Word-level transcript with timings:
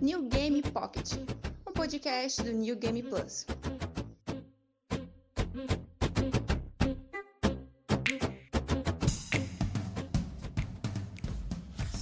New 0.00 0.28
Game 0.30 0.62
Pocket, 0.62 1.12
um 1.68 1.72
podcast 1.74 2.42
do 2.42 2.50
New 2.50 2.74
Game 2.76 3.02
Plus. 3.02 3.46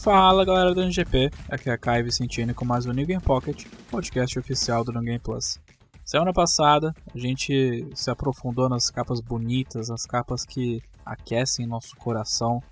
Fala 0.00 0.44
galera 0.44 0.72
do 0.72 0.80
NGP, 0.80 1.30
aqui 1.48 1.68
é 1.68 1.72
a 1.72 1.78
Kai 1.78 2.04
Vicentini 2.04 2.54
com 2.54 2.64
mais 2.64 2.86
um 2.86 2.92
New 2.92 3.06
Game 3.06 3.22
Pocket, 3.22 3.66
podcast 3.90 4.38
oficial 4.38 4.84
do 4.84 4.92
New 4.92 5.02
Game 5.02 5.18
Plus. 5.18 5.58
Semana 6.04 6.32
passada 6.32 6.94
a 7.12 7.18
gente 7.18 7.84
se 7.96 8.10
aprofundou 8.10 8.68
nas 8.68 8.90
capas 8.90 9.20
bonitas, 9.20 9.88
nas 9.88 10.06
capas 10.06 10.44
que 10.44 10.80
aquecem 11.04 11.66
nosso 11.66 11.96
coração. 11.96 12.62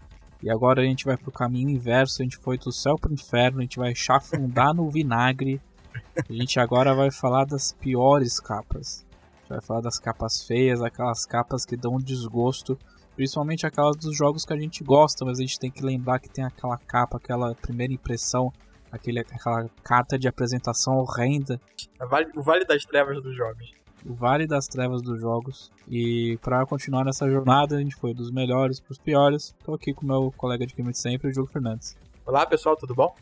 E 0.43 0.51
agora 0.51 0.83
a 0.83 0.85
gente 0.85 1.05
vai 1.05 1.17
pro 1.17 1.33
caminho 1.33 1.69
inverso, 1.69 2.23
a 2.23 2.25
gente 2.25 2.37
foi 2.37 2.57
do 2.59 2.73
céu 2.73 2.97
pro 2.97 3.13
inferno, 3.13 3.59
a 3.59 3.63
gente 3.63 3.79
vai 3.79 3.95
chafundar 3.95 4.73
no 4.73 4.89
vinagre. 4.89 5.61
A 6.29 6.33
gente 6.33 6.61
agora 6.61 6.95
vai 6.95 7.11
falar 7.11 7.45
das 7.45 7.73
piores 7.73 8.39
capas. 8.39 9.05
A 9.11 9.41
gente 9.41 9.49
vai 9.49 9.61
falar 9.61 9.81
das 9.81 9.99
capas 9.99 10.45
feias, 10.45 10.81
aquelas 10.81 11.27
capas 11.27 11.65
que 11.65 11.77
dão 11.77 11.99
desgosto, 11.99 12.79
principalmente 13.17 13.67
aquelas 13.67 13.97
dos 13.97 14.17
jogos 14.17 14.45
que 14.45 14.53
a 14.53 14.59
gente 14.59 14.85
gosta, 14.85 15.25
mas 15.25 15.39
a 15.39 15.43
gente 15.43 15.59
tem 15.59 15.71
que 15.71 15.83
lembrar 15.83 16.21
que 16.21 16.29
tem 16.29 16.45
aquela 16.45 16.79
capa, 16.79 17.17
aquela 17.17 17.55
primeira 17.55 17.93
impressão 17.93 18.53
aquele, 18.91 19.21
aquela 19.21 19.69
carta 19.83 20.19
de 20.19 20.29
apresentação 20.29 20.97
horrenda. 20.97 21.61
O 22.37 22.43
Vale 22.43 22.65
das 22.65 22.85
Trevas 22.85 23.23
dos 23.23 23.37
jogos. 23.37 23.73
O 24.09 24.15
Vale 24.15 24.47
das 24.47 24.67
Trevas 24.67 25.03
dos 25.03 25.21
jogos. 25.21 25.71
E 25.87 26.39
para 26.39 26.65
continuar 26.65 27.05
nessa 27.05 27.29
jornada, 27.29 27.77
a 27.77 27.79
gente 27.79 27.95
foi 27.95 28.15
dos 28.15 28.31
melhores 28.31 28.81
para 28.81 28.93
os 28.93 28.99
piores. 28.99 29.55
Estou 29.59 29.75
aqui 29.75 29.93
com 29.93 30.07
meu 30.07 30.33
colega 30.35 30.67
de 30.67 30.75
game 30.75 30.91
de 30.91 30.99
sempre, 30.99 31.29
o 31.29 31.33
Diogo 31.33 31.51
Fernandes. 31.51 31.95
Olá 32.25 32.47
pessoal, 32.47 32.75
tudo 32.75 32.95
bom? 32.95 33.15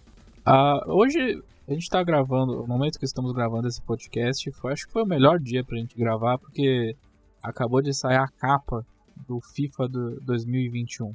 Uh, 0.47 0.93
hoje 0.93 1.43
a 1.67 1.73
gente 1.73 1.83
está 1.83 2.03
gravando, 2.05 2.59
no 2.59 2.67
momento 2.69 3.01
que 3.01 3.05
estamos 3.05 3.33
gravando 3.33 3.67
esse 3.67 3.83
podcast, 3.83 4.49
foi, 4.53 4.73
acho 4.73 4.87
que 4.87 4.93
foi 4.93 5.03
o 5.03 5.07
melhor 5.07 5.41
dia 5.41 5.65
para 5.65 5.77
a 5.77 5.81
gente 5.81 5.99
gravar, 5.99 6.39
porque 6.39 6.97
acabou 7.43 7.83
de 7.83 7.93
sair 7.93 8.19
a 8.19 8.29
capa 8.29 8.87
do 9.27 9.41
FIFA 9.41 9.89
do 9.89 10.21
2021 10.21 11.13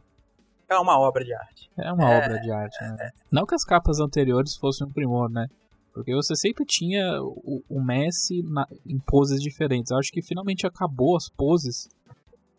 é 0.74 0.80
uma 0.80 0.98
obra 0.98 1.24
de 1.24 1.34
arte. 1.34 1.70
É 1.78 1.92
uma 1.92 2.10
é, 2.10 2.18
obra 2.18 2.40
de 2.40 2.52
arte, 2.52 2.82
né? 2.82 2.96
É. 3.00 3.10
Não 3.30 3.46
que 3.46 3.54
as 3.54 3.64
capas 3.64 4.00
anteriores 4.00 4.56
fossem 4.56 4.88
um 4.88 4.92
primor, 4.92 5.30
né? 5.30 5.48
Porque 5.94 6.14
você 6.14 6.36
sempre 6.36 6.66
tinha 6.66 7.22
o, 7.22 7.62
o 7.70 7.84
Messi 7.84 8.42
na, 8.44 8.66
em 8.86 8.98
poses 9.00 9.42
diferentes. 9.42 9.92
Eu 9.92 9.98
acho 9.98 10.12
que 10.12 10.22
finalmente 10.22 10.66
acabou 10.66 11.18
as 11.18 11.30
poses 11.30 11.90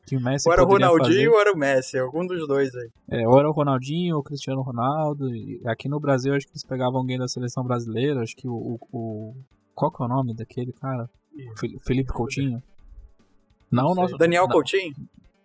que 0.06 0.16
o 0.16 0.20
Messi 0.20 0.48
Ou 0.48 0.52
era 0.52 0.62
o 0.62 0.66
Ronaldinho 0.66 1.06
fazer. 1.08 1.28
ou 1.28 1.40
era 1.40 1.52
o 1.52 1.56
Messi, 1.56 1.98
algum 1.98 2.26
dos 2.26 2.46
dois 2.46 2.74
aí. 2.74 2.90
É, 3.10 3.26
ou 3.26 3.38
era 3.38 3.48
o 3.48 3.52
Ronaldinho 3.52 4.16
ou 4.16 4.20
o 4.20 4.24
Cristiano 4.24 4.60
Ronaldo. 4.60 5.26
Aqui 5.66 5.88
no 5.88 5.98
Brasil, 5.98 6.34
acho 6.34 6.46
que 6.46 6.52
eles 6.52 6.64
pegavam 6.64 6.98
alguém 6.98 7.18
da 7.18 7.28
seleção 7.28 7.64
brasileira. 7.64 8.20
Acho 8.20 8.36
que 8.36 8.48
o. 8.48 8.52
o, 8.52 8.78
o 8.92 9.34
qual 9.74 9.90
que 9.90 10.02
é 10.02 10.06
o 10.06 10.08
nome 10.08 10.34
daquele 10.34 10.72
cara? 10.72 11.08
Felipe 11.86 12.12
Coutinho? 12.12 12.62
Não, 13.70 13.94
não 13.94 14.02
nosso. 14.02 14.18
Daniel 14.18 14.46
Coutinho? 14.48 14.92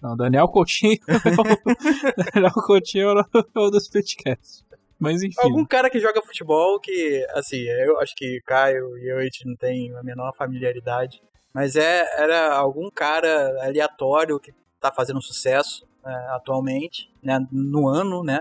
Não, 0.02 0.18
Daniel 0.18 0.48
Coutinho. 0.50 1.00
Daniel 2.34 2.54
Coutinho 2.54 3.10
é 3.12 3.60
o 3.60 3.70
do 3.70 3.78
Splitcast. 3.78 4.66
Mas 5.00 5.22
enfim. 5.22 5.36
Algum 5.42 5.66
cara 5.66 5.90
que 5.90 6.00
joga 6.00 6.22
futebol 6.22 6.80
que, 6.80 7.26
assim, 7.32 7.58
eu 7.58 8.00
acho 8.00 8.16
que 8.16 8.42
Caio 8.46 8.98
e 8.98 9.12
eu 9.12 9.18
a 9.18 9.24
gente 9.24 9.46
não 9.46 9.56
tem 9.56 9.96
a 9.96 10.04
menor 10.04 10.34
familiaridade. 10.36 11.22
Mas 11.54 11.76
é, 11.76 12.06
era 12.22 12.56
algum 12.56 12.90
cara 12.90 13.64
aleatório 13.64 14.40
que 14.40 14.54
tá 14.80 14.92
fazendo 14.92 15.22
sucesso 15.22 15.88
é, 16.06 16.12
atualmente, 16.36 17.10
né, 17.22 17.40
no 17.52 17.88
ano, 17.88 18.24
né? 18.24 18.40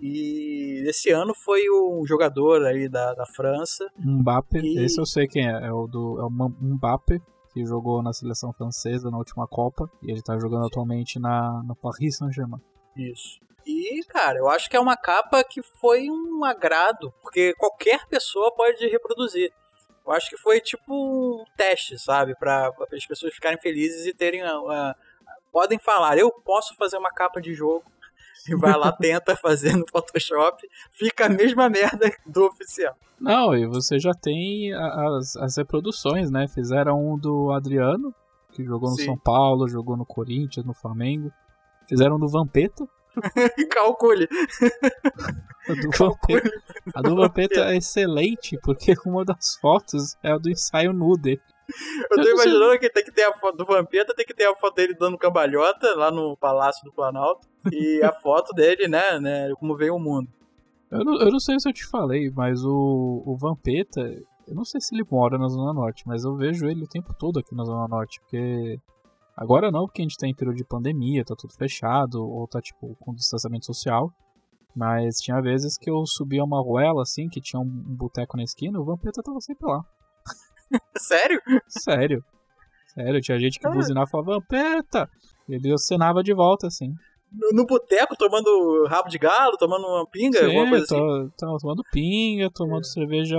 E 0.00 0.84
esse 0.86 1.10
ano 1.10 1.34
foi 1.34 1.62
um 1.70 2.06
jogador 2.06 2.64
aí 2.66 2.88
da, 2.88 3.14
da 3.14 3.24
França. 3.26 3.86
Mbappé, 3.98 4.58
esse 4.58 5.00
eu 5.00 5.06
sei 5.06 5.26
quem 5.26 5.48
é, 5.48 5.66
é 5.66 5.72
o 5.72 5.86
do 5.86 6.20
é 6.20 6.24
o 6.24 6.30
Mbappé 6.30 7.18
que 7.56 7.64
jogou 7.64 8.02
na 8.02 8.12
seleção 8.12 8.52
francesa 8.52 9.10
na 9.10 9.16
última 9.16 9.48
Copa, 9.48 9.90
e 10.02 10.10
ele 10.10 10.20
tá 10.20 10.38
jogando 10.38 10.66
atualmente 10.66 11.18
na, 11.18 11.62
na 11.62 11.74
Paris 11.74 12.18
Saint-Germain. 12.18 12.60
Isso. 12.94 13.40
E, 13.66 14.04
cara, 14.04 14.38
eu 14.38 14.48
acho 14.48 14.70
que 14.70 14.76
é 14.76 14.80
uma 14.80 14.96
capa 14.96 15.42
que 15.42 15.60
foi 15.60 16.08
um 16.08 16.44
agrado, 16.44 17.12
porque 17.20 17.52
qualquer 17.54 18.06
pessoa 18.06 18.54
pode 18.54 18.86
reproduzir. 18.86 19.52
Eu 20.06 20.12
acho 20.12 20.30
que 20.30 20.36
foi 20.36 20.60
tipo 20.60 20.94
um 20.94 21.44
teste, 21.56 21.98
sabe? 21.98 22.36
Para 22.36 22.72
as 22.92 23.06
pessoas 23.06 23.34
ficarem 23.34 23.58
felizes 23.58 24.06
e 24.06 24.14
terem. 24.14 24.42
Podem 25.50 25.80
falar, 25.80 26.16
eu 26.16 26.30
posso 26.30 26.76
fazer 26.76 26.96
uma 26.96 27.10
capa 27.10 27.40
de 27.40 27.52
jogo 27.52 27.84
e 28.48 28.54
vai 28.54 28.76
lá, 28.76 28.92
tenta 28.94 29.34
fazer 29.34 29.74
no 29.74 29.84
Photoshop, 29.90 30.62
fica 30.92 31.26
a 31.26 31.28
mesma 31.28 31.68
merda 31.68 32.08
do 32.24 32.44
oficial. 32.44 32.94
Não, 33.20 33.52
e 33.56 33.66
você 33.66 33.98
já 33.98 34.12
tem 34.12 34.72
as, 34.74 35.36
as 35.36 35.56
reproduções, 35.56 36.30
né? 36.30 36.46
Fizeram 36.46 37.00
um 37.00 37.18
do 37.18 37.50
Adriano, 37.50 38.14
que 38.52 38.62
jogou 38.62 38.90
no 38.90 38.96
Sim. 38.96 39.06
São 39.06 39.18
Paulo, 39.18 39.66
jogou 39.66 39.96
no 39.96 40.06
Corinthians, 40.06 40.64
no 40.64 40.74
Flamengo. 40.74 41.32
Fizeram 41.88 42.18
do 42.18 42.28
Vampeta. 42.28 42.86
Calcule. 43.70 44.28
A 45.68 45.74
do, 45.74 45.90
Vampeta, 45.90 46.50
a 46.94 47.02
do 47.02 47.16
Vampeta 47.16 47.60
é 47.72 47.76
excelente, 47.76 48.58
porque 48.62 48.94
uma 49.04 49.24
das 49.24 49.56
fotos 49.60 50.16
é 50.22 50.30
a 50.30 50.38
do 50.38 50.50
ensaio 50.50 50.92
nude. 50.92 51.40
Eu 52.10 52.22
tô 52.22 52.28
imaginando 52.28 52.78
que 52.78 52.88
tem 52.88 53.04
que 53.04 53.10
ter 53.10 53.24
a 53.24 53.32
foto 53.32 53.56
do 53.56 53.64
Vampeta, 53.64 54.14
tem 54.14 54.24
que 54.24 54.34
ter 54.34 54.44
a 54.44 54.54
foto 54.54 54.76
dele 54.76 54.94
dando 54.94 55.18
cambalhota 55.18 55.94
lá 55.96 56.10
no 56.10 56.36
Palácio 56.36 56.84
do 56.84 56.92
Planalto. 56.92 57.48
E 57.72 58.00
a 58.04 58.12
foto 58.22 58.54
dele, 58.54 58.86
né, 58.86 59.18
né, 59.18 59.52
como 59.58 59.76
veio 59.76 59.96
o 59.96 60.00
mundo. 60.00 60.28
Eu 60.90 61.04
não, 61.04 61.18
eu 61.18 61.32
não 61.32 61.40
sei 61.40 61.58
se 61.58 61.68
eu 61.68 61.72
te 61.72 61.84
falei, 61.84 62.30
mas 62.30 62.64
o, 62.64 63.22
o 63.26 63.36
Vampeta, 63.36 64.00
eu 64.46 64.54
não 64.54 64.64
sei 64.64 64.80
se 64.80 64.94
ele 64.94 65.04
mora 65.10 65.36
na 65.36 65.48
Zona 65.48 65.72
Norte, 65.72 66.04
mas 66.06 66.24
eu 66.24 66.36
vejo 66.36 66.66
ele 66.66 66.84
o 66.84 66.88
tempo 66.88 67.12
todo 67.12 67.40
aqui 67.40 67.54
na 67.56 67.64
Zona 67.64 67.88
Norte, 67.88 68.20
porque 68.20 68.78
agora 69.36 69.70
não, 69.70 69.86
porque 69.86 70.02
a 70.02 70.04
gente 70.04 70.16
tá 70.16 70.26
em 70.26 70.34
período 70.34 70.56
de 70.56 70.64
pandemia, 70.64 71.24
tá 71.24 71.34
tudo 71.36 71.54
fechado, 71.54 72.22
ou 72.22 72.46
tá 72.48 72.60
tipo 72.60 72.96
com 73.00 73.14
distanciamento 73.14 73.66
social. 73.66 74.10
Mas 74.74 75.16
tinha 75.20 75.40
vezes 75.40 75.78
que 75.78 75.90
eu 75.90 76.04
subia 76.06 76.44
uma 76.44 76.60
ruela 76.60 77.02
assim, 77.02 77.28
que 77.28 77.40
tinha 77.40 77.58
um, 77.58 77.66
boteco 77.66 78.36
na 78.36 78.42
esquina, 78.42 78.78
o 78.78 78.84
Vampeta 78.84 79.22
tava 79.22 79.40
sempre 79.40 79.66
lá. 79.66 79.82
Sério? 80.98 81.40
Sério. 81.66 82.24
Sério, 82.88 83.20
tinha 83.20 83.38
gente 83.38 83.58
que 83.58 83.68
buzinava 83.68 84.06
e 84.06 84.10
falava, 84.10 84.34
Vampeta! 84.34 85.08
Ele 85.48 85.72
acenava 85.72 86.22
de 86.22 86.34
volta, 86.34 86.66
assim. 86.66 86.92
No, 87.32 87.50
no 87.52 87.66
boteco, 87.66 88.16
tomando 88.16 88.86
rabo 88.86 89.08
de 89.08 89.18
galo, 89.18 89.56
tomando 89.56 89.86
uma 89.86 90.06
pinga, 90.06 90.38
Sim, 90.38 90.44
alguma 90.46 90.70
coisa 90.70 90.86
tô, 90.86 90.94
assim? 90.94 91.30
Tô, 91.38 91.58
tomando 91.58 91.82
pinga, 91.90 92.50
tomando 92.52 92.82
é. 92.82 92.84
cerveja... 92.84 93.38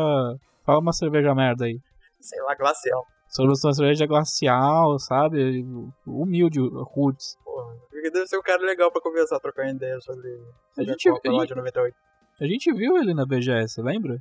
Fala 0.66 0.80
uma 0.80 0.94
cerveja 0.94 1.34
merda 1.36 1.66
aí. 1.66 1.80
Sei 2.20 2.42
lá, 2.42 2.56
glacial. 2.56 3.06
Sobre 3.38 3.52
uma 3.52 3.74
cerveja 3.74 4.08
glacial, 4.08 4.98
sabe? 4.98 5.64
Humilde, 6.08 6.60
roots. 6.60 7.38
Porra, 7.46 7.76
deve 8.12 8.26
ser 8.26 8.40
um 8.40 8.42
cara 8.42 8.66
legal 8.66 8.92
pra 8.92 9.00
conversar, 9.00 9.40
trocar 9.40 9.70
ideia 9.70 10.02
sobre, 10.02 10.28
a 10.76 10.82
gente, 10.82 11.08
a, 11.08 11.14
gente, 11.14 11.56
98. 11.56 11.96
a 12.42 12.48
gente 12.48 12.74
viu 12.74 12.98
ele 12.98 13.14
na 13.14 13.28
BGS, 13.28 13.80
lembra? 13.84 14.18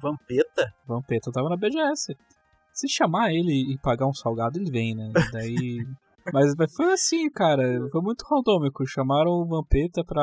Vampeta? 0.00 0.72
Vampeta 0.86 1.32
tava 1.32 1.48
na 1.48 1.56
BGS. 1.56 2.16
Se 2.72 2.88
chamar 2.88 3.32
ele 3.32 3.72
e 3.72 3.78
pagar 3.78 4.06
um 4.06 4.14
salgado, 4.14 4.56
ele 4.56 4.70
vem, 4.70 4.94
né? 4.94 5.10
Daí. 5.32 5.84
mas, 6.32 6.54
mas 6.56 6.72
foi 6.72 6.92
assim, 6.92 7.28
cara. 7.28 7.64
Foi 7.90 8.00
muito 8.00 8.24
randômico. 8.30 8.86
Chamaram 8.86 9.32
o 9.32 9.46
Vampeta 9.46 10.04
pra. 10.04 10.22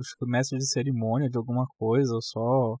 Acho 0.00 0.16
que 0.18 0.26
mestre 0.26 0.58
de 0.58 0.68
cerimônia 0.68 1.30
de 1.30 1.38
alguma 1.38 1.64
coisa, 1.78 2.12
ou 2.12 2.20
só. 2.20 2.76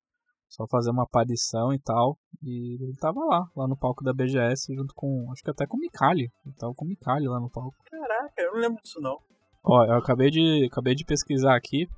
Só 0.54 0.68
fazer 0.68 0.90
uma 0.90 1.02
aparição 1.02 1.72
e 1.72 1.78
tal. 1.80 2.16
E 2.40 2.74
ele 2.80 2.96
tava 2.96 3.24
lá, 3.24 3.44
lá 3.56 3.66
no 3.66 3.76
palco 3.76 4.04
da 4.04 4.12
BGS, 4.12 4.72
junto 4.72 4.94
com. 4.94 5.30
Acho 5.32 5.42
que 5.42 5.50
até 5.50 5.66
com 5.66 5.76
o 5.76 5.80
Mikali. 5.80 6.30
Ele 6.46 6.54
tava 6.56 6.72
com 6.74 6.84
o 6.84 6.88
Mikali 6.88 7.26
lá 7.26 7.40
no 7.40 7.50
palco. 7.50 7.74
Caraca, 7.90 8.32
eu 8.38 8.52
não 8.52 8.60
lembro 8.60 8.82
disso 8.82 9.00
não. 9.00 9.18
Ó, 9.64 9.84
eu 9.84 9.94
acabei 9.94 10.30
de, 10.30 10.68
acabei 10.70 10.94
de 10.94 11.04
pesquisar 11.04 11.56
aqui. 11.56 11.88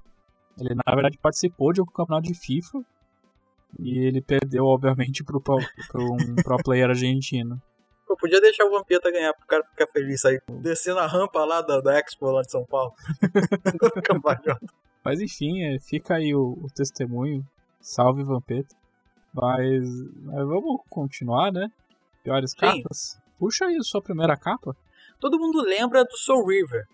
Ele 0.59 0.75
na 0.75 0.95
verdade 0.95 1.19
participou 1.19 1.71
de 1.73 1.83
um 1.83 1.85
campeonato 1.85 2.29
de 2.29 2.35
FIFA 2.35 2.81
e 3.79 3.99
ele 3.99 4.23
perdeu, 4.23 4.65
obviamente, 4.65 5.23
pro, 5.23 5.39
pro, 5.39 5.59
pro 5.89 6.05
um 6.05 6.37
pro 6.37 6.57
player 6.65 6.89
argentino. 6.89 7.61
Eu 8.09 8.17
podia 8.17 8.41
deixar 8.41 8.65
o 8.65 8.71
Vampeta 8.71 9.11
ganhar 9.11 9.35
pro 9.35 9.47
cara 9.47 9.65
ficar 9.65 9.87
feliz 9.89 10.25
aí, 10.25 10.41
descendo 10.63 11.01
a 11.01 11.07
rampa 11.07 11.45
lá 11.45 11.61
da, 11.61 11.81
da 11.81 11.99
Expo 11.99 12.31
lá 12.31 12.41
de 12.41 12.51
São 12.51 12.65
Paulo. 12.65 12.95
Mas 15.05 15.21
enfim, 15.21 15.63
é, 15.63 15.79
fica 15.79 16.15
aí 16.15 16.35
o, 16.35 16.57
o, 16.63 16.69
testemunho. 16.75 17.45
Salve 17.87 18.25
Vampeta. 18.25 18.75
Mas, 19.33 19.89
mas, 20.25 20.45
vamos 20.45 20.83
continuar, 20.91 21.53
né? 21.53 21.69
Piores 22.25 22.51
Sim. 22.51 22.57
capas. 22.59 23.17
Puxa 23.39 23.67
aí 23.67 23.77
a 23.77 23.83
sua 23.83 24.03
primeira 24.03 24.37
capa. 24.37 24.75
Todo 25.21 25.39
mundo 25.39 25.63
lembra 25.63 26.05
do 26.05 26.17
Soul 26.17 26.49
River, 26.49 26.85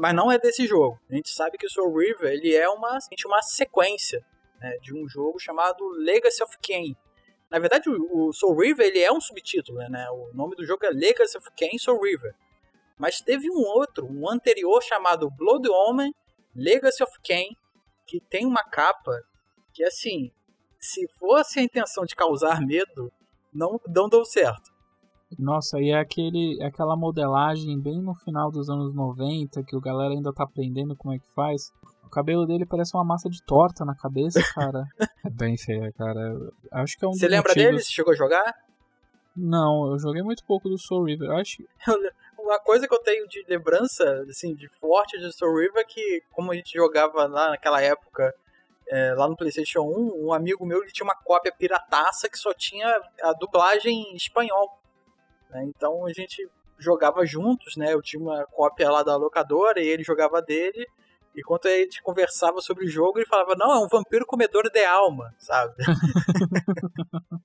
mas 0.00 0.12
não 0.12 0.30
é 0.30 0.40
desse 0.40 0.66
jogo. 0.66 0.98
A 1.08 1.14
gente 1.14 1.30
sabe 1.30 1.56
que 1.56 1.66
o 1.66 1.70
Soul 1.70 1.96
River 1.96 2.32
ele 2.32 2.52
é 2.52 2.68
uma, 2.68 2.98
uma 3.26 3.42
sequência 3.42 4.26
né, 4.60 4.76
de 4.82 4.92
um 4.92 5.08
jogo 5.08 5.38
chamado 5.38 5.88
Legacy 5.90 6.42
of 6.42 6.58
Kain. 6.66 6.96
Na 7.48 7.60
verdade, 7.60 7.88
o, 7.88 8.32
Soul 8.32 8.58
River 8.58 8.86
ele 8.88 8.98
é 8.98 9.12
um 9.12 9.20
subtítulo, 9.20 9.78
né? 9.78 10.10
O 10.10 10.34
nome 10.34 10.56
do 10.56 10.66
jogo 10.66 10.84
é 10.84 10.90
Legacy 10.90 11.38
of 11.38 11.48
Kain 11.56 11.78
Soul 11.78 12.02
River. 12.02 12.34
Mas 12.98 13.20
teve 13.20 13.48
um 13.48 13.60
outro, 13.60 14.04
um 14.04 14.28
anterior 14.28 14.82
chamado 14.82 15.30
Blood 15.30 15.68
Omen 15.68 16.12
Legacy 16.56 17.04
of 17.04 17.12
Kain, 17.24 17.56
que 18.04 18.20
tem 18.20 18.44
uma 18.44 18.64
capa 18.64 19.16
que 19.72 19.84
assim 19.84 20.32
se 20.80 21.06
fosse 21.18 21.60
a 21.60 21.62
intenção 21.62 22.04
de 22.04 22.16
causar 22.16 22.60
medo, 22.60 23.12
não, 23.52 23.80
não 23.86 24.08
deu 24.08 24.24
certo. 24.24 24.70
Nossa, 25.38 25.78
e 25.78 25.90
é 25.90 25.98
aquele, 25.98 26.60
aquela 26.62 26.96
modelagem 26.96 27.78
bem 27.78 28.02
no 28.02 28.14
final 28.14 28.50
dos 28.50 28.68
anos 28.68 28.92
90, 28.94 29.62
que 29.62 29.76
o 29.76 29.80
galera 29.80 30.12
ainda 30.12 30.32
tá 30.32 30.42
aprendendo 30.42 30.96
como 30.96 31.14
é 31.14 31.18
que 31.18 31.34
faz. 31.34 31.70
O 32.04 32.10
cabelo 32.10 32.44
dele 32.46 32.66
parece 32.66 32.96
uma 32.96 33.04
massa 33.04 33.28
de 33.28 33.40
torta 33.44 33.84
na 33.84 33.94
cabeça, 33.94 34.40
cara. 34.54 34.84
é 35.24 35.30
bem 35.30 35.56
feia, 35.56 35.92
cara. 35.92 36.36
Acho 36.72 36.98
que 36.98 37.04
é 37.04 37.08
um 37.08 37.12
Você 37.12 37.28
lembra 37.28 37.50
motivos... 37.50 37.70
dele? 37.70 37.80
Você 37.80 37.92
chegou 37.92 38.12
a 38.12 38.16
jogar? 38.16 38.52
Não, 39.36 39.92
eu 39.92 39.98
joguei 39.98 40.22
muito 40.22 40.44
pouco 40.44 40.68
do 40.68 40.76
Soul 40.76 41.04
River. 41.04 41.28
Eu 41.28 41.36
acho 41.36 41.62
Uma 42.36 42.58
coisa 42.58 42.88
que 42.88 42.94
eu 42.94 42.98
tenho 42.98 43.28
de 43.28 43.44
lembrança, 43.48 44.04
assim, 44.28 44.54
de 44.54 44.68
forte 44.80 45.18
de 45.18 45.32
Soul 45.32 45.56
River 45.60 45.82
é 45.82 45.84
que, 45.84 46.22
como 46.32 46.50
a 46.50 46.56
gente 46.56 46.72
jogava 46.72 47.26
lá 47.26 47.50
naquela 47.50 47.80
época, 47.80 48.34
é, 48.90 49.14
lá 49.14 49.28
no 49.28 49.36
PlayStation 49.36 49.82
1, 49.82 50.26
um 50.26 50.32
amigo 50.32 50.66
meu 50.66 50.82
ele 50.82 50.90
tinha 50.90 51.06
uma 51.06 51.14
cópia 51.14 51.54
pirataça 51.56 52.28
que 52.28 52.36
só 52.36 52.52
tinha 52.52 52.88
a 53.22 53.32
dublagem 53.32 54.12
em 54.12 54.16
espanhol. 54.16 54.80
Né? 55.48 55.64
Então 55.66 56.04
a 56.04 56.12
gente 56.12 56.48
jogava 56.76 57.24
juntos, 57.24 57.76
né? 57.76 57.94
Eu 57.94 58.02
tinha 58.02 58.20
uma 58.20 58.44
cópia 58.46 58.90
lá 58.90 59.04
da 59.04 59.16
locadora 59.16 59.80
e 59.80 59.86
ele 59.86 60.02
jogava 60.02 60.42
dele. 60.42 60.86
E 61.36 61.42
quando 61.42 61.66
a 61.66 61.70
gente 61.70 62.02
conversava 62.02 62.60
sobre 62.60 62.84
o 62.84 62.88
jogo, 62.88 63.18
ele 63.18 63.26
falava: 63.26 63.54
Não, 63.56 63.72
é 63.72 63.78
um 63.78 63.88
vampiro 63.88 64.26
comedor 64.26 64.68
de 64.68 64.84
alma, 64.84 65.32
sabe? 65.38 65.74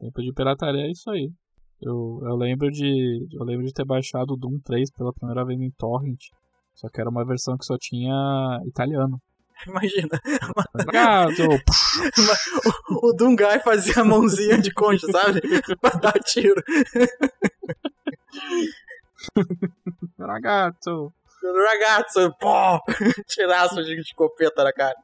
Tempo 0.00 0.20
de 0.20 0.32
pirataria 0.32 0.86
é 0.86 0.90
isso 0.90 1.08
aí. 1.10 1.30
Eu, 1.80 2.20
eu 2.24 2.34
lembro 2.34 2.70
de 2.70 3.28
eu 3.32 3.44
lembro 3.44 3.64
de 3.64 3.72
ter 3.72 3.84
baixado 3.84 4.32
o 4.32 4.36
Doom 4.36 4.58
3 4.64 4.90
pela 4.92 5.12
primeira 5.12 5.44
vez 5.44 5.60
em 5.60 5.70
torrent. 5.70 6.30
Só 6.74 6.88
que 6.88 7.00
era 7.00 7.10
uma 7.10 7.24
versão 7.24 7.56
que 7.56 7.64
só 7.64 7.76
tinha 7.78 8.12
italiano. 8.66 9.20
Imagina. 9.66 10.20
Gato. 10.92 11.48
o, 12.90 13.08
o 13.08 13.12
Dungai 13.12 13.60
fazia 13.60 14.02
a 14.02 14.04
mãozinha 14.04 14.58
de 14.58 14.72
concha, 14.72 15.06
sabe? 15.10 15.40
pra 15.80 15.90
dar 15.90 16.18
tiro. 16.20 16.62
Ragazzo. 20.18 21.12
Ragazzo, 21.42 22.34
pô! 22.38 22.80
Tiraço 23.26 23.82
de 23.82 24.00
escopeta 24.00 24.64
na 24.64 24.72
cara. 24.72 24.96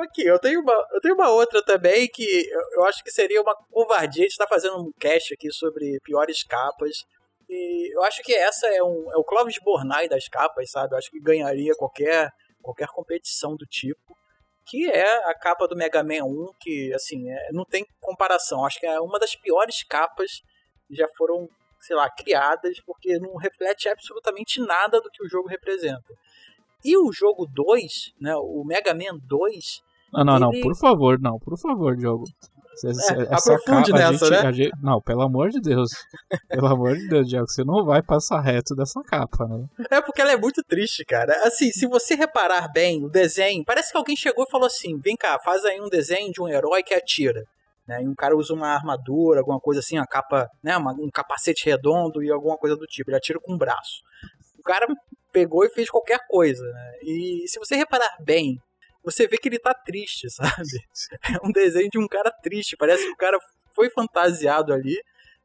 Aqui, 0.00 0.24
eu 0.24 0.38
tenho, 0.38 0.60
uma, 0.60 0.86
eu 0.92 1.00
tenho 1.00 1.14
uma 1.14 1.28
outra 1.30 1.60
também 1.64 2.06
que 2.06 2.48
eu, 2.48 2.60
eu 2.74 2.84
acho 2.84 3.02
que 3.02 3.10
seria 3.10 3.42
uma 3.42 3.54
covardia. 3.70 4.24
A 4.24 4.28
gente 4.28 4.36
tá 4.36 4.46
fazendo 4.46 4.78
um 4.78 4.92
cast 4.98 5.34
aqui 5.34 5.50
sobre 5.50 5.98
piores 6.04 6.44
capas. 6.44 7.04
E 7.48 7.94
eu 7.94 8.04
acho 8.04 8.22
que 8.22 8.32
essa 8.34 8.66
é, 8.68 8.82
um, 8.82 9.10
é 9.12 9.16
o 9.16 9.24
Clóvis 9.24 9.58
Bornai 9.58 10.08
das 10.08 10.28
capas, 10.28 10.70
sabe? 10.70 10.94
Eu 10.94 10.98
acho 10.98 11.10
que 11.10 11.18
ganharia 11.18 11.74
qualquer, 11.74 12.30
qualquer 12.68 12.88
competição 12.88 13.56
do 13.56 13.64
tipo. 13.64 14.16
Que 14.66 14.90
é 14.90 15.30
a 15.30 15.34
capa 15.34 15.66
do 15.66 15.74
Mega 15.74 16.02
Man 16.02 16.24
1, 16.24 16.52
que, 16.60 16.92
assim, 16.92 17.30
é, 17.30 17.48
não 17.52 17.64
tem 17.64 17.86
comparação. 18.00 18.66
Acho 18.66 18.78
que 18.78 18.86
é 18.86 19.00
uma 19.00 19.18
das 19.18 19.34
piores 19.34 19.82
capas 19.82 20.42
que 20.86 20.94
já 20.94 21.08
foram, 21.16 21.48
sei 21.80 21.96
lá, 21.96 22.10
criadas, 22.10 22.78
porque 22.84 23.18
não 23.18 23.36
reflete 23.36 23.88
absolutamente 23.88 24.60
nada 24.60 25.00
do 25.00 25.10
que 25.10 25.24
o 25.24 25.28
jogo 25.28 25.48
representa. 25.48 26.12
E 26.84 26.98
o 26.98 27.10
jogo 27.10 27.46
2, 27.46 28.12
né, 28.20 28.36
o 28.36 28.62
Mega 28.64 28.92
Man 28.92 29.18
2. 29.26 29.82
Não, 30.12 30.24
não, 30.24 30.36
ele... 30.36 30.40
não, 30.44 30.50
por 30.60 30.76
favor, 30.76 31.18
não, 31.18 31.38
por 31.38 31.58
favor, 31.58 31.98
jogo. 31.98 32.24
É, 32.84 33.34
essa 33.34 33.54
aprofunde 33.54 33.92
capa, 33.92 34.12
nessa, 34.12 34.26
gente, 34.26 34.42
né? 34.44 34.52
Gente, 34.52 34.72
não, 34.82 35.00
pelo 35.00 35.22
amor 35.22 35.50
de 35.50 35.60
Deus. 35.60 35.90
pelo 36.48 36.66
amor 36.66 36.96
de 36.96 37.08
Deus, 37.08 37.28
Diego, 37.28 37.48
você 37.48 37.64
não 37.64 37.84
vai 37.84 38.02
passar 38.02 38.40
reto 38.40 38.74
dessa 38.74 39.02
capa, 39.02 39.46
né? 39.46 39.66
É 39.90 40.00
porque 40.00 40.20
ela 40.20 40.32
é 40.32 40.36
muito 40.36 40.62
triste, 40.62 41.04
cara. 41.04 41.32
Assim, 41.44 41.70
se 41.70 41.86
você 41.86 42.14
reparar 42.14 42.70
bem 42.72 43.04
o 43.04 43.08
desenho, 43.08 43.64
parece 43.64 43.90
que 43.90 43.98
alguém 43.98 44.16
chegou 44.16 44.44
e 44.44 44.50
falou 44.50 44.66
assim: 44.66 44.98
vem 44.98 45.16
cá, 45.16 45.38
faz 45.44 45.64
aí 45.64 45.80
um 45.80 45.88
desenho 45.88 46.30
de 46.32 46.40
um 46.40 46.48
herói 46.48 46.82
que 46.82 46.94
atira. 46.94 47.44
Né? 47.86 48.02
E 48.02 48.08
um 48.08 48.14
cara 48.14 48.36
usa 48.36 48.52
uma 48.52 48.68
armadura, 48.68 49.40
alguma 49.40 49.58
coisa 49.58 49.80
assim, 49.80 49.98
uma 49.98 50.06
capa, 50.06 50.46
né? 50.62 50.76
Uma, 50.76 50.92
um 50.92 51.10
capacete 51.10 51.64
redondo 51.64 52.22
e 52.22 52.30
alguma 52.30 52.56
coisa 52.58 52.76
do 52.76 52.86
tipo. 52.86 53.10
Ele 53.10 53.16
atira 53.16 53.40
com 53.40 53.52
o 53.52 53.54
um 53.54 53.58
braço. 53.58 54.02
O 54.58 54.62
cara 54.62 54.86
pegou 55.32 55.64
e 55.64 55.70
fez 55.70 55.88
qualquer 55.88 56.20
coisa, 56.28 56.64
né? 56.64 56.92
E 57.02 57.44
se 57.46 57.58
você 57.58 57.76
reparar 57.76 58.16
bem, 58.20 58.60
você 59.04 59.26
vê 59.26 59.36
que 59.36 59.48
ele 59.48 59.58
tá 59.58 59.74
triste, 59.74 60.28
sabe? 60.30 60.84
É 61.34 61.46
um 61.46 61.52
desenho 61.52 61.88
de 61.90 61.98
um 61.98 62.08
cara 62.08 62.30
triste, 62.30 62.76
parece 62.76 63.04
que 63.04 63.12
o 63.12 63.16
cara 63.16 63.38
foi 63.74 63.90
fantasiado 63.90 64.72
ali, 64.72 64.96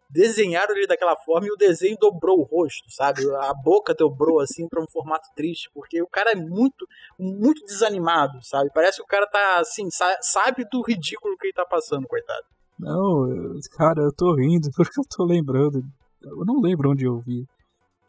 desenharam 0.09 0.75
ele 0.75 0.88
daquela 0.88 1.15
forma 1.15 1.47
e 1.47 1.51
o 1.51 1.55
desenho 1.55 1.97
dobrou 2.00 2.39
o 2.39 2.44
rosto, 2.44 2.89
sabe? 2.89 3.21
A 3.35 3.53
boca 3.53 3.94
dobrou 3.94 4.39
assim 4.39 4.67
para 4.67 4.81
um 4.81 4.88
formato 4.88 5.27
triste, 5.35 5.69
porque 5.73 6.01
o 6.01 6.07
cara 6.07 6.31
é 6.31 6.35
muito 6.35 6.88
muito 7.19 7.65
desanimado, 7.65 8.39
sabe? 8.44 8.69
Parece 8.73 8.97
que 8.97 9.03
o 9.03 9.07
cara 9.07 9.25
tá 9.27 9.59
assim, 9.59 9.88
sabe 10.21 10.65
do 10.71 10.81
ridículo 10.81 11.35
que 11.38 11.47
ele 11.47 11.53
tá 11.53 11.65
passando, 11.65 12.07
coitado. 12.07 12.45
Não, 12.79 13.59
cara, 13.71 14.01
eu 14.01 14.13
tô 14.15 14.35
rindo 14.35 14.69
porque 14.75 14.99
eu 14.99 15.06
tô 15.09 15.23
lembrando. 15.23 15.83
Eu 16.21 16.45
não 16.45 16.61
lembro 16.61 16.91
onde 16.91 17.06
eu 17.06 17.19
vi 17.19 17.45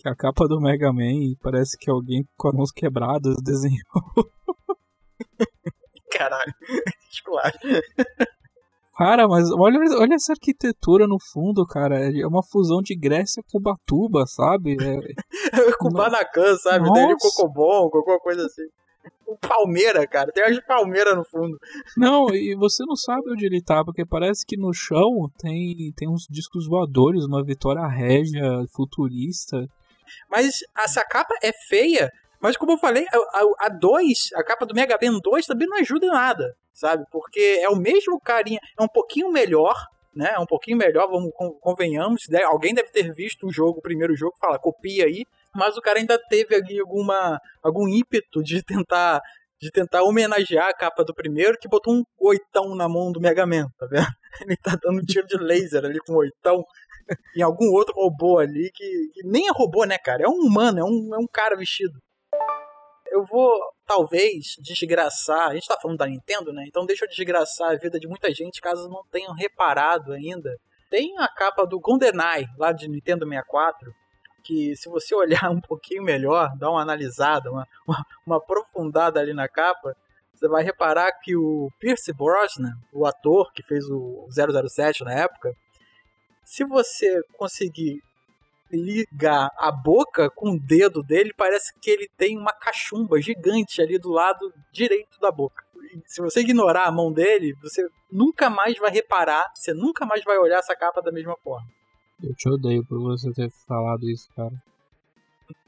a 0.04 0.14
capa 0.14 0.46
do 0.46 0.60
Mega 0.60 0.92
Man 0.92 1.34
parece 1.42 1.78
que 1.78 1.90
alguém 1.90 2.28
com 2.36 2.48
as 2.48 2.54
mãos 2.54 2.70
quebradas 2.70 3.36
desenhou. 3.42 3.82
Caralho. 6.10 6.54
Cara, 8.96 9.26
mas 9.26 9.50
olha, 9.50 9.80
olha 9.98 10.14
essa 10.14 10.34
arquitetura 10.34 11.06
no 11.08 11.18
fundo, 11.18 11.66
cara. 11.66 11.98
É 12.16 12.24
uma 12.24 12.44
fusão 12.44 12.80
de 12.80 12.94
Grécia 12.94 13.42
com 13.50 13.60
Batuba, 13.60 14.24
sabe? 14.24 14.76
É, 14.80 15.72
com 15.78 15.90
Banacan, 15.90 16.56
sabe? 16.58 16.86
Nossa. 16.86 17.00
Dele 17.00 17.16
Cocobon, 17.20 17.90
alguma 17.92 18.20
coisa 18.20 18.46
assim. 18.46 18.62
O 19.26 19.36
Palmeira, 19.36 20.06
cara. 20.06 20.30
Tem 20.30 20.44
as 20.44 20.60
Palmeira 20.64 21.12
no 21.14 21.24
fundo. 21.24 21.58
Não, 21.96 22.32
e 22.32 22.54
você 22.54 22.84
não 22.86 22.94
sabe 22.94 23.32
onde 23.32 23.44
ele 23.44 23.60
tá, 23.60 23.84
porque 23.84 24.06
parece 24.06 24.46
que 24.46 24.56
no 24.56 24.72
chão 24.72 25.28
tem, 25.38 25.92
tem 25.96 26.08
uns 26.08 26.26
discos 26.30 26.68
voadores, 26.68 27.24
uma 27.24 27.42
Vitória 27.42 27.84
Régia 27.88 28.64
futurista. 28.72 29.66
Mas 30.30 30.60
essa 30.78 31.04
capa 31.04 31.34
é 31.42 31.52
feia. 31.68 32.10
Mas 32.44 32.58
como 32.58 32.72
eu 32.72 32.76
falei, 32.76 33.06
a 33.58 33.70
2, 33.70 34.32
a, 34.34 34.40
a, 34.40 34.44
capa 34.44 34.66
do 34.66 34.74
Mega 34.74 34.98
Man 35.02 35.18
2 35.18 35.46
também 35.46 35.66
não 35.66 35.78
ajuda 35.78 36.04
em 36.04 36.10
nada, 36.10 36.54
sabe? 36.74 37.02
Porque 37.10 37.40
é 37.40 37.70
o 37.70 37.74
mesmo 37.74 38.20
carinha, 38.20 38.60
é 38.78 38.82
um 38.82 38.86
pouquinho 38.86 39.32
melhor, 39.32 39.74
né? 40.14 40.34
É 40.34 40.38
um 40.38 40.44
pouquinho 40.44 40.76
melhor, 40.76 41.08
vamos 41.08 41.32
convenhamos. 41.62 42.26
Alguém 42.44 42.74
deve 42.74 42.90
ter 42.90 43.14
visto 43.14 43.46
o 43.46 43.50
jogo, 43.50 43.78
o 43.78 43.82
primeiro 43.82 44.14
jogo, 44.14 44.36
fala, 44.38 44.58
copia 44.58 45.06
aí. 45.06 45.24
Mas 45.54 45.78
o 45.78 45.80
cara 45.80 45.98
ainda 45.98 46.18
teve 46.28 46.54
ali 46.54 46.78
alguma, 46.78 47.40
algum 47.62 47.88
ímpeto 47.88 48.42
de 48.42 48.62
tentar 48.62 49.22
de 49.58 49.70
tentar 49.70 50.02
homenagear 50.02 50.68
a 50.68 50.74
capa 50.74 51.02
do 51.02 51.14
primeiro, 51.14 51.56
que 51.58 51.66
botou 51.66 51.94
um 51.94 52.04
oitão 52.18 52.74
na 52.74 52.86
mão 52.86 53.10
do 53.10 53.22
Mega 53.22 53.46
Man, 53.46 53.68
tá 53.78 53.86
vendo? 53.86 54.06
Ele 54.44 54.56
tá 54.58 54.76
dando 54.82 55.00
um 55.00 55.04
tiro 55.06 55.26
de 55.26 55.38
laser 55.38 55.82
ali 55.82 55.98
com 56.00 56.12
um 56.12 56.16
oitão 56.16 56.62
em 57.34 57.40
algum 57.40 57.70
outro 57.70 57.94
robô 57.94 58.38
ali 58.38 58.70
que, 58.74 59.08
que, 59.14 59.22
nem 59.26 59.48
é 59.48 59.50
robô, 59.50 59.86
né, 59.86 59.96
cara? 59.96 60.24
É 60.24 60.28
um 60.28 60.40
humano, 60.40 60.80
é 60.80 60.84
um, 60.84 61.14
é 61.14 61.18
um 61.18 61.26
cara 61.26 61.56
vestido. 61.56 61.98
Eu 63.14 63.24
vou, 63.24 63.48
talvez, 63.86 64.56
desgraçar. 64.58 65.48
A 65.48 65.54
gente 65.54 65.68
tá 65.68 65.78
falando 65.80 65.98
da 65.98 66.06
Nintendo, 66.08 66.52
né? 66.52 66.64
Então 66.66 66.84
deixa 66.84 67.04
eu 67.04 67.08
desgraçar 67.08 67.70
a 67.70 67.76
vida 67.76 67.96
de 68.00 68.08
muita 68.08 68.34
gente 68.34 68.60
caso 68.60 68.88
não 68.88 69.04
tenham 69.04 69.32
reparado 69.32 70.12
ainda. 70.12 70.50
Tem 70.90 71.16
a 71.18 71.28
capa 71.28 71.64
do 71.64 71.78
GoldenEye, 71.78 72.48
lá 72.58 72.72
de 72.72 72.88
Nintendo 72.88 73.24
64, 73.24 73.94
que 74.42 74.74
se 74.74 74.88
você 74.88 75.14
olhar 75.14 75.48
um 75.48 75.60
pouquinho 75.60 76.02
melhor, 76.02 76.50
dar 76.58 76.72
uma 76.72 76.82
analisada, 76.82 77.52
uma, 77.52 77.64
uma, 77.86 78.04
uma 78.26 78.36
aprofundada 78.38 79.20
ali 79.20 79.32
na 79.32 79.48
capa, 79.48 79.96
você 80.34 80.48
vai 80.48 80.64
reparar 80.64 81.12
que 81.22 81.36
o 81.36 81.68
Pierce 81.78 82.12
Brosnan, 82.12 82.72
o 82.92 83.06
ator 83.06 83.52
que 83.52 83.62
fez 83.62 83.88
o 83.88 84.26
007 84.28 85.04
na 85.04 85.12
época, 85.12 85.54
se 86.44 86.64
você 86.64 87.22
conseguir 87.38 88.02
ligar 88.74 89.50
a 89.56 89.72
boca 89.72 90.30
com 90.30 90.52
o 90.52 90.60
dedo 90.60 91.02
dele, 91.02 91.32
parece 91.36 91.72
que 91.80 91.90
ele 91.90 92.08
tem 92.16 92.38
uma 92.38 92.52
cachumba 92.52 93.20
gigante 93.20 93.80
ali 93.80 93.98
do 93.98 94.10
lado 94.10 94.52
direito 94.72 95.18
da 95.20 95.30
boca. 95.30 95.64
Se 96.06 96.20
você 96.20 96.40
ignorar 96.40 96.84
a 96.84 96.92
mão 96.92 97.12
dele, 97.12 97.54
você 97.62 97.86
nunca 98.10 98.50
mais 98.50 98.76
vai 98.78 98.90
reparar, 98.90 99.50
você 99.54 99.72
nunca 99.72 100.04
mais 100.04 100.24
vai 100.24 100.38
olhar 100.38 100.58
essa 100.58 100.74
capa 100.74 101.00
da 101.00 101.12
mesma 101.12 101.36
forma. 101.36 101.66
Eu 102.22 102.34
te 102.34 102.48
odeio 102.48 102.84
por 102.84 103.00
você 103.00 103.32
ter 103.32 103.50
falado 103.66 104.08
isso, 104.08 104.28
cara. 104.34 104.52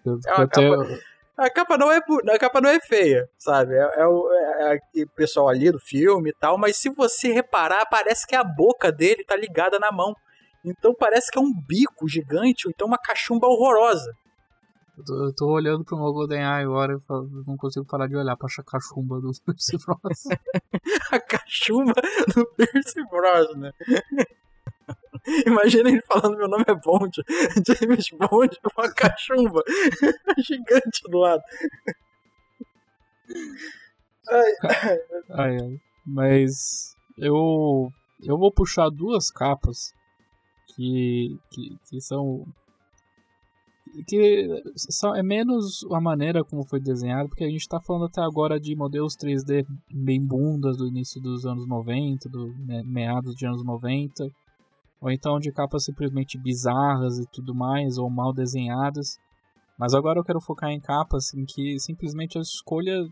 Eu, 0.04 0.14
é 0.14 0.42
eu 0.42 0.48
capa, 0.48 1.00
A 1.36 1.50
capa 1.50 1.78
não 1.78 1.92
é 1.92 1.98
a 1.98 2.38
capa 2.38 2.60
não 2.60 2.70
é 2.70 2.80
feia, 2.80 3.28
sabe? 3.38 3.74
É, 3.74 4.00
é, 4.00 4.06
o, 4.06 4.32
é, 4.32 4.80
é 4.96 5.02
o 5.02 5.08
pessoal 5.08 5.48
ali 5.48 5.70
do 5.70 5.78
filme 5.78 6.30
e 6.30 6.32
tal, 6.32 6.56
mas 6.56 6.76
se 6.76 6.88
você 6.88 7.32
reparar, 7.32 7.86
parece 7.86 8.26
que 8.26 8.34
a 8.34 8.44
boca 8.44 8.90
dele 8.90 9.24
tá 9.24 9.36
ligada 9.36 9.78
na 9.78 9.92
mão. 9.92 10.14
Então 10.64 10.94
parece 10.94 11.30
que 11.30 11.38
é 11.38 11.40
um 11.40 11.52
bico 11.52 12.08
gigante, 12.08 12.66
ou 12.66 12.72
então 12.74 12.86
uma 12.86 12.98
cachumba 12.98 13.46
horrorosa. 13.46 14.12
Eu 14.96 15.04
tô, 15.04 15.24
eu 15.26 15.34
tô 15.34 15.46
olhando 15.48 15.84
pro 15.84 15.96
meu 15.96 16.12
GoldenEye 16.12 16.64
agora 16.64 16.94
e 16.94 17.46
não 17.46 17.56
consigo 17.56 17.84
parar 17.84 18.06
de 18.06 18.16
olhar 18.16 18.34
pra 18.36 18.46
essa 18.46 18.62
cachumba 18.62 19.20
do 19.20 19.30
Percy 19.44 19.76
Bros. 19.84 20.24
a 21.12 21.20
cachumba 21.20 21.92
do 22.34 22.46
Percy 22.56 23.04
Bros, 23.10 23.56
né? 23.56 23.72
Imagina 25.46 25.90
ele 25.90 26.00
falando 26.02 26.38
meu 26.38 26.48
nome 26.48 26.64
é 26.68 26.74
Bond. 26.74 27.20
James 27.66 28.08
Bond 28.10 28.58
com 28.62 28.80
uma 28.80 28.92
cachumba 28.92 29.62
gigante 30.38 31.02
do 31.10 31.18
lado. 31.18 31.42
Ai, 34.30 34.52
ai. 34.62 34.98
ai. 35.30 35.80
Mas 36.06 36.94
eu 37.18 37.90
eu 38.22 38.38
vou 38.38 38.52
puxar 38.52 38.88
duas 38.88 39.30
capas 39.30 39.92
que, 40.76 41.38
que, 41.50 41.76
que 41.88 42.00
são 42.00 42.46
que 44.06 44.62
são, 44.76 45.14
é 45.14 45.22
menos 45.22 45.86
a 45.90 46.00
maneira 46.00 46.44
como 46.44 46.66
foi 46.66 46.80
desenhado, 46.80 47.28
porque 47.28 47.44
a 47.44 47.48
gente 47.48 47.60
está 47.60 47.80
falando 47.80 48.06
até 48.06 48.20
agora 48.20 48.60
de 48.60 48.76
modelos 48.76 49.16
3D 49.16 49.64
bem 49.90 50.22
bundas 50.22 50.76
do 50.76 50.86
início 50.86 51.20
dos 51.20 51.46
anos 51.46 51.66
90, 51.66 52.28
do 52.28 52.54
meados 52.84 53.34
de 53.34 53.46
anos 53.46 53.64
90, 53.64 54.24
ou 55.00 55.10
então 55.10 55.38
de 55.38 55.50
capas 55.50 55.84
simplesmente 55.84 56.38
bizarras 56.38 57.18
e 57.18 57.26
tudo 57.32 57.54
mais, 57.54 57.96
ou 57.96 58.10
mal 58.10 58.34
desenhadas. 58.34 59.18
Mas 59.78 59.94
agora 59.94 60.18
eu 60.18 60.24
quero 60.24 60.40
focar 60.40 60.70
em 60.70 60.80
capas 60.80 61.32
em 61.34 61.44
que 61.44 61.78
simplesmente 61.78 62.36
a 62.36 62.40
escolha 62.40 63.02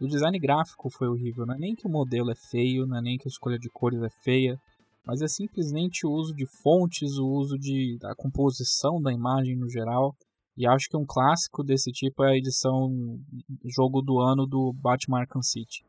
do 0.00 0.08
design 0.08 0.38
gráfico 0.38 0.90
foi 0.90 1.08
horrível. 1.08 1.46
Não 1.46 1.54
é 1.54 1.58
nem 1.58 1.74
que 1.74 1.86
o 1.86 1.90
modelo 1.90 2.30
é 2.30 2.34
feio, 2.34 2.86
não 2.86 2.98
é 2.98 3.02
nem 3.02 3.18
que 3.18 3.28
a 3.28 3.30
escolha 3.30 3.58
de 3.58 3.68
cores 3.68 4.02
é 4.02 4.10
feia, 4.22 4.58
mas 5.06 5.22
é 5.22 5.28
simplesmente 5.28 6.06
o 6.06 6.10
uso 6.10 6.34
de 6.34 6.46
fontes, 6.62 7.16
o 7.18 7.26
uso 7.26 7.56
de 7.56 7.96
da 7.98 8.14
composição 8.14 9.00
da 9.00 9.12
imagem 9.12 9.56
no 9.56 9.70
geral. 9.70 10.14
E 10.56 10.66
acho 10.66 10.88
que 10.88 10.96
um 10.96 11.04
clássico 11.06 11.62
desse 11.62 11.92
tipo 11.92 12.24
é 12.24 12.32
a 12.32 12.36
edição 12.36 12.90
jogo 13.64 14.02
do 14.02 14.18
ano 14.18 14.46
do 14.46 14.72
Batman 14.72 15.20
Arkham 15.20 15.42
City. 15.42 15.84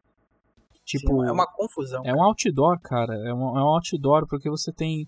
Tipo, 0.86 1.22
Sim, 1.22 1.30
é 1.30 1.32
uma 1.32 1.48
confusão. 1.48 2.02
É 2.06 2.14
um 2.14 2.22
outdoor, 2.22 2.80
cara. 2.82 3.16
É 3.28 3.34
um, 3.34 3.58
é 3.58 3.64
um 3.64 3.76
outdoor 3.76 4.28
porque 4.28 4.50
você 4.50 4.72
tem 4.72 5.08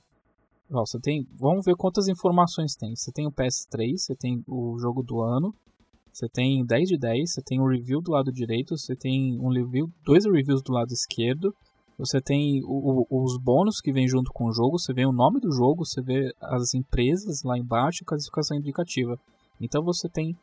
você 0.69 0.99
tem, 0.99 1.27
vamos 1.33 1.65
ver 1.65 1.75
quantas 1.75 2.07
informações 2.07 2.75
tem. 2.75 2.95
Você 2.95 3.11
tem 3.11 3.25
o 3.25 3.31
PS3, 3.31 3.97
você 3.97 4.15
tem 4.15 4.43
o 4.47 4.77
jogo 4.77 5.01
do 5.01 5.19
ano, 5.19 5.53
você 6.13 6.29
tem 6.29 6.63
10 6.63 6.89
de 6.89 6.97
10, 6.97 7.31
você 7.31 7.41
tem 7.41 7.59
um 7.59 7.67
review 7.67 8.01
do 8.01 8.11
lado 8.11 8.31
direito, 8.31 8.77
você 8.77 8.95
tem 8.95 9.39
um 9.39 9.49
review, 9.49 9.89
dois 10.03 10.25
reviews 10.25 10.61
do 10.61 10.71
lado 10.71 10.91
esquerdo, 10.91 11.51
você 11.99 12.21
tem 12.21 12.63
o, 12.63 13.05
o, 13.09 13.23
os 13.23 13.37
bônus 13.37 13.81
que 13.81 13.91
vem 13.91 14.07
junto 14.07 14.31
com 14.31 14.45
o 14.45 14.53
jogo, 14.53 14.79
você 14.79 14.93
vê 14.93 15.05
o 15.05 15.11
nome 15.11 15.41
do 15.41 15.51
jogo, 15.51 15.85
você 15.85 16.01
vê 16.01 16.33
as 16.39 16.73
empresas 16.73 17.43
lá 17.43 17.57
embaixo 17.57 18.03
e 18.03 18.05
classificação 18.05 18.57
indicativa. 18.57 19.19
Então 19.59 19.83
você 19.83 20.07
tem 20.07 20.33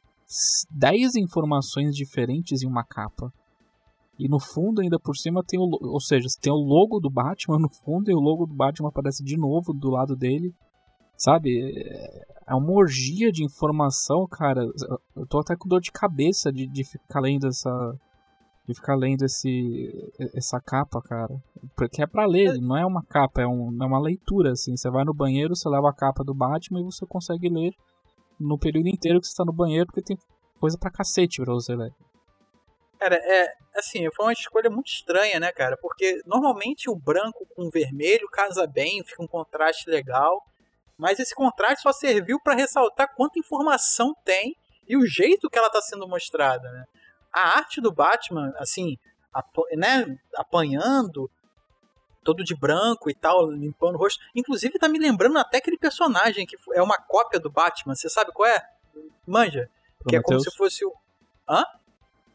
10 0.71 1.15
informações 1.17 1.97
diferentes 1.97 2.63
em 2.63 2.67
uma 2.67 2.85
capa. 2.85 3.33
E 4.19 4.29
no 4.29 4.39
fundo, 4.39 4.83
ainda 4.83 4.99
por 4.99 5.17
cima, 5.17 5.43
tem 5.43 5.59
o. 5.59 5.79
Ou 5.81 6.01
seja, 6.01 6.27
tem 6.41 6.53
o 6.53 6.57
logo 6.57 7.01
do 7.01 7.09
Batman 7.09 7.57
no 7.61 7.71
fundo 7.71 8.11
e 8.11 8.15
o 8.15 8.21
logo 8.21 8.45
do 8.45 8.55
Batman 8.55 8.89
aparece 8.89 9.25
de 9.25 9.37
novo 9.39 9.73
do 9.73 9.91
lado 9.91 10.15
dele. 10.15 10.55
Sabe? 11.17 11.73
É 12.47 12.55
uma 12.55 12.73
orgia 12.73 13.33
de 13.33 13.43
informação, 13.43 14.27
cara. 14.31 14.63
Eu 15.15 15.27
tô 15.27 15.41
até 15.41 15.57
com 15.57 15.67
dor 15.67 15.81
de 15.81 15.91
cabeça 15.91 16.53
de, 16.53 16.67
de 16.67 16.85
ficar 16.85 17.21
lendo 17.21 17.47
essa. 17.47 17.71
De 18.67 18.75
ficar 18.75 18.97
lendo 18.97 19.25
esse, 19.25 20.13
essa 20.35 20.61
capa, 20.61 21.01
cara. 21.01 21.41
Porque 21.77 22.03
é 22.03 22.07
pra 22.07 22.27
ler, 22.27 22.61
não 22.61 22.77
é 22.77 22.85
uma 22.85 23.05
capa, 23.05 23.43
é, 23.43 23.47
um, 23.47 23.77
é 23.81 23.87
uma 23.87 24.01
leitura, 24.01 24.53
assim. 24.53 24.77
Você 24.77 24.91
vai 24.91 25.05
no 25.05 25.15
banheiro, 25.15 25.55
você 25.55 25.69
leva 25.69 25.89
a 25.89 25.95
capa 25.95 26.25
do 26.25 26.35
Batman 26.35 26.81
e 26.81 26.85
você 26.85 27.07
consegue 27.07 27.49
ler 27.49 27.73
no 28.41 28.59
período 28.59 28.89
inteiro 28.89 29.21
que 29.21 29.27
você 29.29 29.37
tá 29.37 29.45
no 29.45 29.53
banheiro, 29.53 29.87
porque 29.87 30.03
tem 30.03 30.19
coisa 30.59 30.77
pra 30.77 30.91
cacete 30.91 31.41
pra 31.43 31.55
você 31.55 31.77
ler. 31.77 31.93
Cara, 32.99 33.17
é 33.17 33.53
assim, 33.77 34.09
foi 34.15 34.27
uma 34.27 34.33
escolha 34.33 34.71
muito 34.71 34.89
estranha, 34.89 35.39
né, 35.39 35.53
cara? 35.53 35.77
Porque 35.77 36.21
normalmente 36.27 36.91
o 36.91 36.97
branco 36.97 37.47
com 37.55 37.67
o 37.67 37.71
vermelho 37.71 38.29
casa 38.31 38.67
bem, 38.67 39.05
fica 39.05 39.23
um 39.23 39.29
contraste 39.29 39.89
legal. 39.89 40.43
Mas 40.99 41.19
esse 41.19 41.35
contraste 41.35 41.83
só 41.83 41.93
serviu 41.93 42.41
para 42.41 42.55
ressaltar 42.55 43.15
quanta 43.15 43.39
informação 43.39 44.15
tem 44.25 44.57
e 44.89 44.97
o 44.97 45.07
jeito 45.07 45.51
que 45.51 45.59
ela 45.59 45.67
está 45.67 45.83
sendo 45.83 46.09
mostrada, 46.09 46.71
né? 46.71 46.85
A 47.37 47.59
arte 47.59 47.83
do 47.83 47.93
Batman, 47.93 48.51
assim, 48.57 48.97
né, 49.73 50.19
apanhando, 50.35 51.31
todo 52.25 52.43
de 52.43 52.57
branco 52.57 53.11
e 53.11 53.15
tal, 53.15 53.51
limpando 53.51 53.97
o 53.97 53.99
rosto. 53.99 54.25
Inclusive 54.35 54.79
tá 54.79 54.89
me 54.89 54.99
lembrando 54.99 55.39
até 55.39 55.59
aquele 55.59 55.77
personagem 55.77 56.47
que 56.47 56.57
é 56.73 56.83
uma 56.83 56.97
cópia 56.97 57.39
do 57.39 57.51
Batman. 57.51 57.95
Você 57.95 58.09
sabe 58.09 58.33
qual 58.33 58.49
é? 58.49 58.59
Manja. 59.27 59.69
Prometheus. 59.99 60.09
Que 60.09 60.17
é 60.17 60.23
como 60.23 60.41
se 60.41 60.51
fosse 60.57 60.85
o. 60.87 60.95
Hã? 61.47 61.63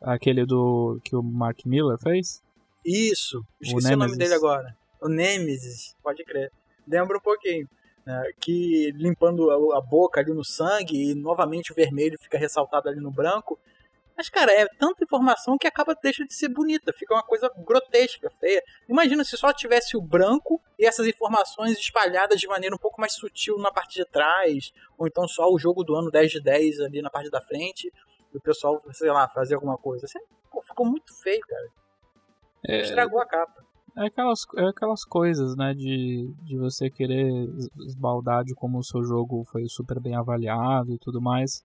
Aquele 0.01 0.45
do 0.45 0.99
que 1.03 1.15
o 1.15 1.23
Mark 1.23 1.65
Miller 1.65 1.97
fez? 1.97 2.43
Isso, 2.85 3.43
esqueci 3.59 3.91
o, 3.91 3.95
o 3.95 3.97
nome 3.97 4.17
dele 4.17 4.35
agora. 4.35 4.77
O 5.01 5.07
Nemesis, 5.07 5.95
pode 6.03 6.23
crer. 6.23 6.51
Lembra 6.87 7.17
um 7.17 7.21
pouquinho. 7.21 7.67
Né? 8.03 8.31
que 8.39 8.91
limpando 8.95 9.51
a, 9.51 9.77
a, 9.77 9.81
boca 9.81 10.19
ali 10.19 10.33
no 10.33 10.43
sangue 10.43 11.11
e 11.11 11.13
novamente 11.13 11.71
o 11.71 11.75
vermelho 11.75 12.17
fica 12.19 12.35
ressaltado 12.35 12.89
ali 12.89 12.99
no 12.99 13.11
branco. 13.11 13.59
Mas, 14.21 14.29
cara, 14.29 14.51
é 14.51 14.67
tanta 14.77 15.03
informação 15.03 15.57
que 15.57 15.65
acaba 15.65 15.95
deixa 15.95 16.23
de 16.23 16.31
ser 16.35 16.47
bonita, 16.47 16.93
fica 16.93 17.11
uma 17.11 17.23
coisa 17.23 17.51
grotesca, 17.65 18.29
feia. 18.39 18.61
Imagina 18.87 19.23
se 19.23 19.35
só 19.35 19.51
tivesse 19.51 19.97
o 19.97 20.01
branco 20.01 20.61
e 20.77 20.85
essas 20.85 21.07
informações 21.07 21.71
espalhadas 21.79 22.39
de 22.39 22.47
maneira 22.47 22.75
um 22.75 22.77
pouco 22.77 23.01
mais 23.01 23.13
sutil 23.13 23.57
na 23.57 23.71
parte 23.71 23.95
de 23.95 24.05
trás, 24.05 24.71
ou 24.95 25.07
então 25.07 25.27
só 25.27 25.51
o 25.51 25.57
jogo 25.57 25.83
do 25.83 25.95
ano 25.95 26.11
10 26.11 26.33
de 26.33 26.39
10 26.39 26.81
ali 26.81 27.01
na 27.01 27.09
parte 27.09 27.31
da 27.31 27.41
frente, 27.41 27.91
e 28.31 28.37
o 28.37 28.39
pessoal, 28.39 28.79
sei 28.91 29.09
lá, 29.09 29.27
fazer 29.27 29.55
alguma 29.55 29.75
coisa. 29.75 30.05
Assim, 30.05 30.19
ficou 30.67 30.85
muito 30.85 31.19
feio, 31.23 31.41
cara. 31.41 31.67
É... 32.67 32.81
Estragou 32.81 33.19
a 33.19 33.25
capa. 33.25 33.65
É 33.97 34.05
aquelas, 34.05 34.45
é 34.55 34.67
aquelas 34.67 35.03
coisas, 35.03 35.57
né, 35.57 35.73
de, 35.73 36.31
de 36.43 36.59
você 36.59 36.91
querer 36.91 37.49
esbaldar 37.87 38.43
de 38.43 38.53
como 38.53 38.77
o 38.77 38.83
seu 38.83 39.03
jogo 39.03 39.43
foi 39.45 39.67
super 39.67 39.99
bem 39.99 40.15
avaliado 40.15 40.93
e 40.93 40.99
tudo 40.99 41.19
mais. 41.19 41.63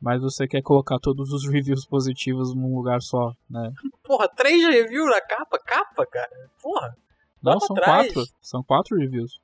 Mas 0.00 0.20
você 0.20 0.46
quer 0.46 0.62
colocar 0.62 0.98
todos 0.98 1.32
os 1.32 1.48
reviews 1.50 1.84
positivos 1.84 2.54
num 2.54 2.76
lugar 2.76 3.02
só, 3.02 3.32
né? 3.50 3.72
Porra, 4.04 4.28
três 4.28 4.62
reviews 4.62 5.10
na 5.10 5.20
capa? 5.20 5.58
Capa, 5.58 6.06
cara? 6.06 6.50
Porra. 6.62 6.96
Não, 7.42 7.58
são 7.58 7.76
atrás. 7.76 8.12
quatro. 8.12 8.32
São 8.40 8.62
quatro 8.62 8.96
reviews. 8.96 9.40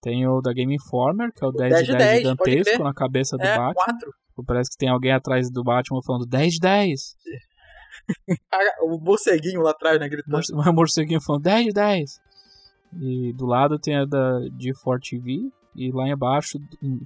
Tem 0.00 0.26
o 0.26 0.40
da 0.40 0.52
Game 0.52 0.74
Informer, 0.74 1.30
que 1.32 1.44
é 1.44 1.46
o 1.46 1.52
10, 1.52 1.72
10 1.72 1.86
de 1.86 1.92
10, 1.92 2.00
10 2.00 2.18
gigantesco 2.20 2.82
na 2.82 2.94
cabeça 2.94 3.36
do 3.36 3.44
é, 3.44 3.56
Batman. 3.56 3.74
Quatro. 3.74 4.14
Parece 4.46 4.70
que 4.70 4.78
tem 4.78 4.88
alguém 4.88 5.12
atrás 5.12 5.50
do 5.50 5.62
Batman 5.62 6.00
falando 6.02 6.24
10 6.24 6.54
de 6.54 6.60
10. 6.60 7.16
o 8.82 8.98
morceguinho 8.98 9.60
lá 9.60 9.72
atrás, 9.72 10.00
né? 10.00 10.08
Gritando. 10.08 10.40
O 10.70 10.72
morceguinho 10.72 11.20
falando 11.20 11.42
10 11.42 11.66
de 11.66 11.72
10. 11.72 12.20
E 13.02 13.32
do 13.34 13.44
lado 13.44 13.78
tem 13.78 13.96
a 13.96 14.06
da 14.06 14.40
G4 14.58 14.98
TV. 15.10 15.50
E 15.76 15.92
lá 15.92 16.08
embaixo, 16.08 16.58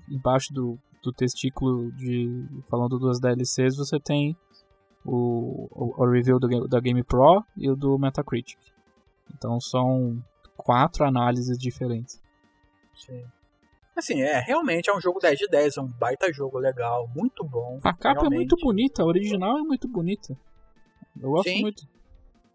embaixo 0.08 0.52
do, 0.52 0.78
do 1.04 1.12
testículo 1.12 1.92
de 1.92 2.46
falando 2.68 2.99
das 2.99 3.20
DLCs, 3.20 3.76
você 3.76 4.00
tem 4.00 4.37
o, 5.04 5.68
o, 5.70 6.02
o 6.02 6.11
review 6.11 6.38
do, 6.38 6.66
da 6.66 6.80
Game 6.80 7.02
Pro 7.04 7.44
e 7.56 7.70
o 7.70 7.76
do 7.76 7.99
Metacritic. 7.99 8.58
Então 9.34 9.61
são 9.61 10.23
quatro 10.56 11.04
análises 11.04 11.58
diferentes. 11.58 12.20
Sim. 12.96 13.25
Assim, 13.96 14.23
é, 14.23 14.40
realmente 14.40 14.90
é 14.90 14.96
um 14.96 15.00
jogo 15.00 15.20
10 15.20 15.38
de 15.38 15.46
10, 15.46 15.76
é 15.76 15.80
um 15.80 15.87
baita 15.87 16.32
jogo 16.32 16.58
legal, 16.58 17.08
muito 17.14 17.44
bom. 17.44 17.78
A 17.84 17.92
capa 17.92 18.23
realmente. 18.23 18.34
é 18.34 18.37
muito 18.37 18.56
bonita, 18.56 19.02
a 19.02 19.06
original 19.06 19.58
é 19.58 19.62
muito 19.62 19.87
bonita. 19.87 20.37
Eu 21.20 21.30
gosto 21.30 21.49
Sim. 21.49 21.61
muito. 21.61 21.87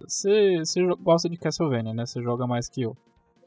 Você, 0.01 0.57
você 0.57 0.85
gosta 1.01 1.29
de 1.29 1.37
Castlevania, 1.37 1.93
né? 1.93 2.05
Você 2.05 2.21
joga 2.21 2.45
mais 2.45 2.67
que 2.67 2.81
eu. 2.81 2.95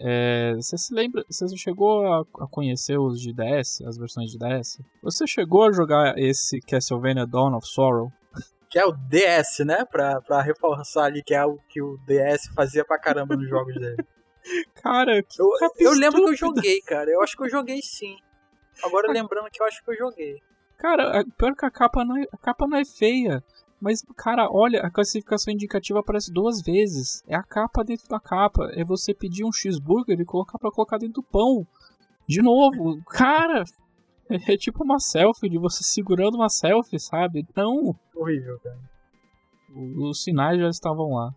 É, 0.04 0.54
você 0.56 0.76
se 0.76 0.92
lembra, 0.92 1.24
você 1.30 1.56
chegou 1.56 2.04
a, 2.12 2.20
a, 2.40 2.48
conhecer 2.48 2.98
os 2.98 3.20
de 3.20 3.32
DS, 3.32 3.82
as 3.82 3.96
versões 3.96 4.32
de 4.32 4.38
DS? 4.38 4.80
Você 5.00 5.28
chegou 5.28 5.62
a 5.62 5.72
jogar 5.72 6.18
esse 6.18 6.60
Castlevania 6.60 7.24
Dawn 7.24 7.54
of 7.54 7.66
Sorrow? 7.68 8.10
Que 8.68 8.80
é 8.80 8.84
o 8.84 8.90
DS, 8.90 9.64
né? 9.64 9.84
Pra, 9.84 10.20
pra 10.20 10.42
reforçar 10.42 11.04
ali 11.04 11.22
que 11.22 11.34
é 11.34 11.44
o 11.44 11.56
que 11.68 11.80
o 11.80 11.98
DS 11.98 12.48
fazia 12.52 12.84
pra 12.84 12.98
caramba 12.98 13.36
nos 13.36 13.48
jogos 13.48 13.74
dele. 13.74 14.04
Cara, 14.82 15.22
que 15.22 15.40
eu, 15.40 15.48
eu 15.78 15.92
lembro 15.92 16.24
que 16.24 16.30
eu 16.30 16.36
joguei, 16.36 16.80
cara. 16.80 17.08
Eu 17.08 17.22
acho 17.22 17.36
que 17.36 17.44
eu 17.44 17.48
joguei 17.48 17.80
sim. 17.80 18.16
Agora 18.82 19.12
lembrando 19.12 19.48
que 19.52 19.62
eu 19.62 19.66
acho 19.66 19.84
que 19.84 19.90
eu 19.92 19.96
joguei. 19.96 20.42
Cara, 20.78 21.24
pior 21.38 21.54
que 21.54 21.64
a 21.64 21.70
capa 21.70 22.04
não 22.04 22.16
é, 22.16 22.24
a 22.32 22.36
capa 22.38 22.66
não 22.66 22.76
é 22.76 22.84
feia. 22.84 23.40
Mas, 23.82 24.00
cara, 24.16 24.48
olha, 24.48 24.80
a 24.80 24.90
classificação 24.90 25.52
indicativa 25.52 25.98
aparece 25.98 26.32
duas 26.32 26.62
vezes. 26.62 27.22
É 27.26 27.34
a 27.34 27.42
capa 27.42 27.82
dentro 27.82 28.08
da 28.08 28.20
capa. 28.20 28.70
É 28.74 28.84
você 28.84 29.12
pedir 29.12 29.44
um 29.44 29.52
cheeseburger 29.52 30.18
e 30.20 30.24
colocar 30.24 30.58
para 30.58 30.70
colocar 30.70 30.98
dentro 30.98 31.14
do 31.14 31.22
pão. 31.22 31.66
De 32.26 32.40
novo, 32.40 33.02
cara. 33.06 33.64
É, 34.48 34.56
tipo 34.56 34.82
uma 34.82 34.98
selfie 34.98 35.50
de 35.50 35.58
você 35.58 35.84
segurando 35.84 36.36
uma 36.36 36.48
selfie, 36.48 36.98
sabe? 36.98 37.44
Não. 37.54 37.94
Horrível, 38.16 38.58
cara. 38.60 38.78
Os 39.98 40.22
sinais 40.22 40.58
já 40.58 40.70
estavam 40.70 41.12
lá 41.12 41.34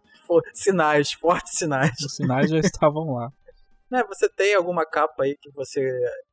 sinais, 0.54 1.14
fortes 1.14 1.58
sinais. 1.58 2.00
Os 2.02 2.16
sinais 2.16 2.50
já 2.50 2.60
estavam 2.60 3.14
lá. 3.14 3.32
Né, 3.90 4.04
você 4.08 4.28
tem 4.28 4.56
alguma 4.56 4.84
capa 4.84 5.24
aí 5.24 5.38
que 5.40 5.52
você 5.52 5.80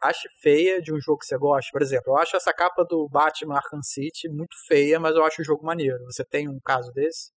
acha 0.00 0.28
feia 0.40 0.80
de 0.80 0.92
um 0.92 0.98
jogo 0.98 1.18
que 1.18 1.26
você 1.26 1.36
gosta? 1.36 1.70
Por 1.70 1.82
exemplo, 1.82 2.12
eu 2.12 2.16
acho 2.16 2.34
essa 2.34 2.52
capa 2.52 2.82
do 2.82 3.06
Batman 3.10 3.56
Arkham 3.56 3.82
City 3.82 4.28
muito 4.28 4.56
feia, 4.66 4.98
mas 4.98 5.14
eu 5.14 5.24
acho 5.24 5.42
o 5.42 5.44
jogo 5.44 5.64
maneiro. 5.64 6.02
Você 6.04 6.24
tem 6.24 6.48
um 6.48 6.58
caso 6.58 6.90
desse? 6.92 7.30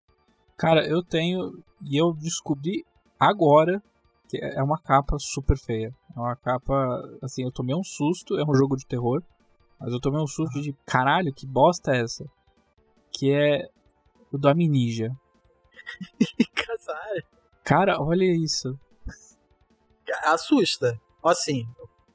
Cara, 0.55 0.85
eu 0.87 1.03
tenho 1.03 1.51
e 1.83 1.99
eu 1.99 2.13
descobri 2.13 2.85
agora 3.19 3.81
que 4.29 4.37
é 4.37 4.61
uma 4.61 4.79
capa 4.79 5.17
super 5.19 5.57
feia. 5.57 5.91
É 6.15 6.19
uma 6.19 6.35
capa, 6.35 7.01
assim, 7.21 7.43
eu 7.43 7.51
tomei 7.51 7.75
um 7.75 7.83
susto, 7.83 8.37
é 8.37 8.43
um 8.43 8.55
jogo 8.55 8.75
de 8.75 8.85
terror, 8.85 9.21
mas 9.79 9.91
eu 9.91 9.99
tomei 9.99 10.21
um 10.21 10.27
susto 10.27 10.61
de 10.61 10.73
caralho, 10.85 11.33
que 11.33 11.47
bosta 11.47 11.91
é 11.91 12.01
essa? 12.01 12.23
Que 13.11 13.31
é 13.31 13.67
o 14.31 14.37
do 14.37 14.47
Amnesia. 14.47 15.11
Casar. 16.55 17.23
Cara, 17.63 17.99
olha 17.99 18.23
isso. 18.23 18.77
Assusta. 20.25 20.99
Assim, 21.23 21.65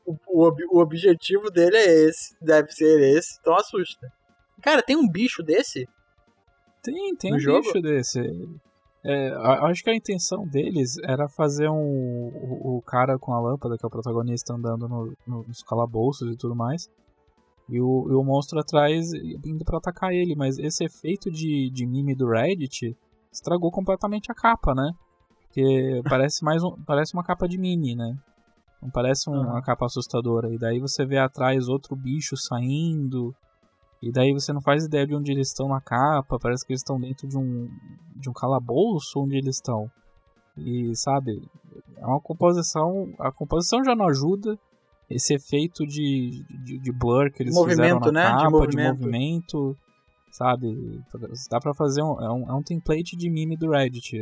o, 0.07 0.15
o, 0.29 0.51
o 0.73 0.81
objetivo 0.81 1.51
dele 1.51 1.77
é 1.77 2.09
esse, 2.09 2.35
deve 2.41 2.71
ser 2.73 3.01
esse, 3.17 3.39
então 3.41 3.55
assusta. 3.57 4.11
Cara, 4.63 4.83
tem 4.83 4.97
um 4.97 5.09
bicho 5.09 5.43
desse? 5.43 5.87
Tem, 6.83 7.15
tem 7.17 7.31
No 7.31 7.37
um 7.37 7.41
jogo? 7.41 7.61
bicho 7.63 7.81
desse. 7.81 8.21
É, 9.05 9.31
acho 9.71 9.83
que 9.83 9.91
a 9.91 9.95
intenção 9.95 10.47
deles 10.47 10.97
era 11.05 11.29
fazer 11.29 11.69
um, 11.69 12.29
o, 12.29 12.77
o 12.79 12.83
cara 12.83 13.19
com 13.19 13.33
a 13.33 13.41
lâmpada, 13.41 13.77
que 13.79 13.85
é 13.85 13.87
o 13.87 13.91
protagonista, 13.91 14.53
andando 14.55 14.89
no- 14.89 15.13
no- 15.27 15.43
nos 15.45 15.63
calabouços 15.63 16.31
e 16.33 16.37
tudo 16.37 16.55
mais. 16.55 16.89
E 17.69 17.81
o, 17.81 18.07
e 18.11 18.15
o 18.15 18.25
monstro 18.25 18.59
atrás 18.59 19.13
indo 19.45 19.65
pra 19.65 19.79
atacar 19.79 20.13
ele. 20.13 20.35
Mas 20.35 20.59
esse 20.59 20.85
efeito 20.85 21.31
de, 21.31 21.71
de 21.71 21.87
meme 21.87 22.15
do 22.15 22.29
Reddit 22.29 22.97
estragou 23.33 23.71
completamente 23.71 24.31
a 24.33 24.35
capa, 24.35 24.75
né? 24.75 24.91
Porque 25.49 26.03
parece 26.09 26.45
mais 26.45 26.63
um, 26.63 26.77
parece 26.85 27.15
uma 27.15 27.25
capa 27.25 27.49
de 27.49 27.59
mini, 27.59 27.95
né? 27.97 28.17
Não 28.81 28.91
parece 28.91 29.29
Aham. 29.29 29.41
uma 29.41 29.63
capa 29.63 29.87
assustadora. 29.87 30.53
E 30.53 30.59
daí 30.59 30.79
você 30.79 31.05
vê 31.05 31.19
atrás 31.19 31.69
outro 31.69 31.97
bicho 31.97 32.37
saindo. 32.37 33.35
E 34.01 34.13
daí 34.13 34.33
você 34.33 34.53
não 34.53 34.61
faz 34.61 34.85
ideia 34.85 35.07
de 35.07 35.17
onde 35.17 35.33
eles 35.33 35.49
estão 35.49 35.69
na 35.69 35.81
capa. 35.81 36.39
Parece 36.39 36.65
que 36.65 36.73
eles 36.73 36.81
estão 36.83 37.01
dentro 37.01 37.27
de 37.27 37.37
um, 37.37 37.69
de 38.15 38.31
um 38.31 38.33
calabouço 38.33 39.21
onde 39.21 39.37
eles 39.37 39.57
estão. 39.57 39.91
E 40.57 40.95
sabe, 40.95 41.43
é 41.97 42.07
uma 42.07 42.21
composição. 42.21 43.13
A 43.19 43.33
composição 43.33 43.83
já 43.85 43.97
não 43.97 44.07
ajuda. 44.07 44.57
Esse 45.11 45.35
efeito 45.35 45.87
de, 45.87 46.45
de, 46.65 46.79
de 46.79 46.93
blur 46.93 47.33
que 47.33 47.43
eles 47.43 47.55
Movimento, 47.55 47.81
fizeram 47.81 48.01
na 48.01 48.13
né? 48.13 48.37
De 48.37 48.43
capa, 48.45 48.51
de 48.51 48.77
movimento. 48.77 48.99
movimento. 49.01 49.77
Sabe? 50.31 51.01
Dá 51.51 51.59
pra 51.59 51.75
fazer 51.75 52.03
um. 52.03 52.21
É 52.21 52.31
um, 52.31 52.51
é 52.51 52.55
um 52.55 52.63
template 52.63 53.17
de 53.17 53.31
meme 53.31 53.57
do 53.57 53.71
Reddit, 53.71 54.17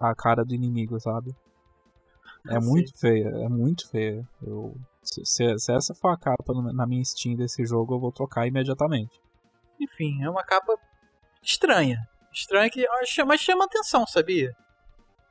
a, 0.00 0.10
a 0.10 0.14
cara 0.14 0.44
do 0.44 0.54
inimigo, 0.54 0.98
sabe? 0.98 1.34
É 2.48 2.56
Ah, 2.56 2.60
muito 2.60 2.92
feia, 2.98 3.28
é 3.28 3.48
muito 3.48 3.88
feia. 3.88 4.26
Eu, 4.44 4.74
se, 5.02 5.24
se- 5.24 5.58
se 5.58 5.72
essa 5.72 5.94
for 5.94 6.08
a 6.08 6.16
capa 6.16 6.52
na 6.72 6.86
minha 6.86 7.04
Steam 7.04 7.36
desse 7.36 7.64
jogo, 7.64 7.94
eu 7.94 8.00
vou 8.00 8.10
trocar 8.10 8.46
imediatamente. 8.46 9.20
Enfim, 9.80 10.22
é 10.22 10.28
uma 10.30 10.42
capa 10.42 10.74
estranha. 11.42 11.98
Estranha 12.32 12.70
que 12.70 12.84
mas 13.26 13.40
chama, 13.40 13.64
atenção, 13.64 14.06
sabia? 14.06 14.52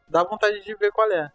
Dá 0.09 0.23
vontade 0.23 0.63
de 0.63 0.75
ver 0.75 0.91
qual 0.91 1.11
é. 1.11 1.29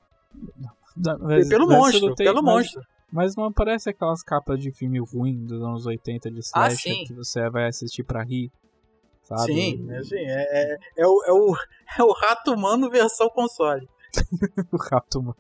Da- 0.97 1.19
mas- 1.19 1.49
pelo 1.49 1.66
monstro, 1.69 2.14
tem- 2.14 2.26
pelo 2.26 2.43
mas- 2.43 2.55
monstro. 2.55 2.83
Mas 3.12 3.37
não 3.37 3.52
parece 3.52 3.88
aquelas 3.90 4.23
capas 4.23 4.59
de 4.59 4.73
filme 4.73 4.99
ruim 4.99 5.45
dos 5.45 5.62
anos 5.62 5.87
80 5.87 6.31
de 6.31 6.38
Ah, 6.38 6.69
slasher 6.69 6.95
sim. 6.95 7.05
que 7.05 7.14
você 7.14 7.49
vai 7.50 7.66
assistir 7.66 8.02
pra 8.02 8.23
rir, 8.23 8.50
sabe? 9.26 9.52
Sim, 9.52 9.90
é, 9.90 10.02
sim, 10.02 10.18
é, 10.18 10.75
é, 10.75 10.78
é 10.99 11.06
o, 11.06 11.25
é, 11.25 11.33
o, 11.33 11.56
é 11.99 12.02
o 12.02 12.12
rato 12.12 12.52
humano 12.52 12.90
versão 12.90 13.28
console. 13.28 13.88
o 14.73 14.76
rato, 14.76 15.23
mano. 15.23 15.37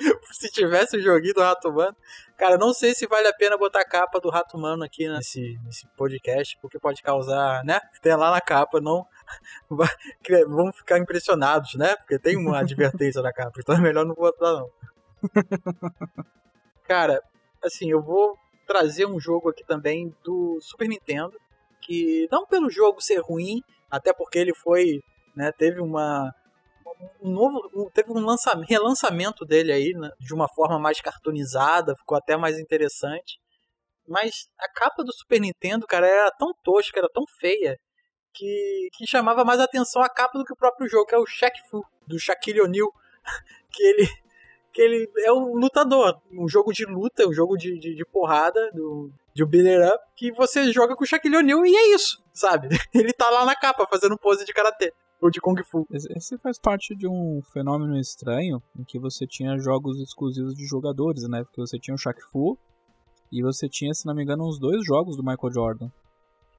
Se 0.32 0.50
tivesse 0.50 0.96
o 0.96 1.02
joguinho 1.02 1.34
do 1.34 1.42
Rato 1.42 1.68
Humano. 1.68 1.94
Cara, 2.38 2.56
não 2.56 2.72
sei 2.72 2.94
se 2.94 3.06
vale 3.06 3.28
a 3.28 3.34
pena 3.34 3.58
botar 3.58 3.80
a 3.80 3.84
capa 3.84 4.18
do 4.18 4.30
Rato 4.30 4.56
Humano 4.56 4.82
aqui 4.82 5.06
nesse, 5.06 5.58
nesse 5.62 5.86
podcast, 5.94 6.56
porque 6.60 6.78
pode 6.78 7.02
causar, 7.02 7.62
né? 7.64 7.78
Tem 8.00 8.16
lá 8.16 8.30
na 8.30 8.40
capa, 8.40 8.80
não. 8.80 9.06
Vamos 10.48 10.76
ficar 10.76 10.98
impressionados, 10.98 11.74
né? 11.74 11.96
Porque 11.96 12.18
tem 12.18 12.36
uma 12.36 12.60
advertência 12.60 13.20
na 13.20 13.32
capa, 13.32 13.60
então 13.60 13.74
é 13.74 13.80
melhor 13.80 14.06
não 14.06 14.14
botar, 14.14 14.52
não. 14.52 14.70
Cara, 16.84 17.22
assim, 17.62 17.90
eu 17.90 18.00
vou 18.00 18.38
trazer 18.66 19.04
um 19.04 19.20
jogo 19.20 19.50
aqui 19.50 19.64
também 19.66 20.14
do 20.24 20.58
Super 20.62 20.88
Nintendo, 20.88 21.36
que 21.90 22.28
não 22.30 22.46
pelo 22.46 22.70
jogo 22.70 23.00
ser 23.00 23.18
ruim, 23.18 23.60
até 23.90 24.12
porque 24.12 24.38
ele 24.38 24.54
foi, 24.54 25.00
né, 25.34 25.50
teve 25.50 25.80
uma 25.80 26.32
um 27.20 27.30
novo, 27.32 27.58
um- 27.74 27.90
teve 27.90 28.12
um 28.12 28.24
lançamento, 28.24 28.68
relançamento 28.68 29.44
dele 29.44 29.72
aí, 29.72 29.92
né, 29.94 30.08
de 30.20 30.32
uma 30.32 30.46
forma 30.54 30.78
mais 30.78 31.00
cartoonizada, 31.00 31.96
ficou 31.96 32.16
até 32.16 32.36
mais 32.36 32.58
interessante. 32.60 33.38
Mas 34.06 34.48
a 34.58 34.68
capa 34.72 35.02
do 35.02 35.12
Super 35.12 35.40
Nintendo, 35.40 35.84
cara, 35.86 36.06
era 36.06 36.30
tão 36.32 36.52
tosca, 36.62 37.00
era 37.00 37.08
tão 37.12 37.24
feia, 37.40 37.76
que, 38.34 38.88
que 38.92 39.06
chamava 39.08 39.44
mais 39.44 39.58
atenção 39.58 40.00
a 40.02 40.08
capa 40.08 40.38
do 40.38 40.44
que 40.44 40.52
o 40.52 40.56
próprio 40.56 40.88
jogo, 40.88 41.06
que 41.06 41.14
é 41.14 41.18
o 41.18 41.26
Shaq 41.26 41.58
Fu, 41.68 41.82
do 42.06 42.18
Shaquille 42.20 42.60
O'Neal, 42.60 42.92
que 43.72 43.82
ele, 43.82 44.08
que 44.72 44.82
ele 44.82 45.10
é 45.24 45.32
um 45.32 45.54
lutador, 45.56 46.20
um 46.32 46.48
jogo 46.48 46.72
de 46.72 46.84
luta, 46.84 47.26
um 47.26 47.32
jogo 47.32 47.56
de, 47.56 47.78
de, 47.80 47.96
de 47.96 48.04
porrada, 48.12 48.70
do, 48.72 49.10
de 49.34 49.44
um 49.44 49.46
beat 49.46 49.66
it 49.66 49.92
up, 49.92 50.02
que 50.16 50.32
você 50.32 50.72
joga 50.72 50.96
com 50.96 51.04
o 51.04 51.06
Shaquille 51.06 51.36
O'Neal 51.36 51.64
e 51.64 51.74
é 51.74 51.94
isso, 51.94 52.22
sabe? 52.32 52.68
Ele 52.94 53.12
tá 53.12 53.28
lá 53.30 53.44
na 53.44 53.54
capa 53.54 53.86
fazendo 53.86 54.18
pose 54.18 54.44
de 54.44 54.52
karatê, 54.52 54.92
ou 55.20 55.30
de 55.30 55.40
kung 55.40 55.56
fu. 55.64 55.86
Esse 55.90 56.38
faz 56.38 56.58
parte 56.58 56.96
de 56.96 57.06
um 57.06 57.40
fenômeno 57.52 57.98
estranho 57.98 58.62
em 58.78 58.84
que 58.84 58.98
você 58.98 59.26
tinha 59.26 59.58
jogos 59.58 60.00
exclusivos 60.00 60.54
de 60.54 60.64
jogadores, 60.66 61.28
né? 61.28 61.44
Porque 61.44 61.60
você 61.60 61.78
tinha 61.78 61.94
o 61.94 61.98
Shaq 61.98 62.20
Fu 62.30 62.58
e 63.30 63.42
você 63.42 63.68
tinha, 63.68 63.92
se 63.92 64.06
não 64.06 64.14
me 64.14 64.22
engano, 64.22 64.48
uns 64.48 64.58
dois 64.58 64.84
jogos 64.84 65.16
do 65.16 65.22
Michael 65.22 65.52
Jordan. 65.52 65.88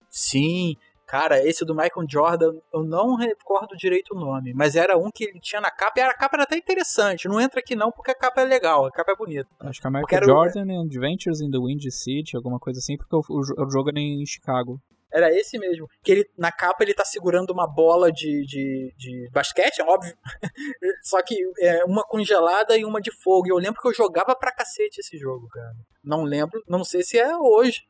Sim, 0.10 0.76
cara, 1.12 1.45
esse 1.45 1.65
do 1.65 1.76
Michael 1.76 2.08
Jordan, 2.10 2.54
eu 2.74 2.84
não 2.84 3.15
recordo 3.15 3.76
direito 3.76 4.15
o 4.15 4.19
nome, 4.19 4.54
mas 4.56 4.78
era 4.78 4.97
um 4.97 5.12
que 5.13 5.26
ele 5.26 5.41
tinha 5.41 5.60
na 5.60 5.69
capa, 5.69 6.00
e 6.00 6.04
a 6.04 6.13
capa 6.13 6.38
era 6.38 6.43
até 6.43 6.56
interessante. 6.56 7.28
Não 7.28 7.41
entra 7.41 7.60
aqui 7.60 7.76
não, 7.76 7.91
porque 7.91 8.12
a 8.12 8.15
capa 8.15 8.39
é 8.41 8.45
legal, 8.45 8.86
a 8.86 8.91
capa 8.91 9.12
é 9.12 9.15
bonita. 9.17 9.50
Acho 9.60 9.82
que 9.82 9.88
é 9.88 9.89
Michael 9.89 10.21
o- 10.21 10.26
Jordan 10.26 10.71
and 10.71 10.86
Adventures 10.86 11.41
in 11.41 11.52
the 11.52 11.58
Wind 11.58 11.84
City, 11.91 12.38
alguma 12.38 12.58
coisa 12.60 12.80
assim, 12.80 12.95
porque 12.95 13.13
o, 13.13 13.19
o, 13.30 13.65
o 13.65 13.69
jogo 13.69 13.89
era 13.89 14.00
em 14.00 14.26
Chicago. 14.26 14.80
Era 15.13 15.30
esse 15.38 15.60
mesmo. 15.60 15.86
Que 16.02 16.13
ele, 16.13 16.26
na 16.38 16.50
capa 16.54 16.82
ele 16.86 16.93
tá 16.93 17.04
segurando 17.04 17.52
uma 17.52 17.67
bola 17.67 18.10
de, 18.10 18.45
de, 18.45 18.93
de 18.97 19.30
basquete, 19.34 19.82
é 19.82 19.84
óbvio. 19.84 20.13
Só 21.04 21.21
que 21.21 21.36
é 21.60 21.84
uma 21.84 22.04
congelada 22.04 22.78
e 22.78 22.86
uma 22.86 23.02
de 23.02 23.12
fogo. 23.21 23.47
E 23.47 23.50
eu 23.50 23.58
lembro 23.58 23.82
que 23.82 23.88
eu 23.89 23.93
jogava 23.93 24.34
pra 24.34 24.54
cacete 24.56 25.02
esse 25.02 25.17
jogo, 25.17 25.50
cara. 25.50 25.74
Não 26.02 26.24
lembro, 26.24 26.62
não 26.65 26.86
sei 26.86 27.04
se 27.04 27.19
é 27.19 27.36
hoje 27.36 27.82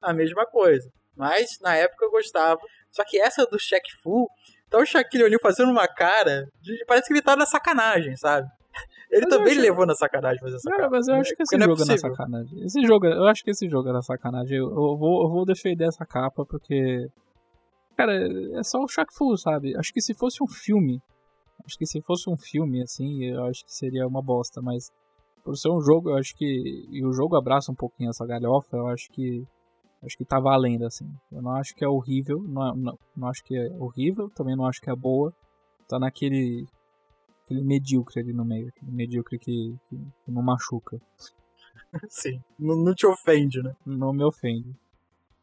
a 0.00 0.14
mesma 0.14 0.46
coisa. 0.46 0.88
Mas 1.20 1.58
na 1.60 1.76
época 1.76 2.04
eu 2.06 2.10
gostava. 2.10 2.60
Só 2.90 3.04
que 3.04 3.20
essa 3.20 3.44
do 3.46 3.58
Shaq 3.58 3.84
Fu, 4.02 4.26
tá 4.68 4.78
o 4.78 4.84
Shaquille 4.86 5.24
O'Neal 5.24 5.40
fazendo 5.40 5.70
uma 5.70 5.86
cara. 5.86 6.48
de- 6.62 6.84
parece 6.86 7.06
que 7.08 7.12
ele 7.12 7.22
tá 7.22 7.36
na 7.36 7.46
sacanagem, 7.46 8.16
sabe? 8.16 8.48
Ele 9.12 9.22
Mas 9.26 9.30
também 9.36 9.52
acho- 9.54 9.60
levou 9.62 9.84
na 9.86 9.94
sacanagem 9.96 10.38
fazer 10.38 10.54
essa 10.54 10.70
Cara, 10.70 10.88
mas 10.88 11.08
eu 11.08 11.16
acho 11.16 11.34
que 11.34 11.42
esse 11.42 11.56
é 11.56 11.58
jogo 11.58 11.72
é 11.72 11.84
na 11.84 11.86
possível. 11.94 12.10
sacanagem. 12.14 12.64
Esse 12.64 12.86
jogo, 12.86 13.06
eu 13.06 13.24
acho 13.26 13.42
que 13.42 13.50
esse 13.50 13.68
jogo 13.68 13.88
era 13.88 14.00
sacanagem. 14.02 14.56
Eu, 14.56 14.66
eu 14.66 14.96
vou, 14.96 15.22
eu 15.24 15.28
vou 15.28 15.44
defender 15.44 15.86
essa 15.88 16.06
capa 16.06 16.44
porque. 16.46 17.08
Cara, 17.96 18.12
é 18.58 18.62
só 18.62 18.78
o 18.80 18.88
Shaq 18.88 19.12
Fu, 19.12 19.36
sabe? 19.36 19.76
Acho 19.76 19.92
que 19.92 20.00
se 20.00 20.14
fosse 20.14 20.42
um 20.42 20.46
filme. 20.46 21.00
Acho 21.66 21.76
que 21.76 21.86
se 21.86 22.00
fosse 22.02 22.30
um 22.30 22.36
filme, 22.36 22.82
assim, 22.82 23.24
eu 23.26 23.44
acho 23.46 23.64
que 23.64 23.72
seria 23.74 24.06
uma 24.06 24.22
bosta, 24.22 24.60
mas. 24.62 24.90
Por 25.44 25.56
ser 25.56 25.70
um 25.70 25.80
jogo, 25.80 26.10
eu 26.10 26.16
acho 26.16 26.34
que. 26.36 26.46
E 26.90 27.04
o 27.04 27.12
jogo 27.12 27.34
abraça 27.36 27.72
um 27.72 27.74
pouquinho 27.74 28.10
essa 28.10 28.24
galhofa, 28.26 28.76
eu 28.76 28.86
acho 28.88 29.10
que. 29.10 29.42
Acho 30.02 30.16
que 30.16 30.24
tá 30.24 30.40
valendo, 30.40 30.86
assim. 30.86 31.06
Eu 31.30 31.42
não 31.42 31.52
acho 31.52 31.74
que 31.74 31.84
é 31.84 31.88
horrível. 31.88 32.42
Não, 32.42 32.74
não, 32.74 32.98
não 33.16 33.28
acho 33.28 33.44
que 33.44 33.56
é 33.56 33.68
horrível, 33.78 34.30
também 34.30 34.56
não 34.56 34.66
acho 34.66 34.80
que 34.80 34.90
é 34.90 34.96
boa. 34.96 35.32
Tá 35.88 35.98
naquele. 35.98 36.66
Aquele 37.44 37.62
medíocre 37.62 38.20
ali 38.20 38.32
no 38.32 38.44
meio. 38.44 38.68
Aquele 38.68 38.92
medíocre 38.92 39.38
que, 39.38 39.76
que, 39.88 39.96
que 40.24 40.30
não 40.30 40.42
machuca 40.42 41.00
Sim, 42.08 42.40
não, 42.58 42.76
não 42.76 42.94
te 42.94 43.06
ofende, 43.06 43.62
né? 43.62 43.74
não 43.84 44.12
me 44.12 44.24
ofende. 44.24 44.74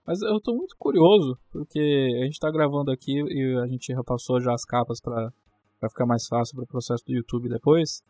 Mas 0.06 0.22
eu 0.22 0.40
tô 0.40 0.56
muito 0.56 0.76
curioso, 0.78 1.38
porque 1.52 2.18
a 2.22 2.26
gente 2.26 2.40
tá 2.40 2.50
gravando 2.50 2.92
aqui 2.92 3.20
e 3.20 3.58
a 3.58 3.68
gente 3.68 3.94
repassou 3.94 4.40
já 4.40 4.54
as 4.54 4.64
capas 4.64 5.02
pra, 5.02 5.34
pra 5.80 5.90
ficar 5.90 6.06
mais 6.06 6.26
fácil 6.28 6.56
pro 6.56 6.66
processo 6.66 7.04
do 7.06 7.12
YouTube 7.12 7.50
depois. 7.50 8.02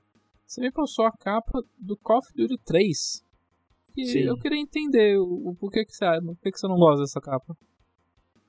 Você 0.45 0.61
me 0.61 0.71
passou 0.71 1.05
a 1.05 1.11
capa 1.11 1.59
do 1.77 1.97
Call 1.97 2.19
of 2.19 2.31
Duty 2.35 2.57
3. 2.63 3.23
E 3.97 4.05
Sim. 4.05 4.19
eu 4.27 4.37
queria 4.37 4.59
entender 4.61 5.17
o, 5.17 5.49
o 5.49 5.55
porquê 5.59 5.83
que 5.83 5.91
você, 5.91 6.05
por 6.21 6.37
que 6.41 6.51
que 6.51 6.59
você 6.59 6.67
não 6.67 6.75
gosta 6.77 7.01
dessa 7.01 7.19
capa. 7.19 7.55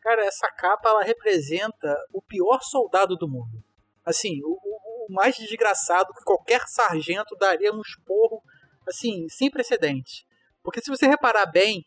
Cara, 0.02 0.24
essa 0.24 0.48
capa 0.52 0.88
ela 0.90 1.02
representa 1.02 1.96
o 2.12 2.20
pior 2.22 2.60
soldado 2.62 3.16
do 3.16 3.26
mundo. 3.28 3.62
Assim, 4.04 4.40
o, 4.44 4.50
o- 4.52 5.06
o 5.08 5.12
mais 5.12 5.36
desgraçado 5.36 6.12
que 6.12 6.22
qualquer 6.22 6.60
sargento 6.68 7.34
daria 7.36 7.72
um 7.72 7.80
esporro, 7.80 8.42
assim, 8.86 9.26
sem 9.30 9.50
precedentes. 9.50 10.24
Porque 10.62 10.82
se 10.82 10.90
você 10.90 11.06
reparar 11.06 11.46
bem, 11.46 11.82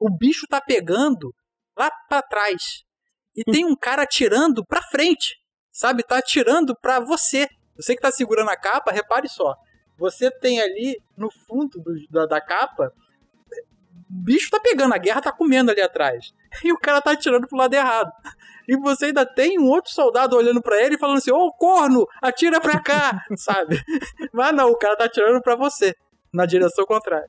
o 0.00 0.08
bicho 0.10 0.46
tá 0.48 0.60
pegando 0.60 1.30
lá 1.76 1.90
pra 2.08 2.22
trás. 2.22 2.82
E 3.36 3.44
tem 3.52 3.64
um 3.66 3.76
cara 3.76 4.02
atirando 4.02 4.64
pra 4.64 4.80
frente. 4.82 5.36
Sabe? 5.70 6.02
Tá 6.02 6.18
atirando 6.18 6.74
pra 6.80 7.00
você. 7.00 7.46
Você 7.76 7.94
que 7.94 8.00
tá 8.00 8.10
segurando 8.10 8.48
a 8.50 8.56
capa, 8.56 8.92
repare 8.92 9.28
só. 9.28 9.54
Você 9.98 10.30
tem 10.30 10.60
ali 10.60 11.00
no 11.16 11.30
fundo 11.30 11.78
do- 11.80 12.08
da, 12.10 12.26
da 12.26 12.40
capa. 12.40 12.92
O 14.10 14.24
bicho 14.24 14.50
tá 14.50 14.60
pegando, 14.60 14.94
a 14.94 14.98
guerra 14.98 15.20
tá 15.22 15.32
comendo 15.32 15.70
ali 15.70 15.80
atrás. 15.80 16.32
E 16.62 16.72
o 16.72 16.78
cara 16.78 17.00
tá 17.00 17.12
atirando 17.12 17.48
pro 17.48 17.56
lado 17.58 17.74
errado. 17.74 18.10
E 18.68 18.76
você 18.76 19.06
ainda 19.06 19.26
tem 19.26 19.58
um 19.58 19.68
outro 19.68 19.92
soldado 19.92 20.36
olhando 20.36 20.62
pra 20.62 20.80
ele 20.82 20.94
e 20.94 20.98
falando 20.98 21.18
assim: 21.18 21.32
Ô 21.32 21.52
corno, 21.52 22.06
atira 22.22 22.60
pra 22.60 22.80
cá, 22.80 23.20
sabe? 23.36 23.80
Mas 24.32 24.54
não, 24.54 24.70
o 24.70 24.76
cara 24.76 24.96
tá 24.96 25.04
atirando 25.04 25.40
pra 25.42 25.54
você, 25.56 25.94
na 26.32 26.46
direção 26.46 26.84
contrária. 26.86 27.28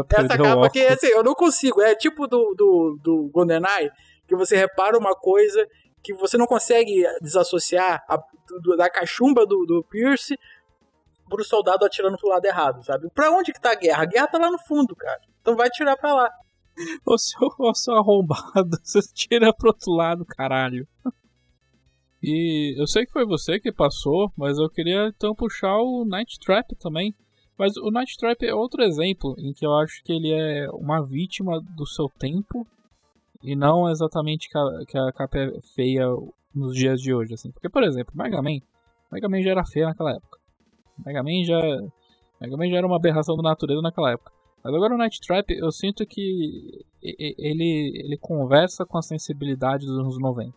O 0.00 0.04
cara 0.04 0.24
Essa 0.26 0.36
capa 0.44 0.66
aqui, 0.66 0.86
assim, 0.86 1.06
eu 1.08 1.22
não 1.22 1.34
consigo. 1.34 1.80
É 1.80 1.94
tipo 1.94 2.26
do, 2.26 2.54
do, 2.56 2.98
do 3.02 3.30
GoldenEye, 3.32 3.90
que 4.26 4.34
você 4.36 4.56
repara 4.56 4.98
uma 4.98 5.14
coisa 5.14 5.66
que 6.02 6.12
você 6.14 6.36
não 6.36 6.46
consegue 6.46 7.04
desassociar 7.20 8.02
a, 8.08 8.18
do, 8.62 8.76
da 8.76 8.90
cachumba 8.90 9.46
do, 9.46 9.64
do 9.64 9.84
Pierce 9.88 10.36
pro 11.32 11.44
soldado 11.44 11.86
atirando 11.86 12.18
pro 12.18 12.28
lado 12.28 12.44
errado, 12.44 12.84
sabe? 12.84 13.08
Pra 13.10 13.30
onde 13.30 13.52
que 13.52 13.60
tá 13.60 13.72
a 13.72 13.74
guerra? 13.74 14.02
A 14.02 14.06
guerra 14.06 14.26
tá 14.26 14.38
lá 14.38 14.50
no 14.50 14.58
fundo, 14.58 14.94
cara. 14.94 15.20
Então 15.40 15.56
vai 15.56 15.70
tirar 15.70 15.96
pra 15.96 16.14
lá. 16.14 16.30
Ô 17.06 17.16
seu, 17.16 17.48
ô 17.58 17.74
seu 17.74 17.94
arrombado, 17.94 18.76
você 18.84 19.00
tira 19.14 19.52
pro 19.52 19.68
outro 19.68 19.92
lado, 19.92 20.26
caralho. 20.26 20.86
E 22.22 22.78
eu 22.80 22.86
sei 22.86 23.06
que 23.06 23.12
foi 23.12 23.24
você 23.24 23.58
que 23.58 23.72
passou, 23.72 24.30
mas 24.36 24.58
eu 24.58 24.68
queria 24.68 25.08
então 25.08 25.34
puxar 25.34 25.76
o 25.78 26.04
Night 26.04 26.38
Trap 26.38 26.76
também. 26.76 27.14
Mas 27.58 27.76
o 27.76 27.90
Night 27.90 28.16
Trap 28.18 28.42
é 28.42 28.54
outro 28.54 28.82
exemplo 28.82 29.34
em 29.38 29.52
que 29.52 29.66
eu 29.66 29.74
acho 29.74 30.02
que 30.04 30.12
ele 30.12 30.32
é 30.32 30.68
uma 30.70 31.04
vítima 31.04 31.60
do 31.76 31.86
seu 31.86 32.08
tempo 32.18 32.66
e 33.42 33.56
não 33.56 33.90
exatamente 33.90 34.48
que 34.48 34.56
a, 34.56 34.84
que 34.86 34.98
a 34.98 35.12
capa 35.12 35.38
é 35.38 35.60
feia 35.74 36.06
nos 36.54 36.74
dias 36.74 37.00
de 37.00 37.12
hoje, 37.12 37.34
assim. 37.34 37.50
Porque, 37.50 37.68
por 37.68 37.82
exemplo, 37.82 38.12
Mega 38.14 38.40
Man, 38.40 38.60
Mega 39.10 39.28
Man 39.28 39.42
já 39.42 39.50
era 39.50 39.64
feio 39.64 39.86
naquela 39.86 40.12
época. 40.12 40.41
Mega 41.04 41.22
Man 41.22 41.44
já, 41.44 41.60
Mega 42.40 42.56
Man 42.56 42.68
já 42.68 42.76
era 42.78 42.86
uma 42.86 42.96
aberração 42.96 43.36
da 43.36 43.42
natureza 43.42 43.80
naquela 43.80 44.12
época. 44.12 44.32
Mas 44.64 44.74
agora 44.74 44.94
o 44.94 44.98
Night 44.98 45.20
Trap, 45.20 45.50
eu 45.50 45.72
sinto 45.72 46.06
que 46.06 46.84
ele, 47.02 47.92
ele 47.96 48.16
conversa 48.16 48.86
com 48.86 48.96
a 48.96 49.02
sensibilidade 49.02 49.86
dos 49.86 49.98
anos 49.98 50.18
90. 50.18 50.56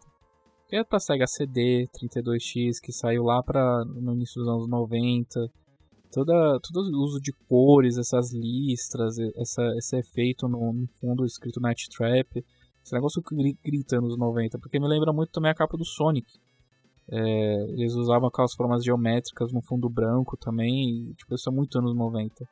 Que 0.68 0.76
é 0.78 0.84
pra 0.84 1.00
Sega 1.00 1.26
CD, 1.26 1.88
32X, 1.88 2.80
que 2.82 2.92
saiu 2.92 3.24
lá 3.24 3.42
pra, 3.42 3.84
no 3.86 4.14
início 4.14 4.42
dos 4.42 4.48
anos 4.48 4.68
90. 4.68 5.52
Toda, 6.12 6.60
todo 6.60 6.82
o 6.82 7.04
uso 7.04 7.20
de 7.20 7.32
cores, 7.48 7.98
essas 7.98 8.32
listras, 8.32 9.18
essa, 9.36 9.64
esse 9.76 9.98
efeito 9.98 10.48
no, 10.48 10.72
no 10.72 10.88
fundo 11.00 11.26
escrito 11.26 11.60
Night 11.60 11.90
Trap. 11.90 12.44
Esse 12.84 12.94
negócio 12.94 13.24
grita 13.64 14.00
nos 14.00 14.16
90, 14.16 14.60
porque 14.60 14.80
me 14.80 14.88
lembra 14.88 15.12
muito 15.12 15.32
também 15.32 15.50
a 15.50 15.56
capa 15.56 15.76
do 15.76 15.84
Sonic. 15.84 16.28
É, 17.12 17.64
eles 17.72 17.94
usavam 17.94 18.28
aquelas 18.28 18.54
formas 18.54 18.84
geométricas 18.84 19.52
no 19.52 19.62
fundo 19.62 19.90
branco 19.90 20.36
também, 20.38 21.10
e, 21.10 21.14
tipo, 21.14 21.36
isso 21.36 21.50
é 21.50 21.54
muito 21.54 21.78
anos 21.78 21.96
90. 21.96 22.48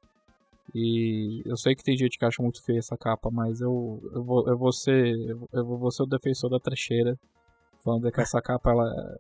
E 0.73 1.41
eu 1.45 1.57
sei 1.57 1.75
que 1.75 1.83
tem 1.83 1.97
gente 1.97 2.17
que 2.17 2.25
acha 2.25 2.41
muito 2.41 2.63
feia 2.63 2.79
essa 2.79 2.97
capa, 2.97 3.29
mas 3.31 3.61
eu, 3.61 4.01
eu, 4.13 4.23
vou, 4.23 4.47
eu, 4.47 4.57
vou, 4.57 4.71
ser, 4.71 5.13
eu 5.51 5.65
vou 5.65 5.91
ser 5.91 6.03
o 6.03 6.07
defensor 6.07 6.49
da 6.49 6.59
trecheira, 6.59 7.17
falando 7.83 8.11
que 8.11 8.21
essa 8.21 8.41
capa, 8.41 8.71
ela, 8.71 9.17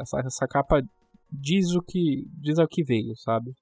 essa, 0.00 0.20
essa 0.20 0.46
capa 0.46 0.82
diz 1.30 1.74
o 1.74 1.82
que 1.82 2.24
diz 2.38 2.58
o 2.58 2.68
que 2.68 2.84
veio, 2.84 3.16
sabe? 3.16 3.52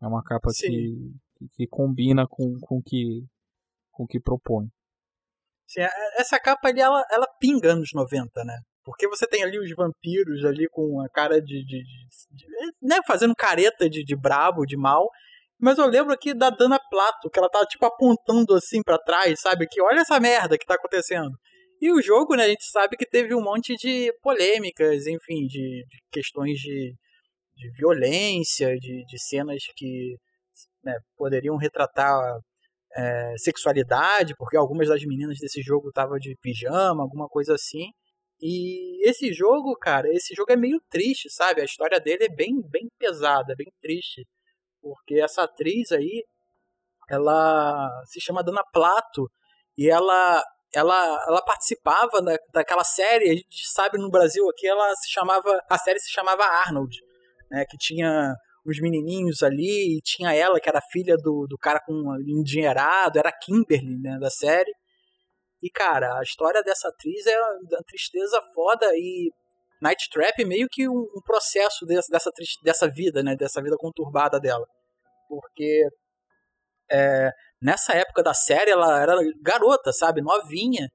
É 0.00 0.06
uma 0.06 0.22
capa 0.22 0.50
que, 0.52 1.14
que 1.56 1.66
combina 1.66 2.26
com, 2.26 2.58
com 2.60 2.82
que 2.82 3.24
com 3.90 4.04
o 4.04 4.06
que 4.06 4.20
propõe. 4.20 4.68
Sim, 5.66 5.80
essa 6.18 6.38
capa 6.38 6.68
ali, 6.68 6.80
ela, 6.80 7.02
ela 7.10 7.26
pinga 7.40 7.72
anos 7.72 7.90
90, 7.94 8.44
né? 8.44 8.60
Porque 8.86 9.08
você 9.08 9.26
tem 9.26 9.42
ali 9.42 9.58
os 9.58 9.68
vampiros 9.74 10.44
ali 10.44 10.68
com 10.70 11.00
a 11.00 11.08
cara 11.08 11.42
de. 11.42 11.64
de, 11.64 11.82
de, 11.82 12.06
de 12.30 12.46
né, 12.80 13.00
fazendo 13.04 13.34
careta 13.34 13.90
de, 13.90 14.04
de 14.04 14.14
brabo, 14.14 14.64
de 14.64 14.76
mal. 14.76 15.10
Mas 15.60 15.76
eu 15.76 15.86
lembro 15.86 16.12
aqui 16.12 16.32
da 16.32 16.50
Dana 16.50 16.78
Plato, 16.88 17.28
que 17.28 17.36
ela 17.36 17.50
tava 17.50 17.64
tipo 17.64 17.84
apontando 17.84 18.54
assim 18.54 18.82
para 18.84 18.96
trás, 18.96 19.40
sabe? 19.40 19.66
Que 19.66 19.82
olha 19.82 20.02
essa 20.02 20.20
merda 20.20 20.56
que 20.56 20.64
tá 20.64 20.74
acontecendo. 20.74 21.32
E 21.80 21.90
o 21.90 22.00
jogo, 22.00 22.36
né, 22.36 22.44
a 22.44 22.48
gente 22.48 22.64
sabe 22.70 22.96
que 22.96 23.04
teve 23.04 23.34
um 23.34 23.42
monte 23.42 23.74
de 23.74 24.12
polêmicas, 24.22 25.08
enfim, 25.08 25.46
de, 25.46 25.84
de 25.88 25.98
questões 26.12 26.56
de, 26.58 26.94
de 27.56 27.70
violência, 27.76 28.76
de, 28.76 29.04
de 29.04 29.18
cenas 29.18 29.64
que 29.74 30.14
né, 30.84 30.94
poderiam 31.16 31.56
retratar 31.56 32.38
é, 32.96 33.34
sexualidade, 33.38 34.34
porque 34.38 34.56
algumas 34.56 34.88
das 34.88 35.02
meninas 35.04 35.38
desse 35.40 35.60
jogo 35.60 35.88
estavam 35.88 36.18
de 36.18 36.36
pijama, 36.40 37.02
alguma 37.02 37.26
coisa 37.28 37.54
assim. 37.54 37.90
E 38.40 39.08
esse 39.08 39.32
jogo, 39.32 39.74
cara, 39.76 40.08
esse 40.12 40.34
jogo 40.34 40.52
é 40.52 40.56
meio 40.56 40.80
triste, 40.90 41.30
sabe? 41.30 41.60
A 41.62 41.64
história 41.64 41.98
dele 41.98 42.24
é 42.24 42.28
bem, 42.28 42.60
bem 42.70 42.88
pesada, 42.98 43.54
bem 43.56 43.72
triste. 43.80 44.26
Porque 44.80 45.20
essa 45.20 45.44
atriz 45.44 45.92
aí, 45.92 46.24
ela 47.08 47.88
se 48.06 48.20
chama 48.20 48.42
Dana 48.42 48.62
Plato 48.72 49.30
e 49.76 49.88
ela 49.88 50.42
ela, 50.74 51.24
ela 51.26 51.42
participava 51.42 52.20
da, 52.20 52.36
daquela 52.52 52.84
série, 52.84 53.30
a 53.30 53.34
gente 53.34 53.66
sabe 53.72 53.98
no 53.98 54.10
Brasil 54.10 54.46
aqui, 54.50 54.66
ela 54.66 54.94
se 54.96 55.10
chamava, 55.10 55.58
a 55.70 55.78
série 55.78 55.98
se 55.98 56.10
chamava 56.10 56.44
Arnold, 56.44 56.94
né, 57.50 57.64
que 57.68 57.78
tinha 57.78 58.34
os 58.64 58.78
menininhos 58.80 59.42
ali, 59.42 59.96
e 59.96 60.00
tinha 60.02 60.34
ela, 60.34 60.60
que 60.60 60.68
era 60.68 60.80
filha 60.90 61.16
do, 61.16 61.46
do 61.48 61.56
cara 61.56 61.80
com 61.80 62.14
endinheirado, 62.26 63.18
era 63.18 63.32
Kimberly, 63.32 63.96
né, 63.98 64.18
da 64.18 64.28
série. 64.28 64.72
E, 65.62 65.70
cara, 65.70 66.18
a 66.18 66.22
história 66.22 66.62
dessa 66.62 66.88
atriz 66.88 67.26
é 67.26 67.40
uma 67.40 67.82
tristeza 67.86 68.40
foda 68.54 68.86
e 68.94 69.30
Night 69.80 70.08
Trap 70.10 70.44
meio 70.44 70.68
que 70.70 70.88
um, 70.88 71.00
um 71.00 71.20
processo 71.24 71.84
dessa, 71.86 72.30
dessa, 72.62 72.88
vida, 72.88 73.22
né, 73.22 73.36
dessa 73.36 73.62
vida 73.62 73.76
conturbada 73.78 74.38
dela. 74.38 74.66
Porque 75.28 75.88
é, 76.90 77.30
nessa 77.60 77.94
época 77.94 78.22
da 78.22 78.34
série 78.34 78.70
ela 78.70 79.00
era 79.00 79.14
garota, 79.42 79.92
sabe, 79.92 80.20
novinha, 80.20 80.88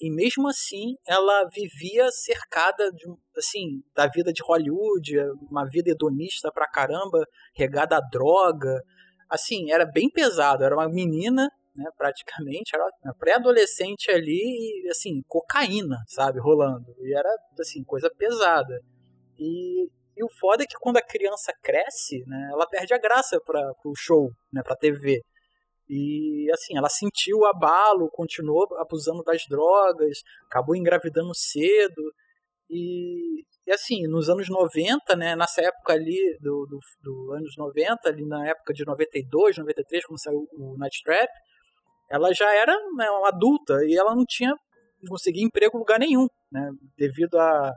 e 0.00 0.10
mesmo 0.10 0.48
assim 0.48 0.96
ela 1.06 1.48
vivia 1.48 2.10
cercada 2.10 2.90
de 2.90 3.04
assim 3.36 3.82
da 3.94 4.06
vida 4.08 4.32
de 4.32 4.42
Hollywood 4.42 5.16
uma 5.48 5.64
vida 5.64 5.90
hedonista 5.90 6.50
pra 6.50 6.68
caramba 6.68 7.24
regada 7.54 7.96
a 7.96 8.00
droga 8.00 8.82
assim 9.28 9.70
era 9.70 9.84
bem 9.84 10.10
pesado 10.10 10.64
era 10.64 10.74
uma 10.74 10.88
menina 10.88 11.48
né 11.74 11.90
praticamente 11.96 12.74
era 12.74 12.84
uma 13.04 13.14
pré-adolescente 13.14 14.10
ali 14.10 14.82
e 14.84 14.88
assim 14.90 15.22
cocaína 15.28 15.98
sabe 16.06 16.40
rolando. 16.40 16.94
E 17.00 17.14
era 17.14 17.30
assim 17.60 17.82
coisa 17.84 18.10
pesada. 18.16 18.80
E, 19.38 19.88
e 20.16 20.24
o 20.24 20.28
foda 20.40 20.62
é 20.62 20.66
que 20.66 20.78
quando 20.78 20.98
a 20.98 21.02
criança 21.02 21.52
cresce 21.62 22.24
né 22.26 22.50
ela 22.52 22.66
perde 22.66 22.94
a 22.94 22.98
graça 22.98 23.40
para 23.40 23.72
o 23.84 23.94
show 23.96 24.30
né 24.52 24.62
para 24.62 24.76
TV 24.76 25.22
e 25.94 26.50
assim, 26.54 26.76
ela 26.76 26.88
sentiu 26.88 27.40
o 27.40 27.44
abalo, 27.44 28.10
continuou 28.10 28.66
abusando 28.78 29.22
das 29.22 29.42
drogas, 29.46 30.22
acabou 30.46 30.74
engravidando 30.74 31.34
cedo. 31.34 32.14
E, 32.70 33.44
e 33.66 33.70
assim, 33.70 34.06
nos 34.06 34.30
anos 34.30 34.48
90, 34.48 35.14
né, 35.16 35.36
nessa 35.36 35.60
época 35.60 35.92
ali 35.92 36.38
do, 36.40 36.66
do, 36.66 36.78
do, 37.02 37.32
anos 37.34 37.54
90, 37.58 38.08
ali 38.08 38.24
na 38.24 38.48
época 38.48 38.72
de 38.72 38.86
92, 38.86 39.58
93, 39.58 40.06
quando 40.06 40.18
saiu 40.18 40.48
o 40.52 40.78
Night 40.78 41.02
Trap, 41.04 41.28
ela 42.12 42.32
já 42.34 42.54
era 42.54 42.76
né, 42.96 43.10
uma 43.10 43.28
adulta 43.28 43.78
e 43.84 43.96
ela 43.96 44.14
não 44.14 44.24
tinha 44.26 44.54
conseguido 45.08 45.46
emprego 45.46 45.76
em 45.76 45.80
lugar 45.80 45.98
nenhum, 45.98 46.26
né, 46.50 46.70
devido 46.96 47.38
a, 47.38 47.72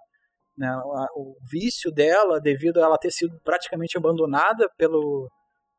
né, 0.58 0.68
a, 0.68 1.08
o 1.16 1.36
vício 1.50 1.90
dela, 1.92 2.40
devido 2.40 2.78
a 2.78 2.86
ela 2.86 2.98
ter 2.98 3.12
sido 3.12 3.40
praticamente 3.44 3.98
abandonada 3.98 4.70
pelo, 4.78 5.30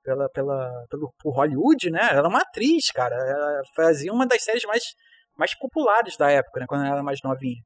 pela, 0.02 0.28
pela, 0.30 0.86
pelo 0.88 1.12
por 1.18 1.34
Hollywood, 1.34 1.90
né? 1.90 2.00
Ela 2.00 2.18
era 2.20 2.28
uma 2.28 2.40
atriz, 2.40 2.90
cara. 2.92 3.16
Ela 3.16 3.60
fazia 3.74 4.12
uma 4.12 4.26
das 4.26 4.42
séries 4.42 4.64
mais, 4.64 4.82
mais 5.36 5.56
populares 5.58 6.16
da 6.16 6.30
época, 6.30 6.60
né? 6.60 6.66
Quando 6.68 6.84
ela 6.84 6.94
era 6.94 7.02
mais 7.02 7.20
novinha. 7.22 7.60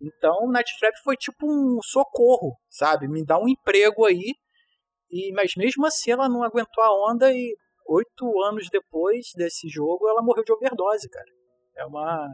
Então, 0.00 0.50
Night 0.50 0.70
Trap 0.78 0.94
foi 1.04 1.16
tipo 1.16 1.46
um 1.46 1.78
socorro, 1.82 2.56
sabe? 2.70 3.06
Me 3.08 3.24
dá 3.24 3.38
um 3.38 3.48
emprego 3.48 4.06
aí. 4.06 4.34
E, 5.10 5.32
mas 5.32 5.52
mesmo 5.56 5.84
assim, 5.84 6.12
ela 6.12 6.28
não 6.28 6.42
aguentou 6.42 6.82
a 6.82 7.10
onda 7.10 7.32
e 7.32 7.54
oito 7.90 8.42
anos 8.44 8.68
depois 8.70 9.32
desse 9.34 9.68
jogo, 9.68 10.08
ela 10.08 10.22
morreu 10.22 10.44
de 10.44 10.52
overdose, 10.52 11.08
cara. 11.08 11.26
É 11.76 11.84
uma, 11.84 12.28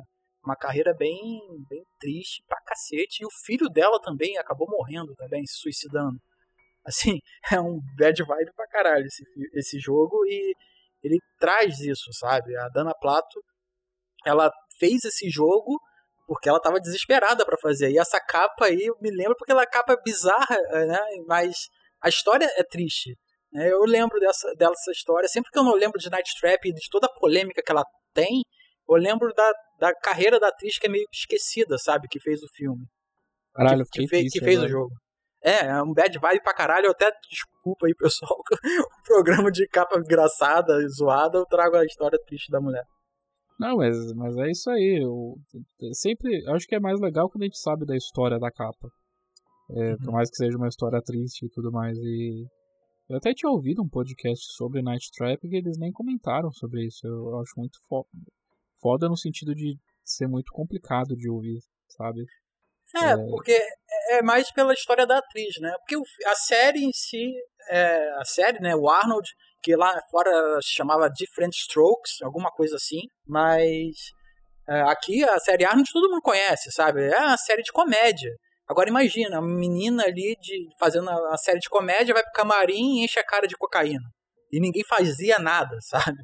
uma 0.45 0.57
carreira 0.57 0.95
bem, 0.95 1.41
bem 1.69 1.83
triste 1.99 2.45
pra 2.47 2.61
cacete. 2.63 3.23
E 3.23 3.27
o 3.27 3.31
filho 3.45 3.69
dela 3.69 4.01
também 4.01 4.37
acabou 4.37 4.69
morrendo 4.69 5.15
também, 5.15 5.45
se 5.47 5.59
suicidando. 5.59 6.19
Assim, 6.85 7.19
é 7.51 7.61
um 7.61 7.81
bad 7.97 8.23
vibe 8.23 8.53
pra 8.55 8.69
caralho 8.69 9.07
esse, 9.07 9.25
esse 9.55 9.79
jogo 9.79 10.25
e 10.27 10.55
ele 11.03 11.19
traz 11.39 11.81
isso, 11.81 12.13
sabe? 12.13 12.57
A 12.57 12.69
Dana 12.69 12.95
Plato, 13.01 13.43
ela 14.25 14.51
fez 14.79 15.05
esse 15.05 15.31
jogo 15.31 15.81
porque 16.27 16.49
ela 16.49 16.61
tava 16.61 16.81
desesperada 16.81 17.47
para 17.47 17.57
fazer. 17.57 17.91
E 17.91 17.99
essa 17.99 18.21
capa 18.21 18.67
aí, 18.67 18.87
eu 18.87 18.97
me 19.01 19.11
lembro 19.11 19.37
porque 19.37 19.53
ela 19.53 19.63
é 19.63 19.67
capa 19.67 19.97
bizarra, 20.05 20.57
né? 20.87 20.99
Mas 21.27 21.69
a 22.03 22.09
história 22.09 22.47
é 22.57 22.65
triste. 22.65 23.17
Né? 23.57 23.73
Eu 23.73 23.81
lembro 23.85 24.21
dessa, 24.21 24.53
dessa 24.55 24.91
história. 24.91 25.27
Sempre 25.29 25.51
que 25.51 25.59
eu 25.59 25.65
não 25.65 25.75
lembro 25.75 25.99
de 25.99 26.11
Night 26.11 26.31
Trap 26.39 26.69
e 26.69 26.75
de 26.75 26.89
toda 26.91 27.07
a 27.07 27.19
polêmica 27.19 27.63
que 27.65 27.73
ela 27.73 27.85
tem, 28.13 28.43
eu 28.87 28.97
lembro 28.97 29.33
da, 29.35 29.53
da 29.79 29.95
carreira 29.95 30.39
da 30.39 30.49
atriz 30.49 30.79
que 30.79 30.87
é 30.87 30.91
meio 30.91 31.07
esquecida, 31.11 31.79
sabe? 31.79 32.07
Que 32.07 32.21
fez 32.21 32.43
o 32.43 32.49
filme. 32.55 32.85
Caralho, 33.55 33.85
que, 33.91 34.03
que, 34.03 34.09
fez, 34.09 34.31
que 34.31 34.41
fez 34.41 34.63
o 34.63 34.69
jogo. 34.69 34.91
É, 35.43 35.69
é 35.69 35.83
um 35.83 35.95
bad 35.95 36.19
vibe 36.19 36.43
pra 36.43 36.53
caralho. 36.53 36.87
Eu 36.87 36.91
até 36.91 37.11
desculpa 37.31 37.87
aí, 37.87 37.95
pessoal. 37.95 38.39
o 39.01 39.03
programa 39.05 39.51
de 39.51 39.67
capa 39.69 39.99
engraçada 39.99 40.75
e 40.83 40.89
zoada, 40.91 41.39
eu 41.39 41.47
trago 41.47 41.77
a 41.77 41.85
história 41.85 42.19
triste 42.27 42.51
da 42.51 42.61
mulher. 42.61 42.85
Não, 43.59 43.77
mas, 43.77 43.97
mas 44.15 44.37
é 44.37 44.51
isso 44.51 44.69
aí. 44.69 45.03
Eu, 45.03 45.35
sempre 45.95 46.47
acho 46.51 46.67
que 46.67 46.75
é 46.75 46.81
mais 46.81 47.01
legal 47.01 47.31
quando 47.31 47.45
a 47.45 47.47
gente 47.47 47.59
sabe 47.59 47.87
da 47.87 47.97
história 47.97 48.39
da 48.39 48.51
capa. 48.51 48.89
É, 49.71 49.93
uhum. 49.93 49.97
Por 50.05 50.13
mais 50.13 50.29
que 50.29 50.37
seja 50.37 50.59
uma 50.59 50.69
história 50.69 51.01
triste 51.03 51.47
e 51.47 51.49
tudo 51.49 51.73
mais. 51.73 51.97
E 51.97 52.45
eu 53.09 53.17
até 53.17 53.33
tinha 53.33 53.51
ouvido 53.51 53.83
um 53.83 53.89
podcast 53.89 54.45
sobre 54.57 54.83
Night 54.83 55.11
Trap 55.17 55.41
que 55.41 55.57
eles 55.57 55.79
nem 55.79 55.93
comentaram 55.93 56.51
sobre 56.53 56.85
isso. 56.87 57.07
Eu 57.07 57.41
acho 57.41 57.53
muito 57.57 57.79
foda. 57.89 58.09
Foda 58.81 59.09
no 59.09 59.17
sentido 59.17 59.55
de 59.55 59.77
ser 60.05 60.27
muito 60.27 60.53
complicado 60.53 61.17
de 61.17 61.31
ouvir, 61.31 61.59
sabe? 61.89 62.25
É, 62.95 63.13
é, 63.13 63.17
porque 63.17 63.59
é 64.11 64.23
mais 64.23 64.53
pela 64.53 64.73
história 64.73 65.07
da 65.07 65.19
atriz, 65.19 65.55
né? 65.61 65.73
Porque 65.79 65.97
a 66.27 66.35
série 66.35 66.85
em 66.85 66.93
si, 66.93 67.33
é, 67.69 68.11
a 68.19 68.25
série, 68.25 68.61
né? 68.61 68.75
O 68.75 68.89
Arnold, 68.89 69.29
que 69.63 69.75
lá 69.77 70.01
fora 70.11 70.61
se 70.63 70.75
chamava 70.75 71.11
Different 71.11 71.55
Strokes, 71.55 72.23
alguma 72.23 72.51
coisa 72.51 72.77
assim, 72.77 73.03
mas 73.27 73.95
é, 74.69 74.81
aqui 74.83 75.25
a 75.25 75.39
série 75.39 75.65
Arnold 75.65 75.91
todo 75.93 76.11
mundo 76.11 76.23
conhece, 76.23 76.71
sabe? 76.73 77.05
É 77.09 77.19
uma 77.19 77.37
série 77.37 77.63
de 77.63 77.73
comédia. 77.73 78.35
Agora 78.69 78.89
imagina, 78.89 79.39
uma 79.39 79.49
menina 79.49 80.05
ali 80.05 80.37
de, 80.41 80.69
fazendo 80.79 81.09
uma 81.09 81.37
série 81.37 81.61
de 81.61 81.69
comédia 81.69 82.13
vai 82.13 82.23
pro 82.23 82.33
camarim 82.33 82.99
e 82.99 83.05
enche 83.05 83.21
a 83.21 83.25
cara 83.25 83.47
de 83.47 83.57
cocaína. 83.57 84.05
E 84.51 84.61
ninguém 84.61 84.85
fazia 84.85 85.39
nada, 85.39 85.77
sabe? 85.83 86.19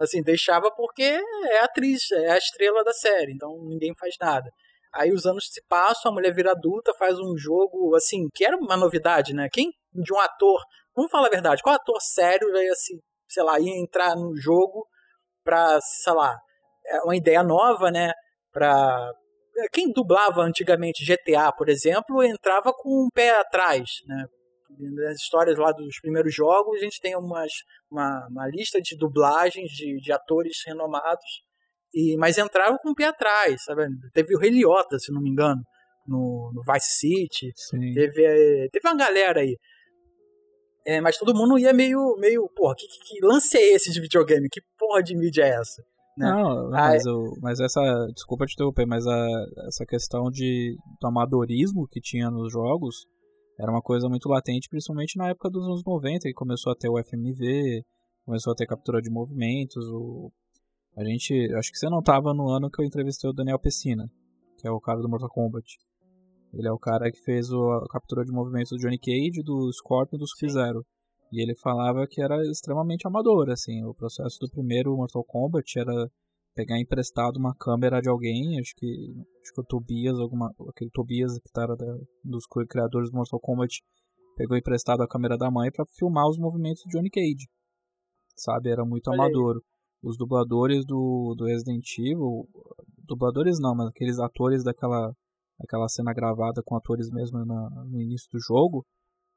Assim, 0.00 0.22
deixava 0.22 0.70
porque 0.74 1.02
é 1.02 1.60
atriz, 1.60 2.10
é 2.12 2.32
a 2.32 2.38
estrela 2.38 2.82
da 2.82 2.92
série, 2.92 3.32
então 3.32 3.56
ninguém 3.64 3.94
faz 3.94 4.14
nada. 4.20 4.50
Aí 4.94 5.12
os 5.12 5.26
anos 5.26 5.48
se 5.50 5.62
passam, 5.68 6.10
a 6.10 6.14
mulher 6.14 6.34
vira 6.34 6.52
adulta, 6.52 6.92
faz 6.98 7.18
um 7.18 7.36
jogo, 7.36 7.94
assim, 7.94 8.28
que 8.34 8.44
era 8.44 8.56
uma 8.56 8.76
novidade, 8.76 9.34
né? 9.34 9.48
Quem 9.52 9.70
de 9.92 10.12
um 10.12 10.18
ator, 10.18 10.60
vamos 10.96 11.10
falar 11.10 11.28
a 11.28 11.30
verdade, 11.30 11.62
qual 11.62 11.74
ator 11.74 12.00
sério 12.00 12.50
veio 12.52 12.72
assim, 12.72 12.98
sei 13.28 13.42
lá, 13.42 13.60
ia 13.60 13.78
entrar 13.78 14.16
no 14.16 14.34
jogo 14.36 14.86
pra, 15.44 15.78
sei 15.80 16.12
lá, 16.12 16.36
é 16.86 17.00
uma 17.02 17.16
ideia 17.16 17.42
nova, 17.42 17.90
né? 17.90 18.12
Pra 18.50 19.12
quem 19.72 19.92
dublava 19.92 20.42
antigamente 20.42 21.04
GTA, 21.04 21.52
por 21.52 21.68
exemplo, 21.68 22.22
entrava 22.22 22.72
com 22.72 23.04
um 23.04 23.08
pé 23.12 23.30
atrás, 23.38 23.90
né? 24.06 24.24
Nas 24.78 25.16
histórias 25.20 25.58
lá 25.58 25.70
dos 25.70 26.00
primeiros 26.00 26.34
jogos, 26.34 26.78
a 26.78 26.84
gente 26.84 26.98
tem 27.00 27.14
umas, 27.14 27.52
uma, 27.90 28.26
uma 28.30 28.48
lista 28.48 28.80
de 28.80 28.96
dublagens 28.96 29.70
de, 29.70 30.00
de 30.00 30.12
atores 30.12 30.62
renomados, 30.66 31.42
e 31.94 32.16
mas 32.16 32.38
entrava 32.38 32.78
com 32.78 32.90
o 32.90 32.94
pé 32.94 33.04
atrás, 33.04 33.64
sabe? 33.64 33.86
Teve 34.14 34.34
o 34.34 34.42
Heliota, 34.42 34.98
se 34.98 35.12
não 35.12 35.20
me 35.20 35.28
engano, 35.28 35.62
no, 36.06 36.50
no 36.54 36.62
Vice 36.62 36.98
City. 36.98 37.52
Sim. 37.54 37.92
Teve, 37.92 38.68
teve 38.70 38.88
uma 38.88 38.96
galera 38.96 39.40
aí. 39.40 39.56
É, 40.86 41.00
mas 41.00 41.16
todo 41.16 41.34
mundo 41.34 41.58
ia 41.58 41.72
meio, 41.72 42.16
meio 42.18 42.48
porra, 42.56 42.74
que, 42.76 42.86
que, 42.86 42.98
que 42.98 43.26
lance 43.26 43.56
é 43.56 43.74
esse 43.74 43.92
de 43.92 44.00
videogame? 44.00 44.48
Que 44.50 44.60
porra 44.78 45.02
de 45.02 45.14
mídia 45.14 45.44
é 45.44 45.50
essa? 45.50 45.82
Né? 46.16 46.30
Não, 46.30 46.70
mas, 46.70 47.06
o, 47.06 47.36
mas 47.40 47.58
essa. 47.60 47.80
Desculpa 48.14 48.44
te 48.44 48.54
interromper, 48.54 48.86
mas 48.86 49.06
a, 49.06 49.26
essa 49.66 49.86
questão 49.86 50.30
de, 50.30 50.76
do 51.00 51.06
amadorismo 51.06 51.88
que 51.88 52.00
tinha 52.00 52.30
nos 52.30 52.52
jogos 52.52 53.06
era 53.58 53.70
uma 53.70 53.80
coisa 53.82 54.08
muito 54.08 54.28
latente, 54.28 54.68
principalmente 54.68 55.16
na 55.16 55.28
época 55.28 55.48
dos 55.50 55.64
anos 55.64 55.82
90, 55.86 56.20
que 56.28 56.32
começou 56.32 56.72
a 56.72 56.76
ter 56.76 56.88
o 56.88 57.02
FMV, 57.02 57.84
começou 58.24 58.52
a 58.52 58.56
ter 58.56 58.66
captura 58.66 59.00
de 59.00 59.10
movimentos. 59.10 59.84
O, 59.88 60.30
a 60.96 61.04
gente. 61.04 61.32
Acho 61.54 61.70
que 61.70 61.78
você 61.78 61.88
não 61.88 62.00
estava 62.00 62.34
no 62.34 62.48
ano 62.48 62.70
que 62.70 62.82
eu 62.82 62.84
entrevistei 62.86 63.30
o 63.30 63.32
Daniel 63.32 63.58
Pessina, 63.58 64.10
que 64.58 64.68
é 64.68 64.70
o 64.70 64.80
cara 64.80 65.00
do 65.00 65.08
Mortal 65.08 65.30
Kombat. 65.30 65.66
Ele 66.52 66.68
é 66.68 66.72
o 66.72 66.78
cara 66.78 67.10
que 67.10 67.18
fez 67.22 67.50
o, 67.50 67.70
a 67.70 67.88
captura 67.88 68.24
de 68.24 68.32
movimentos 68.32 68.70
do 68.70 68.78
Johnny 68.78 68.98
Cage, 68.98 69.42
do 69.42 69.72
Scorpion 69.72 70.16
e 70.16 70.20
do 70.20 70.28
Sub-Zero. 70.28 70.84
E 71.32 71.42
ele 71.42 71.56
falava 71.56 72.06
que 72.06 72.20
era 72.20 72.36
extremamente 72.44 73.06
amador, 73.06 73.48
assim, 73.48 73.82
o 73.84 73.94
processo 73.94 74.38
do 74.38 74.50
primeiro 74.50 74.94
Mortal 74.94 75.24
Kombat 75.24 75.78
era 75.78 76.10
pegar 76.54 76.78
emprestado 76.78 77.38
uma 77.38 77.54
câmera 77.54 78.02
de 78.02 78.10
alguém, 78.10 78.60
acho 78.60 78.74
que 78.76 78.86
acho 79.40 79.54
que 79.54 79.60
o 79.62 79.64
Tobias, 79.64 80.18
alguma, 80.18 80.54
aquele 80.68 80.90
Tobias 80.90 81.32
que 81.38 81.58
era 81.58 81.74
da, 81.74 81.96
dos 82.22 82.44
criadores 82.68 83.10
do 83.10 83.16
Mortal 83.16 83.40
Kombat, 83.40 83.80
pegou 84.36 84.58
emprestado 84.58 85.02
a 85.02 85.08
câmera 85.08 85.38
da 85.38 85.50
mãe 85.50 85.70
para 85.70 85.86
filmar 85.98 86.28
os 86.28 86.38
movimentos 86.38 86.82
do 86.84 86.90
Johnny 86.90 87.08
Cage. 87.08 87.48
Sabe, 88.36 88.70
era 88.70 88.84
muito 88.84 89.08
Olha 89.08 89.22
amador. 89.22 89.56
Aí. 89.56 89.62
Os 90.02 90.18
dubladores 90.18 90.84
do, 90.84 91.34
do 91.38 91.46
Resident 91.46 91.86
Evil, 91.98 92.46
dubladores 93.06 93.58
não, 93.60 93.74
mas 93.74 93.88
aqueles 93.88 94.18
atores 94.18 94.64
daquela, 94.64 95.14
daquela 95.58 95.88
cena 95.88 96.12
gravada 96.12 96.60
com 96.62 96.76
atores 96.76 97.08
mesmo 97.08 97.38
no, 97.38 97.84
no 97.84 98.00
início 98.00 98.28
do 98.32 98.40
jogo, 98.40 98.84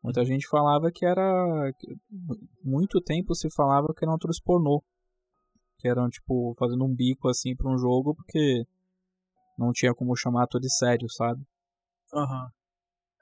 Muita 0.03 0.23
gente 0.23 0.47
falava 0.47 0.91
que 0.91 1.05
era. 1.05 1.71
Muito 2.63 3.01
tempo 3.01 3.33
se 3.33 3.49
falava 3.55 3.93
que 3.95 4.05
eram 4.05 4.15
atores 4.15 4.39
pornô. 4.39 4.83
Que 5.79 5.87
eram, 5.87 6.09
tipo, 6.09 6.55
fazendo 6.57 6.85
um 6.85 6.93
bico 6.93 7.27
assim 7.27 7.55
pra 7.55 7.69
um 7.69 7.77
jogo 7.77 8.15
porque 8.15 8.65
não 9.57 9.71
tinha 9.71 9.93
como 9.93 10.15
chamar 10.15 10.43
atores 10.43 10.77
sérios, 10.77 11.15
sabe? 11.15 11.41
Aham. 12.13 12.43
Uhum. 12.43 12.49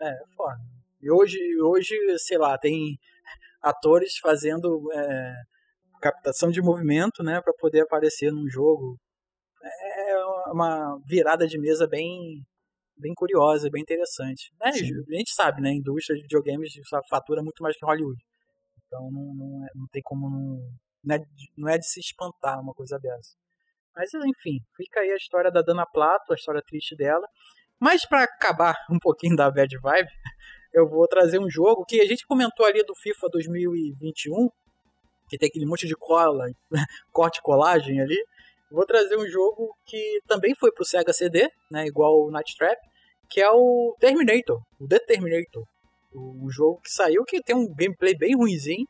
É, 0.01 0.09
é, 0.09 0.27
foda. 0.36 0.59
E 1.01 1.12
hoje, 1.12 1.38
hoje, 1.62 1.95
sei 2.17 2.38
lá, 2.38 2.57
tem 2.57 2.97
atores 3.62 4.17
fazendo 4.17 4.91
é, 4.93 5.33
captação 6.01 6.49
de 6.49 6.62
movimento, 6.62 7.23
né, 7.23 7.41
para 7.41 7.53
poder 7.53 7.81
aparecer 7.81 8.31
num 8.31 8.49
jogo. 8.49 8.97
É 9.62 10.17
uma 10.51 10.99
virada 11.05 11.47
de 11.47 11.57
mesa 11.57 11.88
bem 11.88 12.45
bem 12.97 13.13
curiosa, 13.13 13.69
bem 13.71 13.82
interessante. 13.82 14.51
Né? 14.60 14.69
A 14.69 15.17
gente 15.17 15.34
sabe, 15.34 15.62
né? 15.62 15.69
A 15.69 15.75
indústria 15.75 16.15
de 16.15 16.23
videogames 16.23 16.73
fatura 17.10 17.41
muito 17.41 17.62
mais 17.62 17.77
que 17.77 17.86
Hollywood. 17.86 18.21
Então 18.86 19.10
não, 19.12 19.34
não, 19.34 19.65
é, 19.65 19.69
não 19.75 19.88
tem 19.91 20.01
como 20.03 20.29
não. 20.29 20.71
Não 21.03 21.15
é, 21.15 21.19
não 21.58 21.69
é 21.69 21.77
de 21.77 21.86
se 21.86 21.99
espantar 21.99 22.62
uma 22.62 22.73
coisa 22.73 22.97
dessa. 22.97 23.36
Mas 23.95 24.13
enfim, 24.13 24.60
fica 24.75 25.01
aí 25.01 25.12
a 25.12 25.17
história 25.17 25.51
da 25.51 25.62
Dana 25.62 25.86
Plato, 25.86 26.32
a 26.32 26.36
história 26.36 26.62
triste 26.65 26.95
dela. 26.95 27.27
Mas 27.79 28.06
para 28.06 28.23
acabar 28.23 28.75
um 28.89 28.97
pouquinho 28.97 29.36
da 29.36 29.51
bad 29.51 29.77
vibe, 29.77 30.08
eu 30.73 30.88
vou 30.88 31.08
trazer 31.08 31.39
um 31.39 31.49
jogo 31.49 31.86
que 31.86 31.99
a 31.99 32.06
gente 32.06 32.25
comentou 32.25 32.65
ali 32.65 32.84
do 32.84 32.95
FIFA 32.95 33.27
2021, 33.32 34.49
que 35.29 35.38
tem 35.38 35.49
aquele 35.49 35.65
monte 35.65 35.88
de 35.88 35.95
cola, 35.95 36.45
corte 37.12 37.41
colagem 37.41 37.99
ali. 37.99 38.17
Vou 38.73 38.88
trazer 38.88 39.15
um 39.15 39.27
jogo 39.27 39.71
que 39.86 40.19
também 40.27 40.55
foi 40.55 40.71
pro 40.71 40.83
Sega 40.83 41.13
CD, 41.13 41.47
né, 41.69 41.86
igual 41.86 42.25
o 42.25 42.31
Night 42.31 42.57
Trap, 42.57 42.75
que 43.29 43.39
é 43.39 43.47
o 43.47 43.95
Terminator, 43.99 44.59
o 44.81 44.88
The 44.88 44.97
Terminator. 44.97 45.63
O 46.12 46.49
jogo 46.49 46.81
que 46.81 46.89
saiu 46.89 47.23
que 47.23 47.43
tem 47.43 47.55
um 47.55 47.71
gameplay 47.71 48.17
bem 48.17 48.36
ruimzinho, 48.36 48.88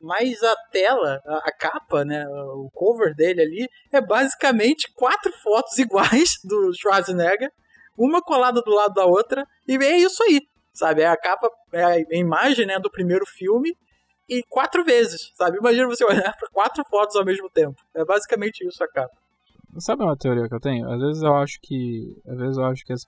mas 0.00 0.42
a 0.42 0.56
tela, 0.72 1.20
a, 1.24 1.48
a, 1.48 1.52
capa, 1.56 2.04
né, 2.04 2.26
o 2.26 2.68
cover 2.74 3.14
dele 3.14 3.40
ali 3.40 3.68
é 3.92 4.00
basicamente 4.00 4.92
quatro 4.96 5.32
fotos 5.44 5.78
iguais 5.78 6.34
do 6.42 6.72
Schwarzenegger, 6.74 7.52
uma 7.96 8.20
colada 8.20 8.60
do 8.60 8.72
lado 8.72 8.94
da 8.94 9.06
outra, 9.06 9.44
e 9.68 9.76
é 9.76 9.96
isso 9.96 10.24
aí, 10.24 10.40
sabe? 10.74 11.02
É 11.02 11.06
a 11.06 11.16
capa, 11.16 11.48
é 11.72 11.84
a 11.84 11.98
imagem, 12.10 12.66
né, 12.66 12.80
do 12.80 12.90
primeiro 12.90 13.24
filme 13.26 13.72
e 14.28 14.42
quatro 14.48 14.82
vezes, 14.84 15.30
sabe? 15.36 15.58
Imagina 15.58 15.86
você 15.86 16.04
olhar 16.04 16.34
para 16.36 16.48
quatro 16.50 16.84
fotos 16.90 17.14
ao 17.14 17.24
mesmo 17.24 17.48
tempo. 17.48 17.76
É 17.94 18.04
basicamente 18.04 18.66
isso 18.66 18.82
a 18.82 18.88
capa. 18.88 19.19
Sabe 19.78 20.02
uma 20.02 20.16
teoria 20.16 20.48
que 20.48 20.54
eu 20.54 20.60
tenho? 20.60 20.90
Às 20.90 21.00
vezes 21.00 21.22
eu 21.22 21.34
acho 21.34 21.60
que. 21.62 22.16
Às 22.26 22.38
vezes 22.38 22.56
eu 22.56 22.64
acho 22.64 22.84
que 22.84 22.92
as, 22.92 23.06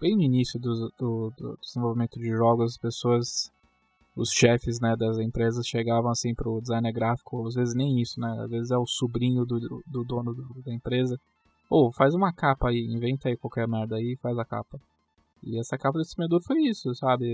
bem 0.00 0.16
no 0.16 0.22
início 0.22 0.58
do, 0.58 0.92
do, 0.98 1.32
do, 1.36 1.58
desenvolvimento 1.62 2.18
de 2.18 2.28
jogos, 2.30 2.72
as 2.72 2.78
pessoas. 2.78 3.50
Os 4.14 4.30
chefes 4.30 4.78
né, 4.78 4.94
das 4.94 5.18
empresas 5.18 5.66
chegavam 5.66 6.10
assim 6.10 6.34
pro 6.34 6.60
designer 6.60 6.92
gráfico, 6.92 7.46
às 7.46 7.54
vezes 7.54 7.74
nem 7.74 7.98
isso, 7.98 8.20
né? 8.20 8.42
Às 8.44 8.50
vezes 8.50 8.70
é 8.70 8.76
o 8.76 8.86
sobrinho 8.86 9.46
do, 9.46 9.58
do 9.86 10.04
dono 10.04 10.34
do, 10.34 10.62
da 10.62 10.70
empresa. 10.70 11.18
Ou 11.70 11.88
oh, 11.88 11.92
faz 11.92 12.14
uma 12.14 12.30
capa 12.30 12.68
aí, 12.68 12.84
inventa 12.84 13.30
aí 13.30 13.38
qualquer 13.38 13.66
merda 13.66 13.96
aí 13.96 14.12
e 14.12 14.18
faz 14.18 14.38
a 14.38 14.44
capa. 14.44 14.78
E 15.42 15.58
essa 15.58 15.78
capa 15.78 15.98
do 15.98 16.02
distribuidor 16.02 16.42
foi 16.42 16.60
isso, 16.64 16.94
sabe? 16.94 17.24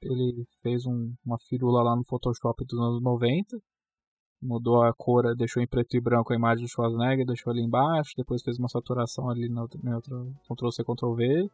Ele 0.00 0.46
fez 0.62 0.86
um, 0.86 1.12
uma 1.26 1.38
firula 1.48 1.82
lá 1.82 1.96
no 1.96 2.04
Photoshop 2.04 2.64
dos 2.64 2.78
anos 2.78 3.02
90, 3.02 3.58
mudou 4.42 4.82
a 4.82 4.92
cor, 4.92 5.34
deixou 5.36 5.62
em 5.62 5.66
preto 5.66 5.96
e 5.96 6.00
branco 6.00 6.32
a 6.32 6.36
imagem 6.36 6.64
do 6.64 6.70
Schwarzenegger, 6.70 7.24
deixou 7.24 7.52
ali 7.52 7.62
embaixo, 7.62 8.12
depois 8.16 8.42
fez 8.42 8.58
uma 8.58 8.68
saturação 8.68 9.30
ali 9.30 9.48
no 9.48 9.62
outro, 9.62 9.80
no 9.82 9.94
outro 9.94 10.34
Ctrl-C, 10.48 10.82
Ctrl-V 10.84 11.50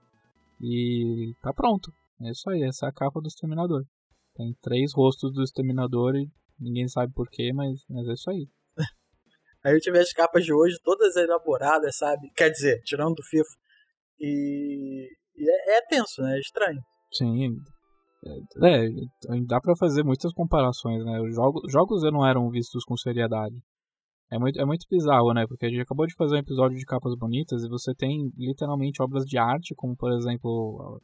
e 0.60 1.34
tá 1.42 1.52
pronto. 1.52 1.92
É 2.22 2.30
isso 2.30 2.48
aí, 2.50 2.62
essa 2.62 2.86
é 2.86 2.88
a 2.88 2.92
capa 2.92 3.20
do 3.20 3.28
Exterminador. 3.28 3.84
Tem 4.34 4.54
três 4.62 4.92
rostos 4.94 5.32
do 5.32 5.42
Exterminador 5.42 6.16
e 6.16 6.28
ninguém 6.58 6.88
sabe 6.88 7.12
porquê, 7.12 7.52
mas, 7.52 7.84
mas 7.88 8.08
é 8.08 8.12
isso 8.12 8.30
aí. 8.30 8.48
Aí 9.64 9.74
eu 9.74 9.80
tive 9.80 9.98
as 9.98 10.12
capas 10.12 10.44
de 10.44 10.52
hoje 10.52 10.76
todas 10.84 11.16
elaboradas, 11.16 11.96
sabe? 11.96 12.30
Quer 12.36 12.48
dizer, 12.48 12.80
tirando 12.84 13.16
do 13.16 13.24
FIFA. 13.24 13.48
E 14.20 15.08
e 15.38 15.48
é, 15.48 15.78
é 15.78 15.82
tenso, 15.82 16.20
né? 16.20 16.36
É 16.36 16.40
estranho. 16.40 16.80
Sim. 17.12 17.56
É, 18.24 18.86
é 18.86 19.40
dá 19.46 19.60
para 19.60 19.76
fazer 19.76 20.02
muitas 20.02 20.32
comparações, 20.32 21.04
né? 21.04 21.20
Os 21.20 21.34
jogos, 21.34 21.70
jogos 21.70 22.02
não 22.02 22.26
eram 22.26 22.50
vistos 22.50 22.84
com 22.84 22.96
seriedade. 22.96 23.56
É 24.30 24.38
muito, 24.38 24.60
é 24.60 24.64
muito 24.64 24.86
bizarro, 24.90 25.32
né? 25.32 25.46
Porque 25.46 25.66
a 25.66 25.68
gente 25.68 25.80
acabou 25.80 26.06
de 26.06 26.14
fazer 26.14 26.36
um 26.36 26.40
episódio 26.40 26.76
de 26.76 26.84
capas 26.84 27.14
bonitas 27.16 27.62
e 27.62 27.68
você 27.68 27.94
tem 27.94 28.30
literalmente 28.36 29.00
obras 29.02 29.24
de 29.24 29.38
arte, 29.38 29.74
como 29.74 29.96
por 29.96 30.12
exemplo 30.12 31.00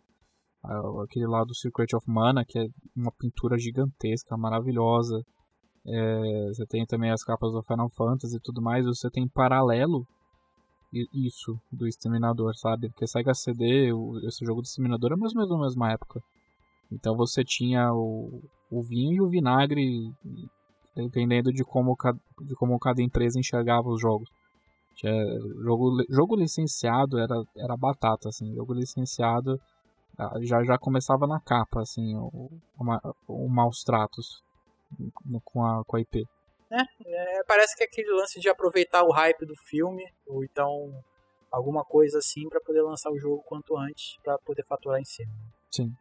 aquele 1.02 1.26
lá 1.26 1.44
do 1.44 1.54
Secret 1.54 1.94
of 1.94 2.10
Mana, 2.10 2.44
que 2.44 2.58
é 2.58 2.66
uma 2.96 3.12
pintura 3.12 3.58
gigantesca, 3.58 4.36
maravilhosa. 4.36 5.22
É, 5.86 6.48
você 6.48 6.66
tem 6.66 6.86
também 6.86 7.10
as 7.10 7.22
capas 7.22 7.52
do 7.52 7.62
Final 7.62 7.90
Fantasy 7.90 8.36
e 8.36 8.40
tudo 8.40 8.62
mais. 8.62 8.84
Você 8.86 9.10
tem 9.10 9.28
paralelo 9.28 10.06
isso 11.12 11.58
do 11.72 11.86
Exterminador, 11.86 12.54
sabe? 12.56 12.88
Porque 12.88 13.06
Sega 13.06 13.34
CD, 13.34 13.90
esse 14.26 14.44
jogo 14.44 14.62
do 14.62 14.66
Exterminador 14.66 15.12
é 15.12 15.16
mais 15.16 15.32
ou 15.32 15.38
menos 15.38 15.50
na 15.50 15.64
mesma 15.64 15.92
época. 15.92 16.20
Então 16.94 17.16
você 17.16 17.42
tinha 17.44 17.92
o, 17.92 18.42
o 18.70 18.82
vinho 18.82 19.16
e 19.16 19.20
o 19.20 19.28
vinagre, 19.28 20.10
dependendo 20.94 21.52
de 21.52 21.64
como, 21.64 21.96
de 22.42 22.54
como 22.54 22.78
cada 22.78 23.02
empresa 23.02 23.38
enxergava 23.38 23.88
os 23.88 24.00
jogos. 24.00 24.28
Tinha 24.94 25.12
jogo, 25.62 26.04
jogo 26.08 26.36
licenciado 26.36 27.18
era, 27.18 27.34
era 27.56 27.76
batata, 27.76 28.28
assim. 28.28 28.54
Jogo 28.54 28.72
licenciado 28.72 29.58
Ah, 30.18 30.38
Já, 30.42 30.62
já 30.62 30.78
começava 30.78 31.26
na 31.26 31.40
capa, 31.40 31.82
assim, 31.82 32.16
o, 32.16 32.28
o, 32.78 33.14
o 33.28 33.48
maus 33.48 33.82
tratos 33.82 34.42
com 35.44 35.64
a, 35.64 35.82
com 35.84 35.96
a 35.96 36.00
IP. 36.00 36.24
É, 36.70 37.44
parece 37.46 37.76
que 37.76 37.82
é 37.82 37.86
aquele 37.86 38.10
lance 38.12 38.40
de 38.40 38.48
aproveitar 38.48 39.02
o 39.04 39.12
hype 39.12 39.44
do 39.46 39.54
filme, 39.68 40.04
ou 40.26 40.44
então 40.44 40.92
alguma 41.50 41.84
coisa 41.84 42.18
assim 42.18 42.48
pra 42.48 42.60
poder 42.60 42.82
lançar 42.82 43.10
o 43.10 43.18
jogo 43.18 43.42
quanto 43.46 43.76
antes, 43.76 44.16
pra 44.22 44.38
poder 44.38 44.64
faturar 44.64 45.00
em 45.00 45.04
cima. 45.04 45.32
Sim. 45.70 45.92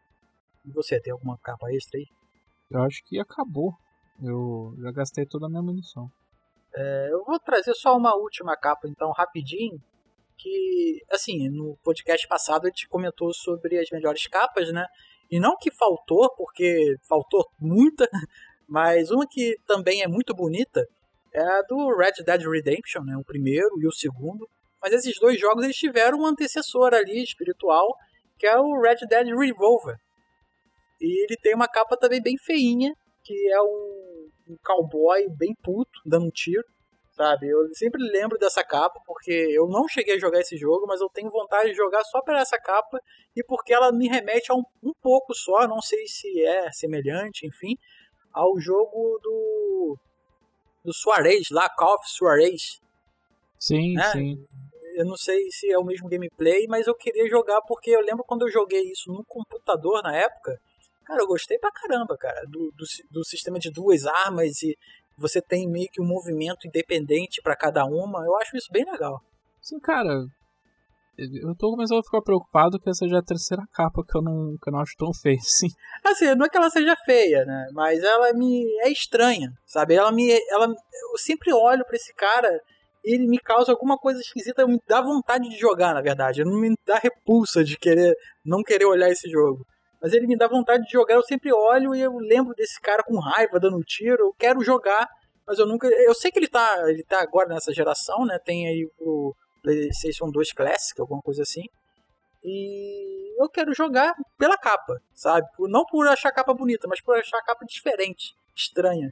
E 0.66 0.72
você, 0.72 1.00
tem 1.00 1.12
alguma 1.12 1.38
capa 1.38 1.68
extra 1.72 2.00
aí? 2.00 2.06
Eu 2.72 2.82
acho 2.84 3.04
que 3.06 3.20
acabou. 3.20 3.74
Eu 4.22 4.74
já 4.82 4.92
gastei 4.92 5.26
toda 5.26 5.48
a 5.48 5.50
minha 5.50 5.62
munição. 5.62 6.10
É, 6.76 7.10
eu 7.12 7.24
vou 7.24 7.40
trazer 7.40 7.74
só 7.76 7.96
uma 7.96 8.16
última 8.16 8.56
capa, 8.58 8.88
então, 8.88 9.12
rapidinho. 9.12 9.78
Que, 10.38 11.00
assim, 11.12 11.50
no 11.50 11.78
podcast 11.84 12.28
passado 12.28 12.66
a 12.66 12.70
gente 12.70 12.88
comentou 12.88 13.32
sobre 13.34 13.78
as 13.78 13.90
melhores 13.92 14.26
capas, 14.28 14.72
né? 14.72 14.86
E 15.30 15.40
não 15.40 15.56
que 15.58 15.72
faltou, 15.72 16.34
porque 16.36 16.96
faltou 17.08 17.46
muita, 17.60 18.08
mas 18.68 19.12
uma 19.12 19.28
que 19.30 19.58
também 19.68 20.02
é 20.02 20.08
muito 20.08 20.34
bonita 20.34 20.86
é 21.34 21.42
a 21.42 21.62
do 21.64 21.96
Red 21.96 22.24
Dead 22.24 22.42
Redemption, 22.42 23.04
né? 23.04 23.18
O 23.18 23.24
primeiro 23.24 23.80
e 23.82 23.88
o 23.88 23.92
segundo. 23.92 24.48
Mas 24.82 24.94
esses 24.94 25.18
dois 25.20 25.40
jogos 25.40 25.64
eles 25.64 25.76
tiveram 25.76 26.20
um 26.20 26.26
antecessor 26.26 26.94
ali, 26.94 27.24
espiritual, 27.24 27.96
que 28.38 28.46
é 28.46 28.58
o 28.58 28.80
Red 28.82 29.08
Dead 29.08 29.28
Revolver. 29.28 29.96
E 31.04 31.24
ele 31.26 31.36
tem 31.36 31.54
uma 31.54 31.68
capa 31.68 31.98
também 31.98 32.22
bem 32.22 32.38
feinha, 32.38 32.94
que 33.24 33.34
é 33.52 33.62
um, 33.62 34.30
um 34.50 34.58
cowboy 34.64 35.28
bem 35.38 35.54
puto, 35.62 36.00
dando 36.06 36.28
um 36.28 36.32
tiro, 36.32 36.64
sabe? 37.12 37.50
Eu 37.50 37.60
sempre 37.74 38.02
lembro 38.02 38.38
dessa 38.38 38.64
capa, 38.64 39.00
porque 39.06 39.32
eu 39.32 39.68
não 39.68 39.86
cheguei 39.88 40.16
a 40.16 40.20
jogar 40.20 40.40
esse 40.40 40.56
jogo, 40.56 40.86
mas 40.88 41.02
eu 41.02 41.10
tenho 41.10 41.30
vontade 41.30 41.72
de 41.72 41.76
jogar 41.76 42.04
só 42.06 42.22
por 42.22 42.34
essa 42.36 42.58
capa, 42.58 43.00
e 43.36 43.44
porque 43.44 43.74
ela 43.74 43.92
me 43.92 44.08
remete 44.08 44.50
a 44.50 44.56
um, 44.56 44.64
um 44.82 44.94
pouco 45.02 45.34
só, 45.34 45.68
não 45.68 45.82
sei 45.82 46.08
se 46.08 46.42
é 46.42 46.72
semelhante, 46.72 47.46
enfim, 47.46 47.76
ao 48.32 48.58
jogo 48.58 49.20
do 49.22 49.98
do 50.86 50.94
Suarez, 50.94 51.48
lá, 51.50 51.70
Call 51.70 51.96
of 51.96 52.10
Suarez. 52.10 52.82
Sim, 53.58 53.98
É, 53.98 54.12
sim. 54.12 54.36
Eu 54.96 55.06
não 55.06 55.16
sei 55.16 55.50
se 55.50 55.72
é 55.72 55.78
o 55.78 55.84
mesmo 55.84 56.10
gameplay, 56.10 56.68
mas 56.68 56.88
eu 56.88 56.94
queria 56.94 57.28
jogar 57.28 57.62
porque 57.62 57.90
eu 57.90 58.02
lembro 58.02 58.24
quando 58.28 58.44
eu 58.44 58.52
joguei 58.52 58.82
isso 58.92 59.12
no 59.12 59.24
computador 59.26 60.04
na 60.04 60.16
época. 60.16 60.60
Cara, 61.06 61.22
eu 61.22 61.28
gostei 61.28 61.58
pra 61.58 61.72
caramba, 61.72 62.18
cara, 62.18 62.42
do, 62.48 62.72
do, 62.76 62.86
do 63.12 63.26
sistema 63.26 63.60
de 63.60 63.72
duas 63.72 64.06
armas 64.06 64.62
e 64.62 64.78
você 65.18 65.42
tem 65.42 65.70
meio 65.70 65.88
que 65.92 66.02
um 66.02 66.08
movimento 66.08 66.68
independente 66.68 67.42
pra 67.42 67.56
cada 67.56 67.86
uma. 67.86 68.26
Eu 68.26 68.36
acho 68.38 68.58
isso 68.58 68.72
bem 68.72 68.86
legal. 68.86 69.22
Sim, 69.62 69.80
cara. 69.80 70.26
Eu 71.16 71.56
tô 71.56 71.70
começando 71.70 72.00
a 72.00 72.04
ficar 72.04 72.22
preocupado 72.22 72.80
que 72.80 72.90
essa 72.90 73.08
já 73.08 73.18
é 73.18 73.20
a 73.20 73.24
terceira 73.24 73.64
capa 73.72 74.04
que 74.04 74.18
eu 74.18 74.22
não, 74.22 74.58
que 74.60 74.68
eu 74.68 74.74
não 74.74 74.80
acho 74.80 74.96
tão 74.98 75.14
feia 75.14 75.38
assim. 75.40 75.68
Assim, 76.04 76.36
não 76.36 76.46
é 76.46 76.50
que 76.50 76.58
ela 76.58 76.72
seja 76.72 76.96
feia, 77.06 77.46
né? 77.46 77.68
Mas 77.72 78.04
ela 78.04 78.34
me 78.34 78.66
é 78.82 78.90
estranha, 78.90 79.52
sabe? 79.66 79.94
Ela 79.94 80.12
me 80.12 80.32
ela 80.50 80.66
eu 80.66 81.18
sempre 81.18 81.54
olho 81.54 81.86
pra 81.86 81.96
esse 81.96 82.14
cara 82.16 82.50
e 83.06 83.14
ele 83.14 83.28
me 83.28 83.38
causa 83.38 83.72
alguma 83.72 83.98
coisa 83.98 84.20
esquisita, 84.22 84.66
me 84.66 84.80
dá 84.88 85.02
vontade 85.02 85.48
de 85.50 85.58
jogar, 85.58 85.94
na 85.94 86.02
verdade. 86.02 86.44
Não 86.44 86.60
me 86.60 86.74
dá 86.86 86.98
repulsa 86.98 87.64
de 87.64 87.78
querer 87.78 88.16
não 88.44 88.64
querer 88.64 88.86
olhar 88.86 89.10
esse 89.10 89.30
jogo. 89.30 89.64
Mas 90.04 90.12
ele 90.12 90.28
me 90.28 90.36
dá 90.36 90.50
vontade 90.50 90.84
de 90.84 90.92
jogar, 90.92 91.16
eu 91.16 91.24
sempre 91.24 91.54
olho 91.54 91.96
e 91.96 92.02
eu 92.02 92.12
lembro 92.18 92.54
desse 92.54 92.78
cara 92.82 93.02
com 93.02 93.18
raiva 93.18 93.58
dando 93.58 93.78
um 93.78 93.82
tiro, 93.82 94.26
eu 94.26 94.34
quero 94.38 94.62
jogar, 94.62 95.08
mas 95.48 95.58
eu 95.60 95.66
nunca, 95.66 95.88
eu 95.88 96.14
sei 96.14 96.30
que 96.30 96.40
ele 96.40 96.50
tá, 96.50 96.84
ele 96.90 97.04
tá 97.06 97.22
agora 97.22 97.48
nessa 97.48 97.74
geração, 97.74 98.26
né? 98.26 98.38
Tem 98.44 98.68
aí 98.68 98.86
o 99.00 99.34
PlayStation 99.62 100.30
2 100.30 100.52
Classic, 100.52 101.00
alguma 101.00 101.22
coisa 101.22 101.44
assim. 101.44 101.64
E 102.44 103.42
eu 103.42 103.50
quero 103.50 103.74
jogar 103.74 104.14
pela 104.38 104.58
capa, 104.58 105.00
sabe? 105.14 105.48
Não 105.70 105.86
por 105.86 106.06
achar 106.06 106.30
a 106.30 106.34
capa 106.34 106.54
bonita, 106.54 106.86
mas 106.90 107.02
por 107.02 107.16
achar 107.16 107.38
a 107.38 107.44
capa 107.46 107.64
diferente, 107.66 108.34
estranha. 108.54 109.10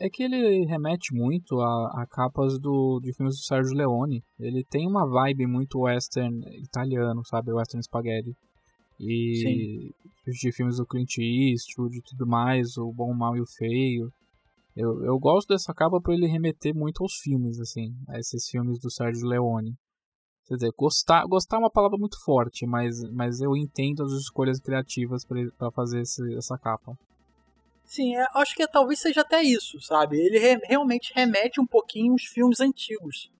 É 0.00 0.08
que 0.08 0.22
ele 0.22 0.64
remete 0.66 1.12
muito 1.12 1.60
a, 1.60 2.02
a 2.02 2.06
capas 2.08 2.56
do, 2.60 3.00
de 3.02 3.12
filmes 3.16 3.36
do 3.36 3.42
Sérgio 3.42 3.76
Leone. 3.76 4.22
Ele 4.38 4.64
tem 4.70 4.86
uma 4.86 5.08
vibe 5.08 5.46
muito 5.48 5.80
western 5.80 6.40
italiano, 6.62 7.24
sabe? 7.24 7.52
Western 7.52 7.82
spaghetti. 7.82 8.32
E 9.00 9.90
de 10.26 10.52
filmes 10.52 10.76
do 10.76 10.86
Clint 10.86 11.18
Eastwood 11.18 11.96
e 11.96 12.02
tudo 12.02 12.26
mais, 12.26 12.76
o 12.76 12.92
Bom, 12.92 13.10
o 13.10 13.16
Mal 13.16 13.36
e 13.36 13.40
o 13.40 13.46
Feio. 13.46 14.12
Eu, 14.76 15.04
eu 15.04 15.18
gosto 15.18 15.48
dessa 15.48 15.74
capa 15.74 16.00
por 16.00 16.12
ele 16.12 16.26
remeter 16.26 16.74
muito 16.74 17.02
aos 17.02 17.14
filmes, 17.14 17.58
assim, 17.58 17.94
a 18.08 18.18
esses 18.18 18.48
filmes 18.48 18.78
do 18.78 18.90
Sérgio 18.90 19.26
Leone. 19.26 19.74
Quer 20.46 20.54
dizer, 20.54 20.72
gostar, 20.76 21.24
gostar 21.26 21.56
é 21.56 21.60
uma 21.60 21.70
palavra 21.70 21.98
muito 21.98 22.16
forte, 22.24 22.66
mas, 22.66 23.02
mas 23.12 23.40
eu 23.40 23.56
entendo 23.56 24.02
as 24.02 24.12
escolhas 24.12 24.60
criativas 24.60 25.24
para 25.24 25.70
fazer 25.72 26.00
esse, 26.00 26.22
essa 26.36 26.56
capa. 26.56 26.96
Sim, 27.84 28.16
é, 28.16 28.26
acho 28.34 28.54
que 28.54 28.66
talvez 28.68 29.00
seja 29.00 29.22
até 29.22 29.42
isso, 29.42 29.80
sabe? 29.80 30.18
Ele 30.18 30.38
re- 30.38 30.60
realmente 30.64 31.12
remete 31.14 31.60
um 31.60 31.66
pouquinho 31.66 32.12
aos 32.12 32.24
filmes 32.24 32.60
antigos. 32.60 33.30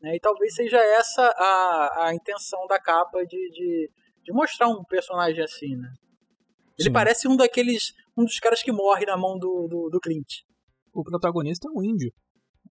Né? 0.00 0.16
E 0.16 0.20
talvez 0.20 0.54
seja 0.54 0.78
essa 0.78 1.22
a, 1.22 2.06
a 2.06 2.14
intenção 2.14 2.66
da 2.66 2.78
capa 2.78 3.24
de, 3.26 3.50
de, 3.50 3.90
de 4.26 4.32
mostrar 4.32 4.68
um 4.68 4.82
personagem 4.84 5.42
assim, 5.42 5.76
né? 5.76 5.88
Ele 6.78 6.88
Sim. 6.88 6.92
parece 6.92 7.26
um 7.28 7.36
daqueles. 7.36 7.92
um 8.16 8.24
dos 8.24 8.38
caras 8.38 8.62
que 8.62 8.70
morre 8.72 9.06
na 9.06 9.16
mão 9.16 9.38
do, 9.38 9.66
do, 9.68 9.88
do 9.88 10.00
Clint. 10.00 10.42
O 10.92 11.02
protagonista 11.02 11.68
é 11.68 11.70
um 11.72 11.82
índio. 11.82 12.10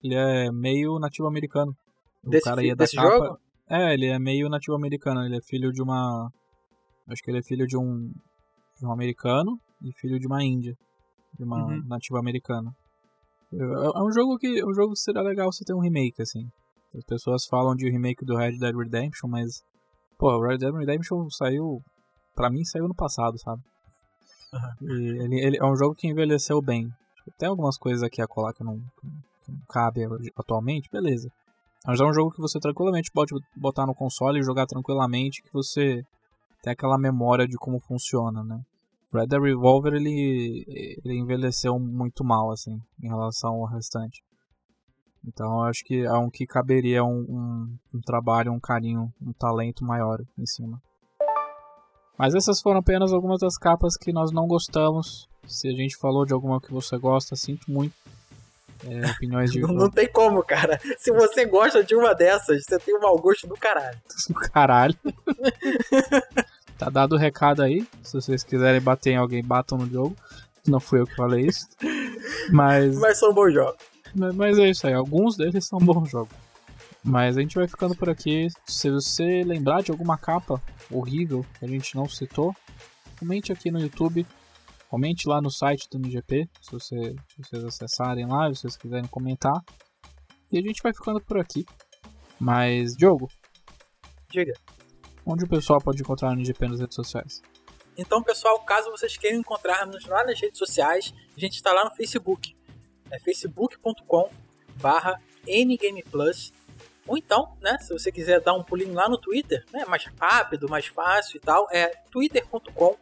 Ele 0.03 0.15
é 0.15 0.51
meio 0.53 0.99
nativo 0.99 1.27
americano. 1.29 1.73
O 2.23 2.31
Desse 2.31 2.45
cara 2.45 2.63
ia 2.63 2.75
da 2.77 2.85
desse 2.85 2.97
capa. 2.97 3.09
jogo? 3.09 3.39
É, 3.71 3.95
ele 3.95 4.07
é 4.07 4.19
meio 4.19 4.49
nativo 4.51 4.77
americano. 4.77 5.23
Ele 5.25 5.37
é 5.37 5.41
filho 5.43 5.71
de 5.73 5.81
uma. 5.83 6.29
Acho 7.09 7.23
que 7.23 7.31
ele 7.31 7.39
é 7.39 7.43
filho 7.43 7.67
de 7.67 7.77
um. 7.79 8.11
De 8.79 8.87
um 8.87 8.93
americano 8.93 9.59
e 9.83 9.93
filho 10.01 10.19
de 10.19 10.27
uma 10.27 10.43
índia. 10.43 10.75
De 11.39 11.45
uma 11.45 11.65
Uhum. 11.67 11.83
nativa 11.87 12.19
americana. 12.19 12.71
É 13.53 13.57
é 13.57 14.03
um 14.03 14.13
jogo 14.13 14.37
que. 14.39 14.59
É 14.61 14.67
um 14.67 14.75
jogo 14.75 14.93
que 14.93 15.01
seria 15.01 15.23
legal 15.23 15.51
você 15.53 15.65
ter 15.65 15.75
um 15.75 15.81
remake, 15.81 16.21
assim. 16.21 16.45
As 16.95 17.05
pessoas 17.05 17.45
falam 17.49 17.75
de 17.75 17.91
remake 17.91 18.25
do 18.25 18.37
Red 18.37 18.59
Dead 18.59 18.75
Redemption, 18.77 19.29
mas. 19.29 19.63
Pô, 20.19 20.37
o 20.37 20.47
Red 20.47 20.59
Dead 20.59 20.75
Redemption 20.75 21.29
saiu. 21.31 21.83
Pra 22.35 22.51
mim 22.51 22.65
saiu 22.65 22.89
no 22.89 22.95
passado, 22.95 23.39
sabe? 23.39 23.63
E 24.83 24.93
ele, 25.23 25.41
ele 25.41 25.59
é 25.59 25.65
um 25.65 25.77
jogo 25.77 25.95
que 25.95 26.09
envelheceu 26.09 26.61
bem. 26.61 26.89
Tem 27.39 27.49
algumas 27.49 27.77
coisas 27.79 28.03
aqui 28.03 28.21
a 28.21 28.27
colar 28.27 28.53
que 28.53 28.65
não, 28.65 28.79
que 29.45 29.53
não 29.53 29.59
cabe 29.69 30.03
atualmente, 30.37 30.89
beleza. 30.91 31.31
Mas 31.87 32.01
é 32.01 32.05
um 32.05 32.13
jogo 32.13 32.31
que 32.31 32.41
você 32.41 32.59
tranquilamente 32.59 33.11
pode 33.13 33.35
botar 33.57 33.87
no 33.87 33.95
console 33.95 34.41
e 34.41 34.45
jogar 34.45 34.67
tranquilamente, 34.67 35.43
que 35.43 35.53
você 35.53 36.03
tem 36.63 36.73
aquela 36.73 36.99
memória 36.99 37.47
de 37.47 37.57
como 37.57 37.79
funciona, 37.79 38.43
né? 38.43 38.61
Red 39.13 39.27
Dead 39.27 39.41
Revolver 39.41 39.95
ele, 39.95 40.65
ele 41.05 41.19
envelheceu 41.19 41.79
muito 41.79 42.25
mal, 42.25 42.51
assim, 42.51 42.81
em 43.03 43.09
relação 43.09 43.55
ao 43.55 43.67
restante. 43.67 44.23
Então 45.27 45.47
eu 45.47 45.63
acho 45.63 45.83
que 45.85 46.05
é 46.05 46.13
um 46.13 46.31
que 46.31 46.47
caberia 46.47 47.03
um, 47.03 47.21
um, 47.29 47.77
um 47.95 48.01
trabalho, 48.01 48.53
um 48.53 48.61
carinho, 48.61 49.13
um 49.21 49.33
talento 49.33 49.85
maior 49.85 50.21
em 50.39 50.47
cima. 50.47 50.81
Mas 52.19 52.35
essas 52.35 52.61
foram 52.61 52.79
apenas 52.79 53.13
algumas 53.13 53.41
das 53.41 53.57
capas 53.57 53.97
que 53.97 54.13
nós 54.13 54.31
não 54.31 54.47
gostamos. 54.47 55.29
Se 55.47 55.69
a 55.69 55.73
gente 55.73 55.97
falou 55.97 56.25
de 56.25 56.33
alguma 56.33 56.61
que 56.61 56.73
você 56.73 56.97
gosta, 56.97 57.35
sinto 57.35 57.71
muito. 57.71 57.95
É, 58.87 59.11
opiniões 59.11 59.51
de 59.51 59.61
Não, 59.63 59.75
não 59.75 59.91
tem 59.91 60.11
como, 60.11 60.43
cara. 60.43 60.79
Se 60.99 61.11
você 61.13 61.45
gosta 61.47 61.83
de 61.83 61.95
uma 61.95 62.15
dessas, 62.15 62.65
você 62.65 62.79
tem 62.79 62.97
um 62.97 63.01
mau 63.01 63.19
gosto 63.19 63.47
do 63.47 63.55
caralho. 63.55 63.99
caralho. 64.53 64.95
tá 66.79 66.89
dado 66.91 67.15
o 67.15 67.19
recado 67.19 67.63
aí. 67.63 67.87
Se 68.03 68.15
vocês 68.15 68.45
quiserem 68.45 68.81
bater 68.81 69.13
em 69.13 69.17
alguém, 69.17 69.43
batam 69.43 69.79
no 69.79 69.87
jogo. 69.87 70.17
Não 70.67 70.81
fui 70.81 71.01
eu 71.01 71.07
que 71.07 71.17
falei 71.17 71.47
isso. 71.47 71.67
Mas, 72.51 72.97
Mas 72.99 73.19
são 73.19 73.35
bons 73.35 73.53
jogos. 73.53 73.94
Mas 74.15 74.35
mas 74.35 74.59
é 74.59 74.69
isso 74.71 74.87
aí. 74.87 74.95
Alguns 74.95 75.37
deles 75.37 75.67
são 75.67 75.79
bons 75.79 76.11
jogos. 76.11 76.35
Mas 77.03 77.37
a 77.37 77.41
gente 77.41 77.57
vai 77.57 77.69
ficando 77.69 77.95
por 77.95 78.09
aqui. 78.09 78.49
Se 78.67 78.91
você 78.91 79.43
lembrar 79.45 79.83
de 79.83 79.91
alguma 79.91 80.17
capa 80.17 80.61
horrível 80.91 81.45
que 81.59 81.65
a 81.65 81.69
gente 81.69 81.95
não 81.95 82.09
citou, 82.09 82.55
comente 83.19 83.53
aqui 83.53 83.71
no 83.71 83.81
YouTube. 83.81 84.27
Comente 84.89 85.29
lá 85.29 85.41
no 85.41 85.51
site 85.51 85.89
do 85.91 85.99
MGP, 85.99 86.49
se, 86.63 86.71
você, 86.71 86.95
se 86.97 87.43
vocês 87.43 87.65
acessarem 87.65 88.27
lá, 88.27 88.47
se 88.55 88.61
vocês 88.61 88.77
quiserem 88.77 89.09
comentar. 89.09 89.61
E 90.53 90.59
a 90.59 90.63
gente 90.63 90.81
vai 90.81 90.93
ficando 90.95 91.21
por 91.21 91.37
aqui. 91.37 91.65
Mas, 92.39 92.95
Diogo, 92.95 93.29
Diga. 94.31 94.53
onde 95.27 95.45
o 95.45 95.49
pessoal 95.49 95.81
pode 95.81 96.01
encontrar 96.01 96.29
o 96.29 96.33
MGP 96.35 96.69
nas 96.69 96.79
redes 96.79 96.95
sociais? 96.95 97.43
Então, 97.97 98.23
pessoal, 98.23 98.59
caso 98.61 98.91
vocês 98.91 99.17
queiram 99.17 99.41
encontrar-nos 99.41 100.05
lá 100.07 100.25
nas 100.25 100.41
redes 100.41 100.59
sociais, 100.59 101.13
a 101.37 101.41
gente 101.41 101.55
está 101.55 101.73
lá 101.73 101.85
no 101.85 101.95
Facebook. 101.97 102.55
É 103.15 103.19
facebook.com 103.19 104.29
barra 104.77 105.21
ngameplus. 105.47 106.53
Ou 107.07 107.19
então, 107.19 107.57
né, 107.61 107.79
se 107.81 107.93
você 107.93 108.11
quiser 108.11 108.41
dar 108.41 108.55
um 108.55 108.63
pulinho 108.63 108.95
lá 108.95 109.09
no 109.09 109.19
Twitter, 109.19 109.65
né, 109.73 109.85
mais 109.85 110.05
rápido, 110.19 110.69
mais 110.69 110.87
fácil 110.87 111.37
e 111.37 111.41
tal, 111.41 111.69
é 111.71 111.89
twitter.com 112.11 112.97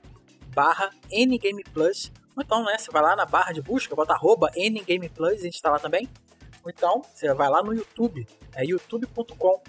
barra 0.48 0.90
ngameplus. 1.10 2.12
Ou 2.36 2.42
então, 2.42 2.64
né, 2.64 2.76
você 2.76 2.90
vai 2.90 3.02
lá 3.02 3.16
na 3.16 3.24
barra 3.24 3.52
de 3.52 3.62
busca, 3.62 3.94
bota 3.94 4.12
arroba 4.12 4.50
ngameplus, 4.56 5.40
a 5.40 5.44
gente 5.44 5.54
está 5.54 5.70
lá 5.70 5.78
também. 5.78 6.08
Ou 6.64 6.70
então, 6.70 7.02
você 7.02 7.32
vai 7.32 7.48
lá 7.48 7.62
no 7.62 7.72
YouTube, 7.72 8.26
é 8.54 8.64
youtube.com 8.64 9.62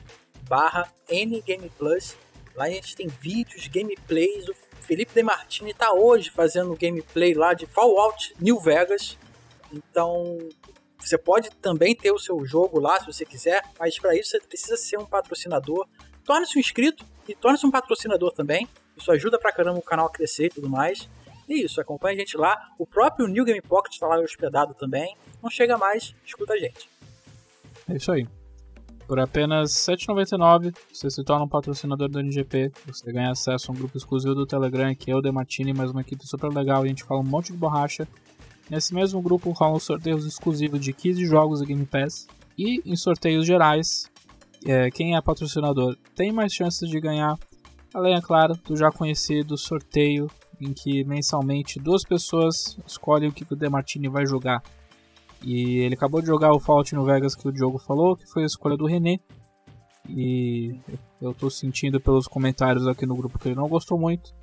barra 0.47 0.91
ngameplus 1.09 2.17
Lá 2.55 2.65
a 2.65 2.69
gente 2.69 2.95
tem 2.95 3.07
vídeos, 3.07 3.67
gameplays. 3.67 4.47
O 4.47 4.53
Felipe 4.81 5.13
De 5.13 5.23
Martini 5.23 5.73
tá 5.73 5.91
hoje 5.91 6.29
fazendo 6.29 6.75
gameplay 6.75 7.33
lá 7.33 7.53
de 7.53 7.65
Fallout 7.65 8.33
New 8.39 8.59
Vegas. 8.59 9.17
Então, 9.73 10.37
você 10.99 11.17
pode 11.17 11.49
também 11.61 11.95
ter 11.95 12.11
o 12.11 12.19
seu 12.19 12.45
jogo 12.45 12.79
lá 12.79 12.99
se 12.99 13.07
você 13.07 13.25
quiser, 13.25 13.61
mas 13.79 13.99
para 13.99 14.15
isso 14.15 14.29
você 14.29 14.39
precisa 14.39 14.77
ser 14.77 14.97
um 14.97 15.05
patrocinador. 15.05 15.87
Torne-se 16.23 16.57
um 16.57 16.61
inscrito 16.61 17.03
e 17.27 17.35
torne-se 17.35 17.65
um 17.65 17.71
patrocinador 17.71 18.31
também. 18.31 18.67
Isso 18.95 19.11
ajuda 19.11 19.39
pra 19.39 19.51
caramba 19.51 19.79
o 19.79 19.81
canal 19.81 20.05
a 20.05 20.11
crescer 20.11 20.45
e 20.45 20.49
tudo 20.49 20.69
mais. 20.69 21.09
E 21.49 21.63
isso, 21.63 21.81
acompanha 21.81 22.15
a 22.15 22.19
gente 22.19 22.37
lá. 22.37 22.69
O 22.77 22.85
próprio 22.85 23.27
New 23.27 23.43
Game 23.43 23.61
Pocket 23.61 23.93
está 23.93 24.07
lá 24.07 24.17
hospedado 24.19 24.73
também. 24.75 25.17
Não 25.41 25.49
chega 25.49 25.77
mais, 25.77 26.15
escuta 26.25 26.53
a 26.53 26.57
gente. 26.57 26.89
É 27.89 27.95
isso 27.97 28.11
aí. 28.11 28.25
Por 29.05 29.19
apenas 29.19 29.85
R$ 29.87 29.95
7,99 29.97 30.73
você 30.91 31.09
se 31.09 31.23
torna 31.23 31.43
um 31.43 31.49
patrocinador 31.49 32.07
do 32.07 32.19
NGP. 32.19 32.71
Você 32.87 33.11
ganha 33.11 33.31
acesso 33.31 33.69
a 33.69 33.73
um 33.73 33.77
grupo 33.77 33.97
exclusivo 33.97 34.33
do 34.33 34.45
Telegram, 34.45 34.95
que 34.95 35.11
é 35.11 35.15
o 35.15 35.21
Demartini, 35.21 35.73
mais 35.73 35.91
uma 35.91 36.01
equipe 36.01 36.25
super 36.25 36.47
legal. 36.47 36.83
E 36.83 36.85
a 36.85 36.89
gente 36.89 37.03
fala 37.03 37.19
um 37.19 37.25
monte 37.25 37.51
de 37.51 37.57
borracha. 37.57 38.07
Nesse 38.69 38.93
mesmo 38.93 39.21
grupo 39.21 39.51
rolam 39.51 39.79
sorteios 39.79 40.25
exclusivos 40.25 40.79
de 40.79 40.93
15 40.93 41.25
jogos 41.25 41.59
do 41.59 41.65
Game 41.65 41.85
Pass. 41.85 42.27
E 42.57 42.81
em 42.85 42.95
sorteios 42.95 43.45
gerais, 43.45 44.09
é, 44.65 44.89
quem 44.91 45.15
é 45.15 45.21
patrocinador 45.21 45.97
tem 46.15 46.31
mais 46.31 46.53
chances 46.53 46.89
de 46.89 46.99
ganhar. 46.99 47.37
Além, 47.93 48.15
é 48.15 48.21
claro, 48.21 48.55
do 48.65 48.75
já 48.75 48.91
conhecido 48.91 49.57
sorteio 49.57 50.29
em 50.59 50.73
que 50.73 51.03
mensalmente 51.03 51.79
duas 51.79 52.03
pessoas 52.03 52.77
escolhem 52.87 53.29
o 53.29 53.31
que 53.31 53.45
o 53.51 53.55
Demartini 53.55 54.07
vai 54.07 54.25
jogar. 54.25 54.63
E 55.43 55.79
ele 55.79 55.95
acabou 55.95 56.21
de 56.21 56.27
jogar 56.27 56.53
o 56.53 56.59
Fallout 56.59 56.95
no 56.95 57.03
Vegas 57.03 57.35
que 57.35 57.47
o 57.47 57.51
Diogo 57.51 57.77
falou, 57.77 58.15
que 58.15 58.25
foi 58.25 58.43
a 58.43 58.45
escolha 58.45 58.77
do 58.77 58.85
René. 58.85 59.19
E 60.09 60.79
eu 61.21 61.33
tô 61.33 61.49
sentindo 61.49 61.99
pelos 61.99 62.27
comentários 62.27 62.87
aqui 62.87 63.05
no 63.05 63.15
grupo 63.15 63.37
que 63.37 63.49
ele 63.49 63.55
não 63.55 63.67
gostou 63.67 63.99
muito. 63.99 64.33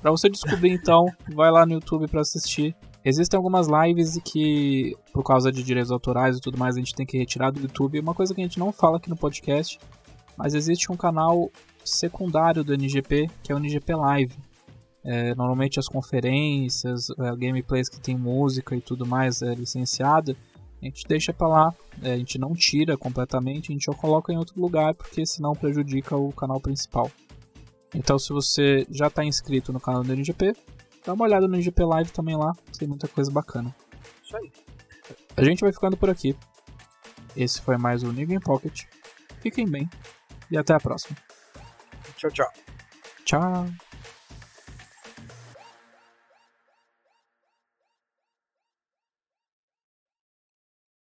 Para 0.00 0.10
você 0.10 0.28
descobrir 0.28 0.72
então, 0.72 1.06
vai 1.32 1.50
lá 1.50 1.64
no 1.64 1.74
YouTube 1.74 2.08
para 2.08 2.20
assistir. 2.20 2.74
Existem 3.04 3.36
algumas 3.36 3.68
lives 3.68 4.18
que, 4.24 4.96
por 5.12 5.22
causa 5.22 5.52
de 5.52 5.62
direitos 5.62 5.90
autorais 5.90 6.36
e 6.36 6.40
tudo 6.40 6.58
mais, 6.58 6.76
a 6.76 6.78
gente 6.78 6.94
tem 6.94 7.06
que 7.06 7.16
retirar 7.16 7.50
do 7.50 7.60
YouTube. 7.60 8.00
Uma 8.00 8.14
coisa 8.14 8.34
que 8.34 8.40
a 8.40 8.44
gente 8.44 8.58
não 8.58 8.72
fala 8.72 8.96
aqui 8.96 9.08
no 9.08 9.16
podcast, 9.16 9.78
mas 10.36 10.54
existe 10.54 10.90
um 10.90 10.96
canal 10.96 11.50
secundário 11.84 12.62
do 12.62 12.74
NGP, 12.74 13.28
que 13.42 13.52
é 13.52 13.54
o 13.54 13.58
NGP 13.58 13.94
Live. 13.94 14.36
É, 15.04 15.34
normalmente 15.34 15.78
as 15.78 15.88
conferências, 15.88 17.08
é, 17.10 17.36
gameplays 17.36 17.88
que 17.88 18.00
tem 18.00 18.16
música 18.16 18.76
e 18.76 18.80
tudo 18.80 19.06
mais 19.06 19.42
é 19.42 19.54
licenciada, 19.54 20.36
a 20.82 20.84
gente 20.84 21.04
deixa 21.08 21.32
para 21.32 21.48
lá, 21.48 21.74
é, 22.02 22.12
a 22.12 22.16
gente 22.16 22.38
não 22.38 22.52
tira 22.52 22.96
completamente, 22.96 23.70
a 23.70 23.72
gente 23.72 23.84
só 23.84 23.92
coloca 23.92 24.32
em 24.32 24.36
outro 24.36 24.60
lugar 24.60 24.94
porque 24.94 25.24
senão 25.24 25.52
prejudica 25.54 26.16
o 26.16 26.32
canal 26.32 26.60
principal. 26.60 27.10
Então 27.94 28.18
se 28.18 28.32
você 28.32 28.86
já 28.90 29.06
está 29.06 29.24
inscrito 29.24 29.72
no 29.72 29.80
canal 29.80 30.02
do 30.02 30.12
NGP, 30.12 30.54
dá 31.04 31.12
uma 31.12 31.24
olhada 31.24 31.46
no 31.46 31.54
NGP 31.54 31.84
Live 31.84 32.10
também 32.12 32.36
lá, 32.36 32.52
tem 32.78 32.88
muita 32.88 33.08
coisa 33.08 33.30
bacana. 33.30 33.74
Isso 34.22 34.36
aí. 34.36 34.52
A 35.36 35.42
gente 35.42 35.60
vai 35.60 35.72
ficando 35.72 35.96
por 35.96 36.10
aqui. 36.10 36.36
Esse 37.36 37.60
foi 37.60 37.76
mais 37.76 38.02
o 38.02 38.12
Game 38.12 38.40
Pocket. 38.40 38.84
Fiquem 39.40 39.66
bem 39.66 39.88
e 40.50 40.58
até 40.58 40.74
a 40.74 40.80
próxima. 40.80 41.16
Tchau, 42.16 42.30
tchau. 42.30 42.52
Tchau. 43.24 43.87